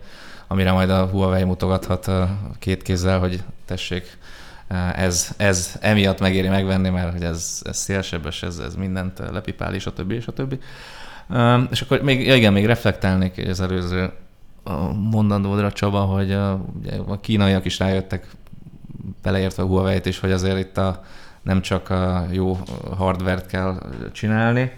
amire 0.48 0.72
majd 0.72 0.90
a 0.90 1.06
Huawei 1.06 1.44
mutogathat 1.44 2.12
két 2.60 2.82
kézzel, 2.82 3.20
hogy 3.20 3.44
tessék, 3.66 4.18
ez, 4.96 5.34
ez 5.38 5.78
emiatt 5.80 6.20
megéri 6.20 6.48
megvenni, 6.48 6.90
mert 6.90 7.12
hogy 7.12 7.24
ez, 7.24 7.62
ez 7.64 7.78
szélsebes, 7.78 8.44
ez, 8.44 8.58
ez 8.58 8.76
mindent 8.76 9.20
lepipál, 9.32 9.74
és 9.74 9.86
a 9.86 9.94
többi, 9.94 10.16
és 10.16 10.28
a 10.28 10.34
többi. 10.34 10.60
És 11.70 11.82
akkor 11.82 12.02
még, 12.02 12.28
igen, 12.28 12.54
még 12.54 12.66
reflektálnék 12.66 13.48
az 13.48 13.62
előző 13.62 14.12
mondandódra, 14.94 15.72
Csaba, 15.72 16.02
hogy 16.02 16.38
ugye, 16.80 16.96
a 17.08 17.20
kínaiak 17.20 17.66
is 17.66 17.80
rájöttek, 17.80 18.28
beleértve 19.22 19.64
a 19.64 19.66
Huawei-t 19.66 20.06
is, 20.06 20.20
hogy 20.20 20.32
azért 20.32 20.60
itt 20.60 20.78
a 20.78 21.04
nem 21.42 21.62
csak 21.62 21.90
a 21.90 22.26
jó 22.32 22.60
hardvert 22.98 23.46
kell 23.46 23.78
csinálni, 24.12 24.72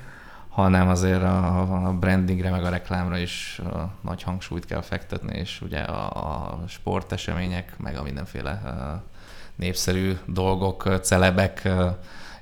hanem 0.50 0.88
azért 0.88 1.24
a, 1.24 1.96
brandingre, 2.00 2.50
meg 2.50 2.64
a 2.64 2.70
reklámra 2.70 3.18
is 3.18 3.62
a 3.64 3.92
nagy 4.02 4.24
hangsúlyt 4.24 4.66
kell 4.66 4.82
fektetni, 4.82 5.38
és 5.38 5.62
ugye 5.62 5.80
a, 5.80 6.06
a 6.06 6.60
sportesemények, 6.68 7.74
meg 7.78 7.98
a 7.98 8.04
mindenféle 8.04 8.62
népszerű 9.56 10.18
dolgok, 10.26 11.00
celebek 11.02 11.70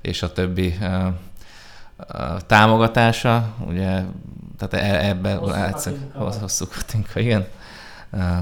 és 0.01 0.23
a 0.23 0.31
többi 0.31 0.77
támogatása, 2.45 3.53
ugye, 3.65 4.03
tehát 4.57 4.73
e, 4.73 5.07
ebben 5.07 5.37
hosszú 6.13 6.65
katinka, 6.75 7.19
igen. 7.19 7.47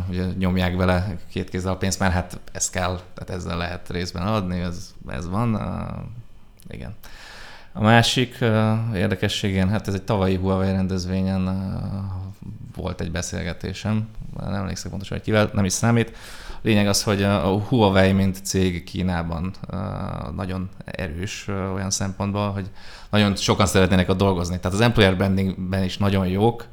ugye 0.10 0.26
nyomják 0.38 0.78
bele 0.78 1.18
két 1.30 1.50
kézzel 1.50 1.72
a 1.72 1.78
pénzt, 1.78 2.00
mert 2.00 2.14
hát 2.14 2.40
ez 2.52 2.70
kell, 2.70 3.00
tehát 3.14 3.42
ezzel 3.42 3.58
lehet 3.58 3.90
részben 3.90 4.28
adni, 4.28 4.60
ez, 4.60 4.94
ez 5.08 5.30
van, 5.30 5.62
igen. 6.68 6.96
A 7.74 7.82
másik 7.82 8.38
érdekességén, 8.94 9.70
hát 9.70 9.88
ez 9.88 9.94
egy 9.94 10.04
tavalyi 10.04 10.36
Huawei 10.36 10.72
rendezvényen 10.72 11.74
volt 12.76 13.02
egy 13.02 13.12
beszélgetésem, 13.12 14.08
nem 14.40 14.54
emlékszem 14.54 14.90
pontosan, 14.90 15.18
hogy 15.18 15.26
kivel, 15.26 15.50
nem 15.54 15.66
is 15.66 15.74
számít. 15.74 16.16
A 16.52 16.60
lényeg 16.62 16.88
az, 16.88 17.04
hogy 17.04 17.24
a 17.24 17.58
Huawei, 17.60 18.12
mint 18.12 18.46
cég 18.46 18.84
Kínában 18.84 19.54
nagyon 20.36 20.70
erős 20.86 21.48
olyan 21.48 21.90
szempontból, 21.90 22.52
hogy 22.52 22.70
nagyon 23.16 23.36
sokan 23.36 23.66
szeretnének 23.66 24.10
ott 24.10 24.18
dolgozni. 24.18 24.60
Tehát 24.60 24.78
az 24.78 24.84
employer 24.84 25.18
brandingben 25.18 25.84
is 25.84 25.98
nagyon 25.98 26.28
jók, 26.28 26.66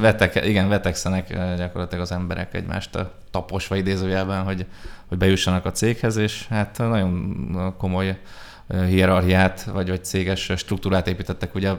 vetek, 0.00 0.46
igen, 0.46 0.68
vetekszenek 0.68 1.56
gyakorlatilag 1.56 2.02
az 2.02 2.12
emberek 2.12 2.54
egymást 2.54 2.98
taposva 3.30 3.76
idézőjelben, 3.76 4.42
hogy, 4.42 4.66
hogy 5.08 5.18
bejussanak 5.18 5.64
a 5.64 5.72
céghez, 5.72 6.16
és 6.16 6.46
hát 6.48 6.78
nagyon 6.78 7.74
komoly 7.78 8.18
hierarchiát, 8.86 9.64
vagy, 9.64 9.88
vagy 9.88 10.04
céges 10.04 10.52
struktúrát 10.56 11.08
építettek. 11.08 11.54
Ugye 11.54 11.72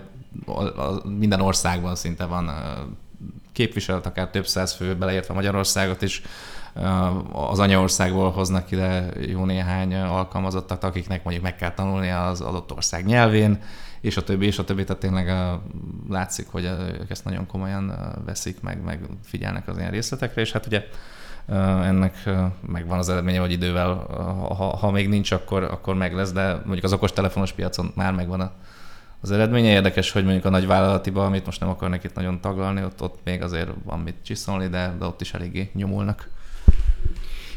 minden 1.17 1.41
országban 1.41 1.95
szinte 1.95 2.25
van 2.25 2.51
képviselet, 3.55 4.05
akár 4.05 4.29
több 4.29 4.47
száz 4.47 4.73
fő, 4.73 4.95
beleértve 4.95 5.33
Magyarországot 5.33 6.01
is, 6.01 6.21
az 7.31 7.59
anyaországból 7.59 8.31
hoznak 8.31 8.71
ide 8.71 9.09
jó 9.27 9.45
néhány 9.45 9.95
alkalmazottat, 9.95 10.83
akiknek 10.83 11.23
mondjuk 11.23 11.45
meg 11.45 11.55
kell 11.55 11.73
tanulni 11.73 12.09
az 12.09 12.41
adott 12.41 12.71
ország 12.71 13.05
nyelvén, 13.05 13.61
és 14.01 14.17
a 14.17 14.23
többi, 14.23 14.45
és 14.45 14.59
a 14.59 14.63
többi, 14.63 14.83
tehát 14.83 15.01
tényleg 15.01 15.33
látszik, 16.09 16.47
hogy 16.51 16.63
ők 17.01 17.09
ezt 17.09 17.25
nagyon 17.25 17.45
komolyan 17.47 17.93
veszik, 18.25 18.61
meg, 18.61 18.83
meg 18.83 18.99
figyelnek 19.23 19.67
az 19.67 19.77
ilyen 19.77 19.91
részletekre, 19.91 20.41
és 20.41 20.51
hát 20.51 20.65
ugye 20.65 20.83
ennek 21.83 22.29
megvan 22.67 22.97
az 22.97 23.09
eredménye, 23.09 23.39
hogy 23.39 23.51
idővel, 23.51 23.93
ha, 24.57 24.77
ha 24.77 24.91
még 24.91 25.09
nincs, 25.09 25.31
akkor, 25.31 25.63
akkor 25.63 25.95
meg 25.95 26.13
lesz, 26.13 26.31
de 26.31 26.53
mondjuk 26.53 26.83
az 26.83 26.93
okos 26.93 27.11
telefonos 27.11 27.51
piacon 27.51 27.91
már 27.95 28.13
megvan 28.13 28.41
a, 28.41 28.51
az 29.25 29.31
eredménye. 29.31 29.69
Érdekes, 29.69 30.11
hogy 30.11 30.23
mondjuk 30.23 30.45
a 30.45 30.49
nagy 30.49 30.67
vállalatiba, 30.67 31.25
amit 31.25 31.45
most 31.45 31.59
nem 31.59 31.69
akarnak 31.69 32.03
itt 32.03 32.15
nagyon 32.15 32.41
taglalni, 32.41 32.83
ott, 32.83 33.01
ott 33.01 33.19
még 33.23 33.41
azért 33.41 33.69
van 33.83 33.99
mit 33.99 34.15
csiszolni, 34.23 34.67
de, 34.67 34.95
de 34.99 35.05
ott 35.05 35.21
is 35.21 35.33
eléggé 35.33 35.69
nyomulnak. 35.73 36.29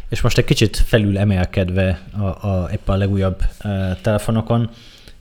És 0.09 0.21
most 0.21 0.39
egy 0.39 0.45
kicsit 0.45 0.77
felül 0.77 1.19
emelkedve 1.19 2.03
a, 2.19 2.49
a, 2.49 2.69
éppen 2.73 2.95
a 2.95 2.99
legújabb 2.99 3.43
uh, 3.65 4.01
telefonokon, 4.01 4.71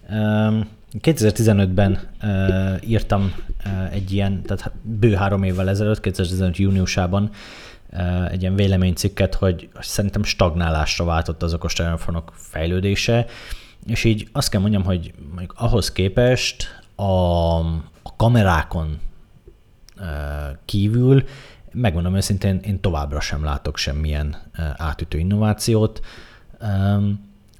um, 0.10 0.70
2015-ben 1.00 2.10
uh, 2.24 2.90
írtam 2.90 3.34
uh, 3.66 3.94
egy 3.94 4.12
ilyen, 4.14 4.42
tehát 4.42 4.72
bő 4.82 5.14
három 5.14 5.44
évvel 5.44 5.70
ezelőtt, 5.70 6.00
2015 6.00 6.58
júniusában 6.58 7.30
egy 8.32 8.42
ilyen 8.42 8.56
véleménycikket, 8.56 9.36
hogy 9.36 9.70
szerintem 9.80 10.24
stagnálásra 10.24 11.06
váltott 11.06 11.44
az 11.44 11.54
okostelefonok 11.54 12.32
fejlődése, 12.36 13.26
és 13.88 14.04
így 14.04 14.30
azt 14.32 14.50
kell 14.50 14.62
mondjam, 14.62 14.84
hogy 14.84 15.14
mondjuk 15.30 15.54
ahhoz 15.58 15.92
képest 15.92 16.82
a, 16.96 17.58
a 18.02 18.16
kamerákon 18.18 19.00
kívül, 20.66 21.24
megmondom 21.72 22.16
őszintén, 22.16 22.60
én 22.64 22.80
továbbra 22.82 23.20
sem 23.20 23.44
látok 23.44 23.78
semmilyen 23.78 24.36
átütő 24.78 25.18
innovációt. 25.18 26.02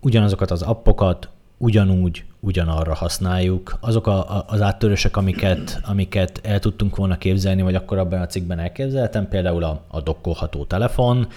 Ugyanazokat 0.02 0.52
az 0.52 0.62
appokat 0.62 1.30
ugyanúgy 1.58 2.26
ugyanarra 2.40 2.94
használjuk. 2.94 3.78
Azok 3.80 4.08
a, 4.08 4.46
az 4.48 4.62
áttörések, 4.62 5.18
amiket, 5.18 5.80
amiket 5.84 6.40
el 6.44 6.60
tudtunk 6.60 6.96
volna 6.96 7.18
képzelni, 7.18 7.62
vagy 7.62 7.76
akkor 7.76 7.98
abban 7.98 8.22
a 8.22 8.26
cikkben 8.26 8.60
elképzeltem, 8.60 9.28
például 9.28 9.64
a, 9.64 9.84
a 9.88 10.02
dokkolható 10.02 10.66
telefon, 10.66 11.28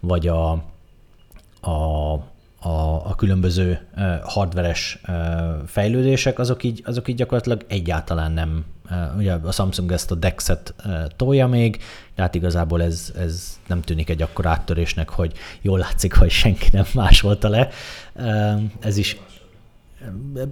vagy 0.00 0.28
a, 0.28 0.50
a, 1.60 2.12
a, 2.60 3.08
a 3.10 3.14
különböző 3.16 3.86
hardveres 4.22 5.00
fejlődések, 5.66 6.38
azok 6.38 6.62
így, 6.62 6.82
azok 6.84 7.08
így 7.08 7.16
gyakorlatilag 7.16 7.64
egyáltalán 7.68 8.32
nem, 8.32 8.64
ugye 9.16 9.32
a 9.32 9.52
Samsung 9.52 9.92
ezt 9.92 10.10
a 10.10 10.14
DeX-et 10.14 10.74
tolja 11.16 11.46
még, 11.46 11.82
de 12.14 12.22
hát 12.22 12.34
igazából 12.34 12.82
ez, 12.82 13.12
ez 13.18 13.58
nem 13.66 13.80
tűnik 13.80 14.10
egy 14.10 14.22
akkor 14.22 14.46
áttörésnek, 14.46 15.08
hogy 15.08 15.32
jól 15.60 15.78
látszik, 15.78 16.14
hogy 16.14 16.30
senki 16.30 16.68
nem 16.72 16.84
másolta 16.94 17.48
le. 17.48 17.68
Ez 18.80 18.96
is 18.96 19.16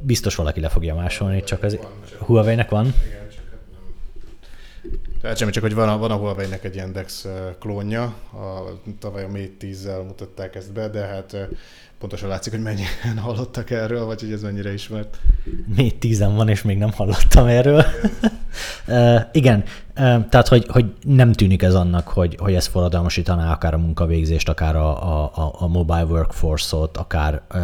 biztos 0.03 0.35
valaki 0.35 0.61
le 0.61 0.69
fogja 0.69 0.95
másolni, 0.95 1.43
csak 1.43 1.63
az 1.63 1.79
Huawei-nek 2.19 2.71
van. 2.71 2.85
Igen, 2.85 3.29
csak 3.31 3.45
hát 3.51 3.61
nem. 3.71 5.08
Tehát 5.21 5.37
semmi, 5.37 5.51
csak 5.51 5.63
hogy 5.63 5.75
van 5.75 6.01
van 6.01 6.11
a 6.11 6.17
Huawei-nek 6.17 6.65
egy 6.65 6.77
Index 6.77 7.27
klónja, 7.59 8.03
a, 8.33 8.81
tavaly 8.99 9.25
a 9.25 9.29
Mate 9.29 9.51
10-zel 9.61 10.07
mutatták 10.07 10.55
ezt 10.55 10.73
be, 10.73 10.89
de 10.89 11.07
hát 11.07 11.49
pontosan 11.99 12.29
látszik, 12.29 12.53
hogy 12.53 12.63
mennyien 12.63 13.19
hallottak 13.23 13.71
erről, 13.71 14.05
vagy 14.05 14.21
hogy 14.21 14.33
ez 14.33 14.43
mennyire 14.43 14.73
ismert. 14.73 15.19
Mate 15.77 15.97
10 15.99 16.19
van, 16.19 16.49
és 16.49 16.63
még 16.63 16.79
nem 16.79 16.93
hallottam 16.93 17.47
erről. 17.47 17.85
uh, 18.87 19.21
igen, 19.33 19.59
uh, 19.89 20.29
tehát 20.29 20.49
hogy, 20.49 20.67
hogy 20.69 20.93
nem 21.03 21.33
tűnik 21.33 21.63
ez 21.63 21.75
annak, 21.75 22.09
hogy, 22.09 22.37
hogy 22.39 22.55
ez 22.55 22.67
forradalmasítaná 22.67 23.53
akár 23.53 23.75
a 23.75 23.79
munkavégzést, 23.79 24.49
akár 24.49 24.77
a, 24.77 25.25
a, 25.25 25.55
a 25.59 25.67
mobile 25.67 26.05
workforce-ot, 26.05 26.97
akár 26.97 27.43
uh, 27.55 27.61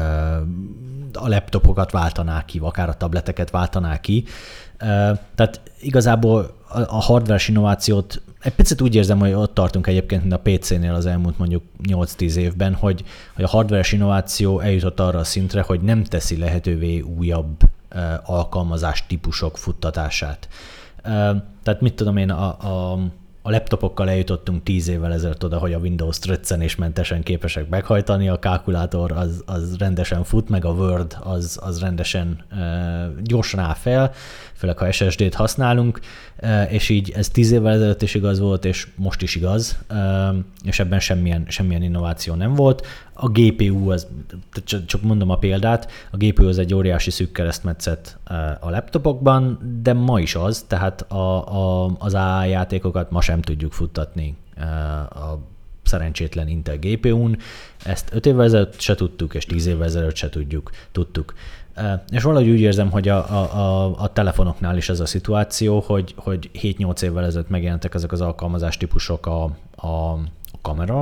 a 1.13 1.29
laptopokat 1.29 1.91
váltaná 1.91 2.45
ki, 2.45 2.59
akár 2.63 2.89
a 2.89 2.95
tableteket 2.95 3.51
váltaná 3.51 4.01
ki. 4.01 4.25
Tehát 5.35 5.61
igazából 5.81 6.55
a 6.69 7.03
hardware 7.03 7.43
innovációt 7.49 8.23
egy 8.41 8.55
picit 8.55 8.81
úgy 8.81 8.95
érzem, 8.95 9.19
hogy 9.19 9.33
ott 9.33 9.55
tartunk 9.55 9.87
egyébként, 9.87 10.21
mint 10.21 10.35
a 10.35 10.39
PC-nél 10.39 10.95
az 10.95 11.07
elmúlt 11.07 11.39
mondjuk 11.39 11.63
8-10 11.89 12.35
évben, 12.35 12.75
hogy, 12.75 13.05
hogy 13.35 13.45
a 13.45 13.49
hardware 13.49 13.85
innováció 13.91 14.61
eljutott 14.61 15.01
arra 15.01 15.19
a 15.19 15.25
szintre, 15.25 15.63
hogy 15.63 15.81
nem 15.81 16.05
teszi 16.05 16.37
lehetővé 16.37 17.01
újabb 17.01 17.57
alkalmazás 18.25 19.07
típusok 19.07 19.59
futtatását. 19.59 20.49
Tehát 21.63 21.81
mit 21.81 21.95
tudom 21.95 22.17
én, 22.17 22.31
a, 22.31 22.47
a 22.93 22.99
a 23.47 23.51
laptopokkal 23.51 24.11
eljutottunk 24.11 24.63
tíz 24.63 24.89
évvel 24.89 25.13
ezelőtt 25.13 25.45
oda, 25.45 25.59
hogy 25.59 25.73
a 25.73 25.79
Windows 25.79 26.19
mentesen 26.79 27.23
képesek 27.23 27.69
meghajtani, 27.69 28.29
a 28.29 28.39
kalkulátor 28.39 29.13
az, 29.13 29.43
az 29.47 29.77
rendesen 29.79 30.25
fut, 30.25 30.49
meg 30.49 30.65
a 30.65 30.71
Word 30.71 31.17
az, 31.23 31.59
az 31.63 31.81
rendesen 31.81 32.45
gyorsan 33.23 33.61
áll 33.61 33.75
fel, 33.75 34.13
főleg 34.55 34.79
ha 34.79 34.93
SSD-t 34.93 35.35
használunk, 35.35 36.01
uh, 36.43 36.73
és 36.73 36.89
így 36.89 37.11
ez 37.11 37.29
tíz 37.29 37.51
évvel 37.51 37.73
ezelőtt 37.73 38.03
is 38.03 38.15
igaz 38.15 38.39
volt, 38.39 38.65
és 38.65 38.89
most 38.97 39.23
is 39.23 39.35
igaz, 39.35 39.79
uh, 39.91 40.37
és 40.65 40.79
ebben 40.79 41.01
semmilyen, 41.01 41.45
semmilyen 41.49 41.83
innováció 41.83 42.35
nem 42.35 42.55
volt. 42.55 42.87
A 43.13 43.29
GPU, 43.29 43.91
az, 43.91 44.07
csak 44.87 45.03
mondom 45.03 45.31
a 45.31 45.39
példát, 45.39 45.91
a 46.11 46.17
GPU 46.17 46.47
az 46.47 46.59
egy 46.59 46.75
óriási 46.75 47.11
szűk 47.11 47.33
keresztmetszet 47.33 48.19
a 48.61 48.71
laptopokban, 48.71 49.59
de 49.83 49.93
ma 49.93 50.21
is 50.21 50.35
az, 50.35 50.65
tehát 50.69 51.01
a, 51.01 51.55
a, 51.55 51.91
az 51.99 52.15
AI 52.15 52.49
játékokat 52.49 53.11
ma 53.11 53.21
sem 53.21 53.41
tudjuk 53.41 53.73
futtatni 53.73 54.37
a 55.11 55.39
szerencsétlen 55.85 56.49
Intel 56.49 56.79
GPU-n. 56.79 57.39
Ezt 57.85 58.09
5 58.13 58.27
évvel 58.27 58.45
ezelőtt 58.45 58.81
se 58.81 58.95
tudtuk, 58.95 59.35
és 59.35 59.47
10 59.47 59.67
évvel 59.67 59.85
ezelőtt 59.85 60.17
se 60.17 60.29
tudjuk, 60.29 60.71
tudtuk. 60.93 61.35
És 62.09 62.23
valahogy 62.23 62.49
úgy 62.49 62.61
érzem, 62.61 62.91
hogy 62.91 63.09
a, 63.09 63.17
a, 63.17 63.95
a, 63.99 64.13
telefonoknál 64.13 64.77
is 64.77 64.89
ez 64.89 65.01
a 65.01 65.07
szituáció, 65.07 65.81
hogy, 65.87 66.15
hogy 66.17 66.51
7-8 66.55 67.03
évvel 67.03 67.25
ezelőtt 67.25 67.49
megjelentek 67.49 67.95
ezek 67.95 68.13
az 68.13 68.21
alkalmazás 68.21 68.77
típusok 68.77 69.27
a, 69.27 69.43
a, 69.77 69.87
a 69.87 70.59
kamera, 70.63 71.01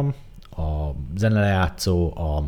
a 0.57 0.91
zenelejátszó, 1.17 2.13
a, 2.17 2.45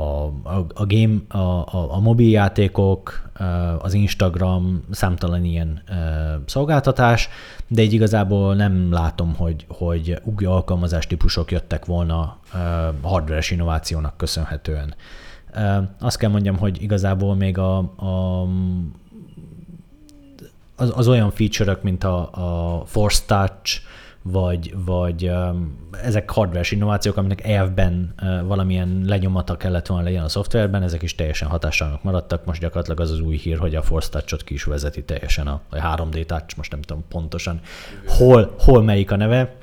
a, 0.00 0.24
a, 0.42 0.66
a 0.74 0.86
game, 0.86 1.16
a, 1.28 1.38
a, 1.76 1.94
a 1.94 2.00
mobiljátékok, 2.00 3.30
az 3.78 3.94
Instagram, 3.94 4.84
számtalan 4.90 5.44
ilyen 5.44 5.82
szolgáltatás, 6.46 7.28
de 7.68 7.82
így 7.82 7.92
igazából 7.92 8.54
nem 8.54 8.92
látom, 8.92 9.34
hogy, 9.34 9.64
hogy 9.68 10.20
új 10.24 10.44
alkalmazás 10.44 11.06
típusok 11.06 11.50
jöttek 11.50 11.84
volna 11.84 12.38
hardware 13.02 13.42
innovációnak 13.50 14.16
köszönhetően. 14.16 14.94
Azt 16.00 16.16
kell 16.16 16.30
mondjam, 16.30 16.56
hogy 16.56 16.82
igazából 16.82 17.34
még 17.34 17.58
a, 17.58 17.76
a 17.78 18.46
az, 20.76 20.92
az 20.94 21.08
olyan 21.08 21.30
feature-ök, 21.30 21.82
mint 21.82 22.04
a, 22.04 22.28
a 22.32 22.84
Force 22.84 23.22
Touch, 23.26 23.80
vagy, 24.22 24.74
vagy 24.84 25.30
ezek 26.02 26.30
hardware 26.30 26.66
innovációk, 26.70 27.16
aminek 27.16 27.44
elvben 27.44 28.14
valamilyen 28.44 29.02
lenyomata 29.06 29.56
kellett 29.56 29.86
volna 29.86 30.04
legyen 30.04 30.22
a 30.22 30.28
szoftverben, 30.28 30.82
ezek 30.82 31.02
is 31.02 31.14
teljesen 31.14 31.48
hatástalanok 31.48 32.02
maradtak. 32.02 32.44
Most 32.44 32.60
gyakorlatilag 32.60 33.00
az 33.00 33.10
az 33.10 33.20
új 33.20 33.36
hír, 33.36 33.58
hogy 33.58 33.74
a 33.74 33.82
Force 33.82 34.10
Touch-ot 34.10 34.44
ki 34.44 34.54
is 34.54 34.64
vezeti 34.64 35.04
teljesen 35.04 35.46
a, 35.46 35.60
a 35.68 35.76
3D 35.76 36.26
Touch, 36.26 36.56
most 36.56 36.70
nem 36.70 36.80
tudom 36.80 37.04
pontosan 37.08 37.60
hol, 38.06 38.54
hol 38.58 38.82
melyik 38.82 39.10
a 39.10 39.16
neve, 39.16 39.54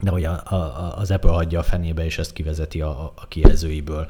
de 0.00 0.10
hogy 0.10 0.24
a, 0.24 0.42
a, 0.44 0.94
az 0.96 1.10
Apple 1.10 1.30
hagyja 1.30 1.58
a 1.58 1.62
fenébe, 1.62 2.04
és 2.04 2.18
ezt 2.18 2.32
kivezeti 2.32 2.80
a, 2.80 3.12
a 3.16 3.26
kijelzőiből. 3.28 4.08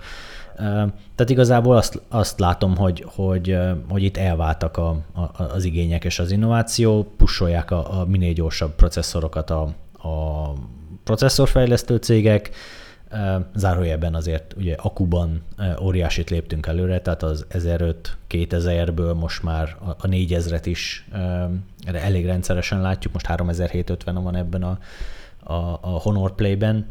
Tehát 1.14 1.30
igazából 1.30 1.76
azt, 1.76 2.02
azt 2.08 2.38
látom, 2.38 2.76
hogy, 2.76 3.04
hogy, 3.06 3.58
hogy 3.88 4.02
itt 4.02 4.16
elváltak 4.16 4.76
a, 4.76 4.88
a, 5.12 5.42
az 5.42 5.64
igények 5.64 6.04
és 6.04 6.18
az 6.18 6.30
innováció, 6.30 7.12
pusolják 7.16 7.70
a, 7.70 8.00
a 8.00 8.04
minél 8.04 8.32
gyorsabb 8.32 8.74
processzorokat 8.74 9.50
a, 9.50 9.62
a 10.08 10.52
processzorfejlesztő 11.04 11.96
cégek, 11.96 12.50
zárójelben 13.54 14.14
azért 14.14 14.54
ugye 14.56 14.74
akuban 14.74 15.42
óriásit 15.82 16.30
léptünk 16.30 16.66
előre, 16.66 17.00
tehát 17.00 17.22
az 17.22 17.46
1005 17.48 18.16
2000-ből 18.30 19.14
most 19.14 19.42
már 19.42 19.76
a 19.98 20.06
4000-et 20.06 20.62
is 20.64 21.08
elég 21.84 22.26
rendszeresen 22.26 22.80
látjuk, 22.80 23.12
most 23.12 23.26
3750 23.26 24.22
van 24.22 24.36
ebben 24.36 24.62
a, 24.62 24.78
a, 25.52 25.78
a 25.80 25.88
Honor 25.88 26.34
Play-ben, 26.34 26.86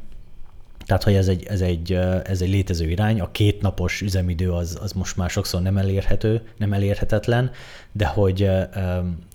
tehát, 0.90 1.04
hogy 1.04 1.16
ez 1.16 1.28
egy, 1.28 1.44
ez 1.44 1.62
egy, 1.62 1.94
ez 2.24 2.42
egy 2.42 2.50
létező 2.50 2.90
irány, 2.90 3.20
a 3.20 3.32
két 3.32 3.62
napos 3.62 4.02
üzemidő 4.02 4.52
az, 4.52 4.78
az 4.82 4.92
most 4.92 5.18
már 5.18 5.30
sokszor 5.30 5.62
nem 5.62 5.78
elérhető, 5.78 6.42
nem 6.58 6.74
elérhetetlen, 6.74 7.52
de 7.92 8.06
hogy 8.06 8.50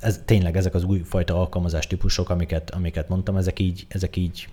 ez, 0.00 0.20
tényleg 0.24 0.56
ezek 0.56 0.74
az 0.74 0.84
újfajta 0.84 1.40
alkalmazás 1.40 1.86
típusok, 1.86 2.30
amiket, 2.30 2.70
amiket 2.70 3.08
mondtam, 3.08 3.36
ezek 3.36 3.58
így, 3.58 3.86
ezek 3.88 4.16
így 4.16 4.48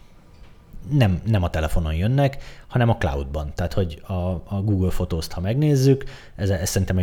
nem, 0.89 1.22
nem 1.26 1.43
a 1.43 1.49
telefonon 1.49 1.93
jönnek, 1.93 2.43
hanem 2.68 2.89
a 2.89 2.97
cloudban. 2.97 3.52
Tehát, 3.56 3.74
hogy 3.74 4.02
a, 4.08 4.14
a 4.45 4.62
Google 4.64 4.89
Photos-t, 4.89 5.32
ha 5.32 5.41
megnézzük, 5.41 6.04
ez, 6.36 6.49
ez 6.49 6.70
szerintem 6.70 6.99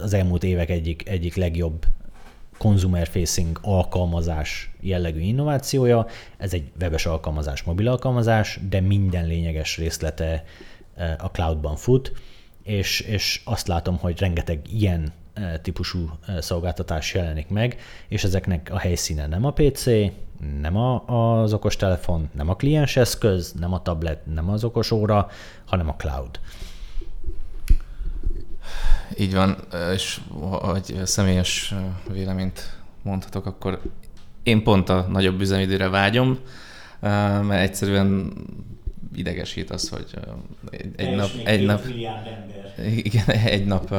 az 0.00 0.14
elmúlt 0.14 0.44
évek 0.44 0.70
egyik, 0.70 1.08
egyik 1.08 1.36
legjobb 1.36 1.86
consumer-facing 2.58 3.58
alkalmazás 3.62 4.70
jellegű 4.80 5.20
innovációja. 5.20 6.06
Ez 6.36 6.52
egy 6.52 6.70
webes 6.80 7.06
alkalmazás, 7.06 7.62
mobil 7.62 7.88
alkalmazás, 7.88 8.60
de 8.68 8.80
minden 8.80 9.26
lényeges 9.26 9.76
részlete 9.76 10.44
e, 10.96 11.16
a 11.18 11.30
cloudban 11.30 11.76
fut, 11.76 12.12
és, 12.62 13.00
és 13.00 13.40
azt 13.44 13.68
látom, 13.68 13.96
hogy 13.96 14.18
rengeteg 14.18 14.60
ilyen 14.72 15.12
e, 15.34 15.58
típusú 15.58 16.10
e, 16.26 16.40
szolgáltatás 16.40 17.14
jelenik 17.14 17.48
meg, 17.48 17.80
és 18.08 18.24
ezeknek 18.24 18.70
a 18.72 18.78
helyszíne 18.78 19.26
nem 19.26 19.44
a 19.44 19.50
PC, 19.50 19.86
nem 20.60 20.76
a, 20.76 21.04
az 21.42 21.52
okostelefon, 21.52 22.28
nem 22.32 22.48
a 22.48 22.56
klienseszköz, 22.56 23.52
nem 23.52 23.72
a 23.72 23.82
tablet, 23.82 24.26
nem 24.26 24.50
az 24.50 24.64
okos 24.64 24.90
óra, 24.90 25.28
hanem 25.64 25.88
a 25.88 25.94
cloud. 25.94 26.40
Így 29.18 29.34
van, 29.34 29.56
és 29.94 30.20
hogy 30.40 31.00
személyes 31.04 31.74
véleményt 32.12 32.78
mondhatok, 33.02 33.46
akkor 33.46 33.80
én 34.42 34.62
pont 34.62 34.88
a 34.88 35.06
nagyobb 35.08 35.40
üzemidőre 35.40 35.88
vágyom, 35.88 36.38
mert 37.00 37.62
egyszerűen 37.62 38.32
idegesít 39.14 39.70
az, 39.70 39.88
hogy 39.88 40.14
egy, 40.70 40.90
egy 40.96 41.14
nap, 41.14 41.30
egy 41.44 41.64
nap, 41.64 41.84
igen, 42.94 43.26
egy 43.28 43.66
nap 43.66 43.94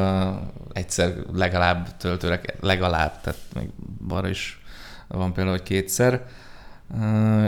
egyszer 0.73 1.13
legalább 1.33 1.97
töltőre, 1.97 2.41
legalább, 2.59 3.21
tehát 3.21 3.39
még 3.53 3.69
arra 4.09 4.27
is 4.27 4.61
van 5.07 5.33
például, 5.33 5.55
hogy 5.57 5.65
kétszer, 5.65 6.25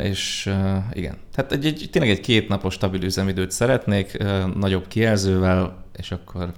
és 0.04 0.54
igen, 0.94 1.18
tehát 1.36 1.52
egy, 1.52 1.66
egy, 1.66 1.88
tényleg 1.92 2.12
egy 2.12 2.20
két 2.20 2.48
napos 2.48 2.74
stabil 2.74 3.04
üzemidőt 3.04 3.52
szeretnék, 3.52 4.24
nagyobb 4.56 4.88
kijelzővel, 4.88 5.84
és 5.98 6.12
akkor 6.12 6.52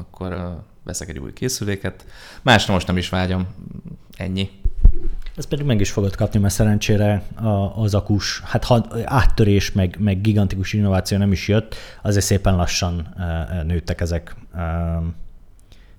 akkor 0.00 0.60
veszek 0.84 1.08
egy 1.08 1.18
új 1.18 1.32
készüléket. 1.32 2.04
Másra 2.42 2.72
most 2.72 2.86
nem 2.86 2.96
is 2.96 3.08
vágyom, 3.08 3.46
ennyi. 4.16 4.50
Ez 5.36 5.46
pedig 5.46 5.66
meg 5.66 5.80
is 5.80 5.90
fogod 5.90 6.16
kapni, 6.16 6.38
mert 6.40 6.54
szerencsére 6.54 7.22
az 7.74 7.94
akus, 7.94 8.40
hát 8.44 8.64
ha 8.64 8.86
áttörés, 9.04 9.72
meg, 9.72 9.96
meg 9.98 10.20
gigantikus 10.20 10.72
innováció 10.72 11.18
nem 11.18 11.32
is 11.32 11.48
jött, 11.48 11.74
azért 12.02 12.24
szépen 12.24 12.56
lassan 12.56 13.14
nőttek 13.66 14.00
ezek 14.00 14.36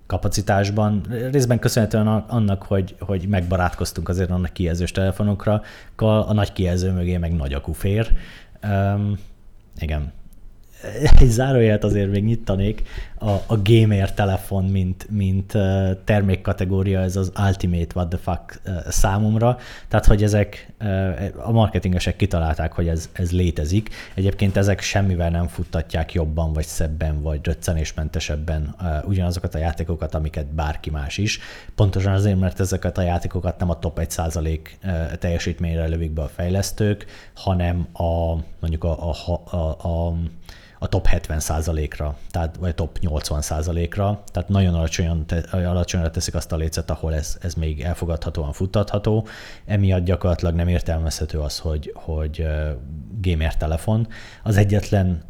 kapacitásban. 0.06 1.02
Részben 1.32 1.60
köszönhetően 1.60 2.08
annak, 2.08 2.64
hogy, 2.64 2.95
hogy 2.99 3.28
megbarátkoztunk 3.28 4.10
azért 4.10 4.30
annak 4.30 4.54
kijelzős 4.54 4.91
telefonokra, 4.91 5.62
a 5.95 6.34
nagy 6.34 6.54
kijelző 6.54 6.91
mögé 6.91 7.18
meg 7.18 7.36
nagy 7.36 7.54
akku 7.54 7.74
fér. 7.74 8.18
Um, 8.64 9.18
igen, 9.80 10.12
egy 11.19 11.29
zárójelet 11.29 11.84
azért 11.84 12.11
még 12.11 12.23
nyitanék, 12.23 12.84
a, 13.21 13.29
a 13.29 13.61
gamer 13.63 14.13
telefon, 14.13 14.65
mint, 14.65 15.07
mint 15.09 15.57
termékkategória, 16.03 16.99
ez 16.99 17.15
az 17.15 17.32
ultimate 17.47 17.88
what 17.95 18.09
the 18.09 18.17
fuck 18.17 18.61
számomra, 18.88 19.57
tehát 19.88 20.05
hogy 20.05 20.23
ezek 20.23 20.73
a 21.36 21.51
marketingesek 21.51 22.15
kitalálták, 22.15 22.73
hogy 22.73 22.88
ez, 22.88 23.09
ez 23.13 23.32
létezik. 23.32 23.89
Egyébként 24.13 24.57
ezek 24.57 24.82
semmivel 24.82 25.29
nem 25.29 25.47
futtatják 25.47 26.13
jobban, 26.13 26.53
vagy 26.53 26.65
szebben, 26.65 27.21
vagy 27.21 27.39
röccenésmentesebben 27.43 28.75
ugyanazokat 29.05 29.55
a 29.55 29.57
játékokat, 29.57 30.15
amiket 30.15 30.45
bárki 30.45 30.89
más 30.89 31.17
is. 31.17 31.39
Pontosan 31.75 32.13
azért, 32.13 32.39
mert 32.39 32.59
ezeket 32.59 32.97
a 32.97 33.01
játékokat 33.01 33.59
nem 33.59 33.69
a 33.69 33.79
top 33.79 33.99
1% 34.01 34.59
teljesítményre 35.19 35.88
lövik 35.88 36.11
be 36.11 36.21
a 36.21 36.27
fejlesztők, 36.27 37.05
hanem 37.34 37.88
a 37.93 38.36
mondjuk 38.62 38.84
a, 38.84 39.09
a, 39.09 39.41
a, 39.55 39.88
a 39.88 40.14
a 40.84 40.88
top 40.88 41.07
70%-ra, 41.12 42.18
tehát, 42.32 42.55
vagy 42.59 42.76
top 42.76 42.97
80%-ra, 43.01 44.24
tehát 44.32 44.49
nagyon 44.49 44.74
alacsonyan, 44.74 45.26
te, 45.26 45.38
alacsonyra 45.51 46.09
teszik 46.09 46.36
azt 46.36 46.51
a 46.51 46.55
lécet, 46.55 46.89
ahol 46.89 47.14
ez, 47.14 47.38
ez 47.41 47.53
még 47.53 47.82
elfogadhatóan 47.82 48.51
futtatható. 48.51 49.28
Emiatt 49.66 50.03
gyakorlatilag 50.03 50.55
nem 50.55 50.68
értelmezhető 50.68 51.39
az, 51.39 51.59
hogy, 51.59 51.91
hogy 51.95 52.47
gamer 53.22 53.57
telefon. 53.57 54.07
Az 54.43 54.57
egyetlen 54.57 55.24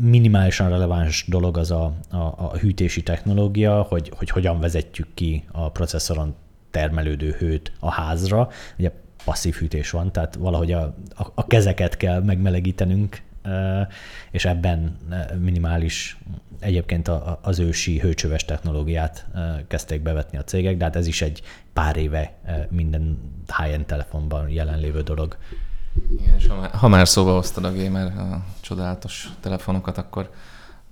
minimálisan 0.00 0.68
releváns 0.68 1.24
dolog 1.28 1.56
az 1.56 1.70
a, 1.70 1.92
a, 2.10 2.16
a 2.16 2.56
hűtési 2.58 3.02
technológia, 3.02 3.82
hogy, 3.82 4.12
hogy 4.16 4.30
hogyan 4.30 4.60
vezetjük 4.60 5.08
ki 5.14 5.44
a 5.52 5.70
processzoron 5.70 6.34
termelődő 6.70 7.36
hőt 7.38 7.72
a 7.80 7.90
házra. 7.90 8.48
Ugye 8.78 8.90
passzív 9.24 9.54
hűtés 9.54 9.90
van, 9.90 10.12
tehát 10.12 10.34
valahogy 10.34 10.72
a, 10.72 10.82
a, 11.16 11.26
a 11.34 11.46
kezeket 11.46 11.96
kell 11.96 12.22
megmelegítenünk 12.22 13.22
és 14.30 14.44
ebben 14.44 14.96
minimális 15.38 16.18
egyébként 16.60 17.10
az 17.40 17.58
ősi 17.58 17.98
hőcsöves 17.98 18.44
technológiát 18.44 19.26
kezdték 19.68 20.02
bevetni 20.02 20.38
a 20.38 20.44
cégek, 20.44 20.76
de 20.76 20.84
hát 20.84 20.96
ez 20.96 21.06
is 21.06 21.22
egy 21.22 21.42
pár 21.72 21.96
éve 21.96 22.32
minden 22.70 23.18
high-end 23.58 23.86
telefonban 23.86 24.48
jelenlévő 24.48 25.00
dolog. 25.00 25.36
Igen, 26.18 26.34
és 26.36 26.46
ha 26.46 26.56
már, 26.56 26.70
ha 26.70 26.88
már 26.88 27.08
szóba 27.08 27.32
hoztad 27.32 27.64
a 27.64 27.72
gamer 27.74 28.06
a 28.06 28.44
csodálatos 28.60 29.28
telefonokat, 29.40 29.98
akkor 29.98 30.30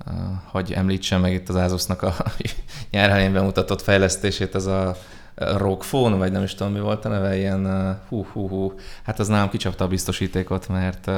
uh, 0.07 0.15
hogy 0.45 0.73
említsem 0.73 1.21
meg 1.21 1.33
itt 1.33 1.49
az 1.49 1.55
Asusnak 1.55 2.03
a 2.03 2.15
nyár 2.91 3.33
bemutatott 3.33 3.83
fejlesztését, 3.83 4.55
ez 4.55 4.67
a 4.67 4.97
ROG 5.41 5.83
Phone, 5.83 6.17
vagy 6.17 6.33
nem 6.33 6.43
is 6.43 6.55
tudom 6.55 6.73
mi 6.73 6.81
volt 6.81 7.05
a 7.05 7.09
neve, 7.09 7.37
ilyen 7.37 7.97
hú, 8.09 8.27
hú, 8.33 8.49
hú. 8.49 8.75
Hát 9.03 9.19
az 9.19 9.29
nálam 9.29 9.49
kicsapta 9.49 9.85
a 9.85 9.89
biztosítékot, 9.89 10.69
mert 10.69 11.11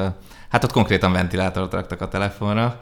hát 0.49 0.63
ott 0.63 0.71
konkréton 0.71 1.11
ventilátort 1.11 1.73
raktak 1.73 2.01
a 2.01 2.07
telefonra, 2.07 2.79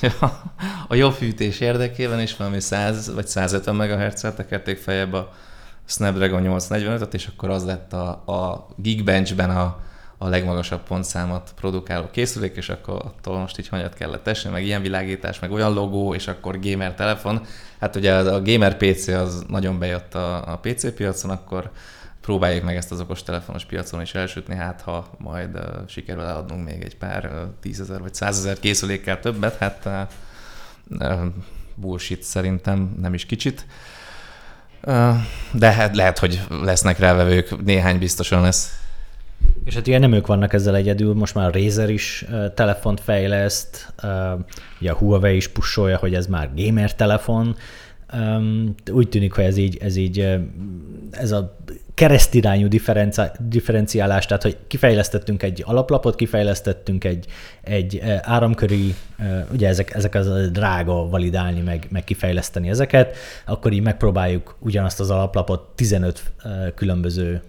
a 0.88 0.94
jobb 0.94 1.12
fűtés 1.12 1.60
érdekében 1.60 2.20
is 2.20 2.36
valami 2.36 2.60
100 2.60 3.14
vagy 3.14 3.26
150 3.26 3.74
MHz-et 3.74 4.36
tekerték 4.36 4.78
fejebb 4.78 5.12
a 5.12 5.32
Snapdragon 5.84 6.42
845-öt, 6.44 7.14
és 7.14 7.26
akkor 7.26 7.50
az 7.50 7.64
lett 7.64 7.92
a, 7.92 8.08
a 8.08 8.68
Geekbench-ben 8.76 9.50
a, 9.50 9.80
a 10.18 10.28
legmagasabb 10.28 10.82
pontszámot 10.82 11.52
produkáló 11.56 12.08
készülék, 12.10 12.56
és 12.56 12.68
akkor 12.68 12.94
attól 12.94 13.38
most 13.38 13.58
így 13.58 13.68
hanyat 13.68 13.94
kellett 13.94 14.26
esni, 14.26 14.50
meg 14.50 14.64
ilyen 14.64 14.82
világítás, 14.82 15.38
meg 15.38 15.52
olyan 15.52 15.72
logó, 15.72 16.14
és 16.14 16.28
akkor 16.28 16.60
gamer 16.60 16.94
telefon. 16.94 17.40
Hát 17.80 17.96
ugye 17.96 18.14
a 18.14 18.42
gamer 18.42 18.76
PC 18.76 19.08
az 19.08 19.44
nagyon 19.48 19.78
bejött 19.78 20.14
a, 20.14 20.52
a 20.52 20.58
PC 20.58 20.94
piacon, 20.94 21.30
akkor 21.30 21.70
próbáljuk 22.20 22.64
meg 22.64 22.76
ezt 22.76 22.92
az 22.92 23.00
okos 23.00 23.22
telefonos 23.22 23.64
piacon 23.64 24.00
is 24.00 24.14
elsütni, 24.14 24.54
hát 24.54 24.80
ha 24.80 25.10
majd 25.18 25.54
uh, 25.54 25.62
sikerül 25.86 26.22
eladnunk 26.22 26.64
még 26.64 26.82
egy 26.82 26.96
pár 26.96 27.24
uh, 27.24 27.32
tízezer 27.60 28.00
vagy 28.00 28.14
százezer 28.14 28.58
készülékkel 28.58 29.20
többet, 29.20 29.56
hát 29.56 29.82
uh, 29.84 30.00
uh, 30.88 31.26
bullshit 31.74 32.22
szerintem, 32.22 32.94
nem 33.00 33.14
is 33.14 33.26
kicsit. 33.26 33.66
Uh, 34.82 35.16
de 35.52 35.72
hát 35.72 35.96
lehet, 35.96 36.18
hogy 36.18 36.42
lesznek 36.48 36.98
rávevők, 36.98 37.64
néhány 37.64 37.98
biztosan 37.98 38.40
lesz. 38.42 38.85
És 39.66 39.74
hát 39.74 39.86
ugye 39.86 39.98
nem 39.98 40.12
ők 40.12 40.26
vannak 40.26 40.52
ezzel 40.52 40.76
egyedül, 40.76 41.14
most 41.14 41.34
már 41.34 41.48
a 41.48 41.58
Razer 41.58 41.90
is 41.90 42.24
telefont 42.54 43.00
fejleszt, 43.00 43.94
ugye 44.80 44.90
a 44.90 44.94
Huawei 44.94 45.36
is 45.36 45.48
pusolja, 45.48 45.96
hogy 45.96 46.14
ez 46.14 46.26
már 46.26 46.50
gamer 46.56 46.94
telefon. 46.94 47.56
Úgy 48.90 49.08
tűnik, 49.08 49.32
hogy 49.32 49.44
ez 49.44 49.56
így, 49.56 49.76
ez 49.80 49.96
így 49.96 50.38
ez 51.10 51.32
a 51.32 51.56
keresztirányú 51.94 52.68
differenciálás, 53.38 54.26
tehát 54.26 54.42
hogy 54.42 54.56
kifejlesztettünk 54.66 55.42
egy 55.42 55.62
alaplapot, 55.66 56.14
kifejlesztettünk 56.14 57.04
egy, 57.04 57.26
egy 57.62 58.02
áramköri, 58.22 58.94
ugye 59.52 59.68
ezek, 59.68 59.94
ezek 59.94 60.14
az 60.14 60.50
drága 60.50 61.08
validálni, 61.08 61.60
meg, 61.60 61.86
meg 61.90 62.04
kifejleszteni 62.04 62.68
ezeket, 62.68 63.16
akkor 63.46 63.72
így 63.72 63.82
megpróbáljuk 63.82 64.56
ugyanazt 64.58 65.00
az 65.00 65.10
alaplapot 65.10 65.60
15 65.74 66.32
különböző 66.74 67.42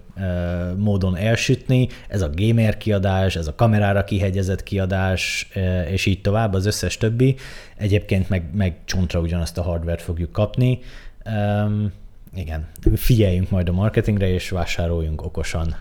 módon 0.76 1.16
elsütni, 1.16 1.88
ez 2.08 2.22
a 2.22 2.30
gamer 2.34 2.76
kiadás, 2.76 3.36
ez 3.36 3.46
a 3.46 3.54
kamerára 3.54 4.04
kihegyezett 4.04 4.62
kiadás, 4.62 5.50
és 5.88 6.06
így 6.06 6.20
tovább, 6.20 6.54
az 6.54 6.66
összes 6.66 6.96
többi. 6.96 7.36
Egyébként 7.76 8.28
meg, 8.28 8.54
meg 8.54 8.76
csontra 8.84 9.20
ugyanazt 9.20 9.58
a 9.58 9.62
hardware 9.62 10.02
fogjuk 10.02 10.32
kapni. 10.32 10.78
Um, 11.24 11.92
igen, 12.34 12.68
figyeljünk 12.94 13.50
majd 13.50 13.68
a 13.68 13.72
marketingre, 13.72 14.28
és 14.28 14.50
vásároljunk 14.50 15.22
okosan. 15.22 15.76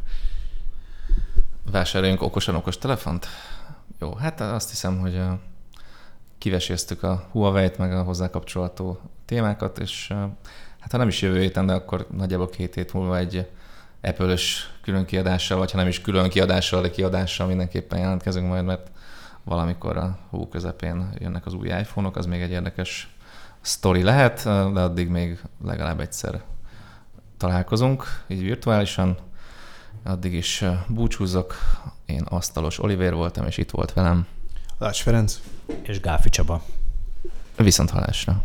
Vásároljunk 1.71 2.21
okosan 2.21 2.55
okos 2.55 2.77
telefont? 2.77 3.27
Jó, 3.99 4.13
hát 4.13 4.41
azt 4.41 4.69
hiszem, 4.69 4.99
hogy 4.99 5.19
kiveséztük 6.37 7.03
a 7.03 7.27
Huawei-t, 7.31 7.77
meg 7.77 7.93
a 7.93 8.03
hozzá 8.03 8.29
kapcsolató 8.29 8.99
témákat, 9.25 9.79
és 9.79 10.07
hát 10.79 10.91
ha 10.91 10.97
nem 10.97 11.07
is 11.07 11.21
jövő 11.21 11.39
héten, 11.39 11.65
de 11.65 11.73
akkor 11.73 12.07
nagyjából 12.17 12.49
két 12.49 12.73
hét 12.73 12.93
múlva 12.93 13.17
egy 13.17 13.47
Apple-ös 14.07 14.69
külön 14.81 15.05
kiadással, 15.05 15.57
vagy 15.57 15.71
ha 15.71 15.77
nem 15.77 15.87
is 15.87 16.01
külön 16.01 16.29
kiadással, 16.29 16.81
de 16.81 16.89
kiadással 16.89 17.47
mindenképpen 17.47 17.99
jelentkezünk 17.99 18.47
majd, 18.47 18.65
mert 18.65 18.91
valamikor 19.43 19.97
a 19.97 20.17
hó 20.29 20.47
közepén 20.47 21.09
jönnek 21.19 21.45
az 21.45 21.53
új 21.53 21.67
iPhone-ok, 21.67 22.15
az 22.17 22.25
még 22.25 22.41
egy 22.41 22.51
érdekes 22.51 23.15
sztori 23.61 24.03
lehet, 24.03 24.43
de 24.43 24.81
addig 24.81 25.09
még 25.09 25.41
legalább 25.63 25.99
egyszer 25.99 26.41
találkozunk, 27.37 28.23
így 28.27 28.41
virtuálisan. 28.41 29.17
Addig 30.03 30.33
is 30.33 30.63
búcsúzok. 30.87 31.55
Én 32.05 32.21
Asztalos 32.21 32.79
Oliver 32.79 33.13
voltam, 33.13 33.45
és 33.45 33.57
itt 33.57 33.71
volt 33.71 33.93
velem. 33.93 34.27
Lács 34.77 35.01
Ferenc. 35.01 35.39
És 35.81 35.99
Gáfi 35.99 36.29
Csaba. 36.29 36.63
Viszont 37.55 37.89
halásra. 37.89 38.43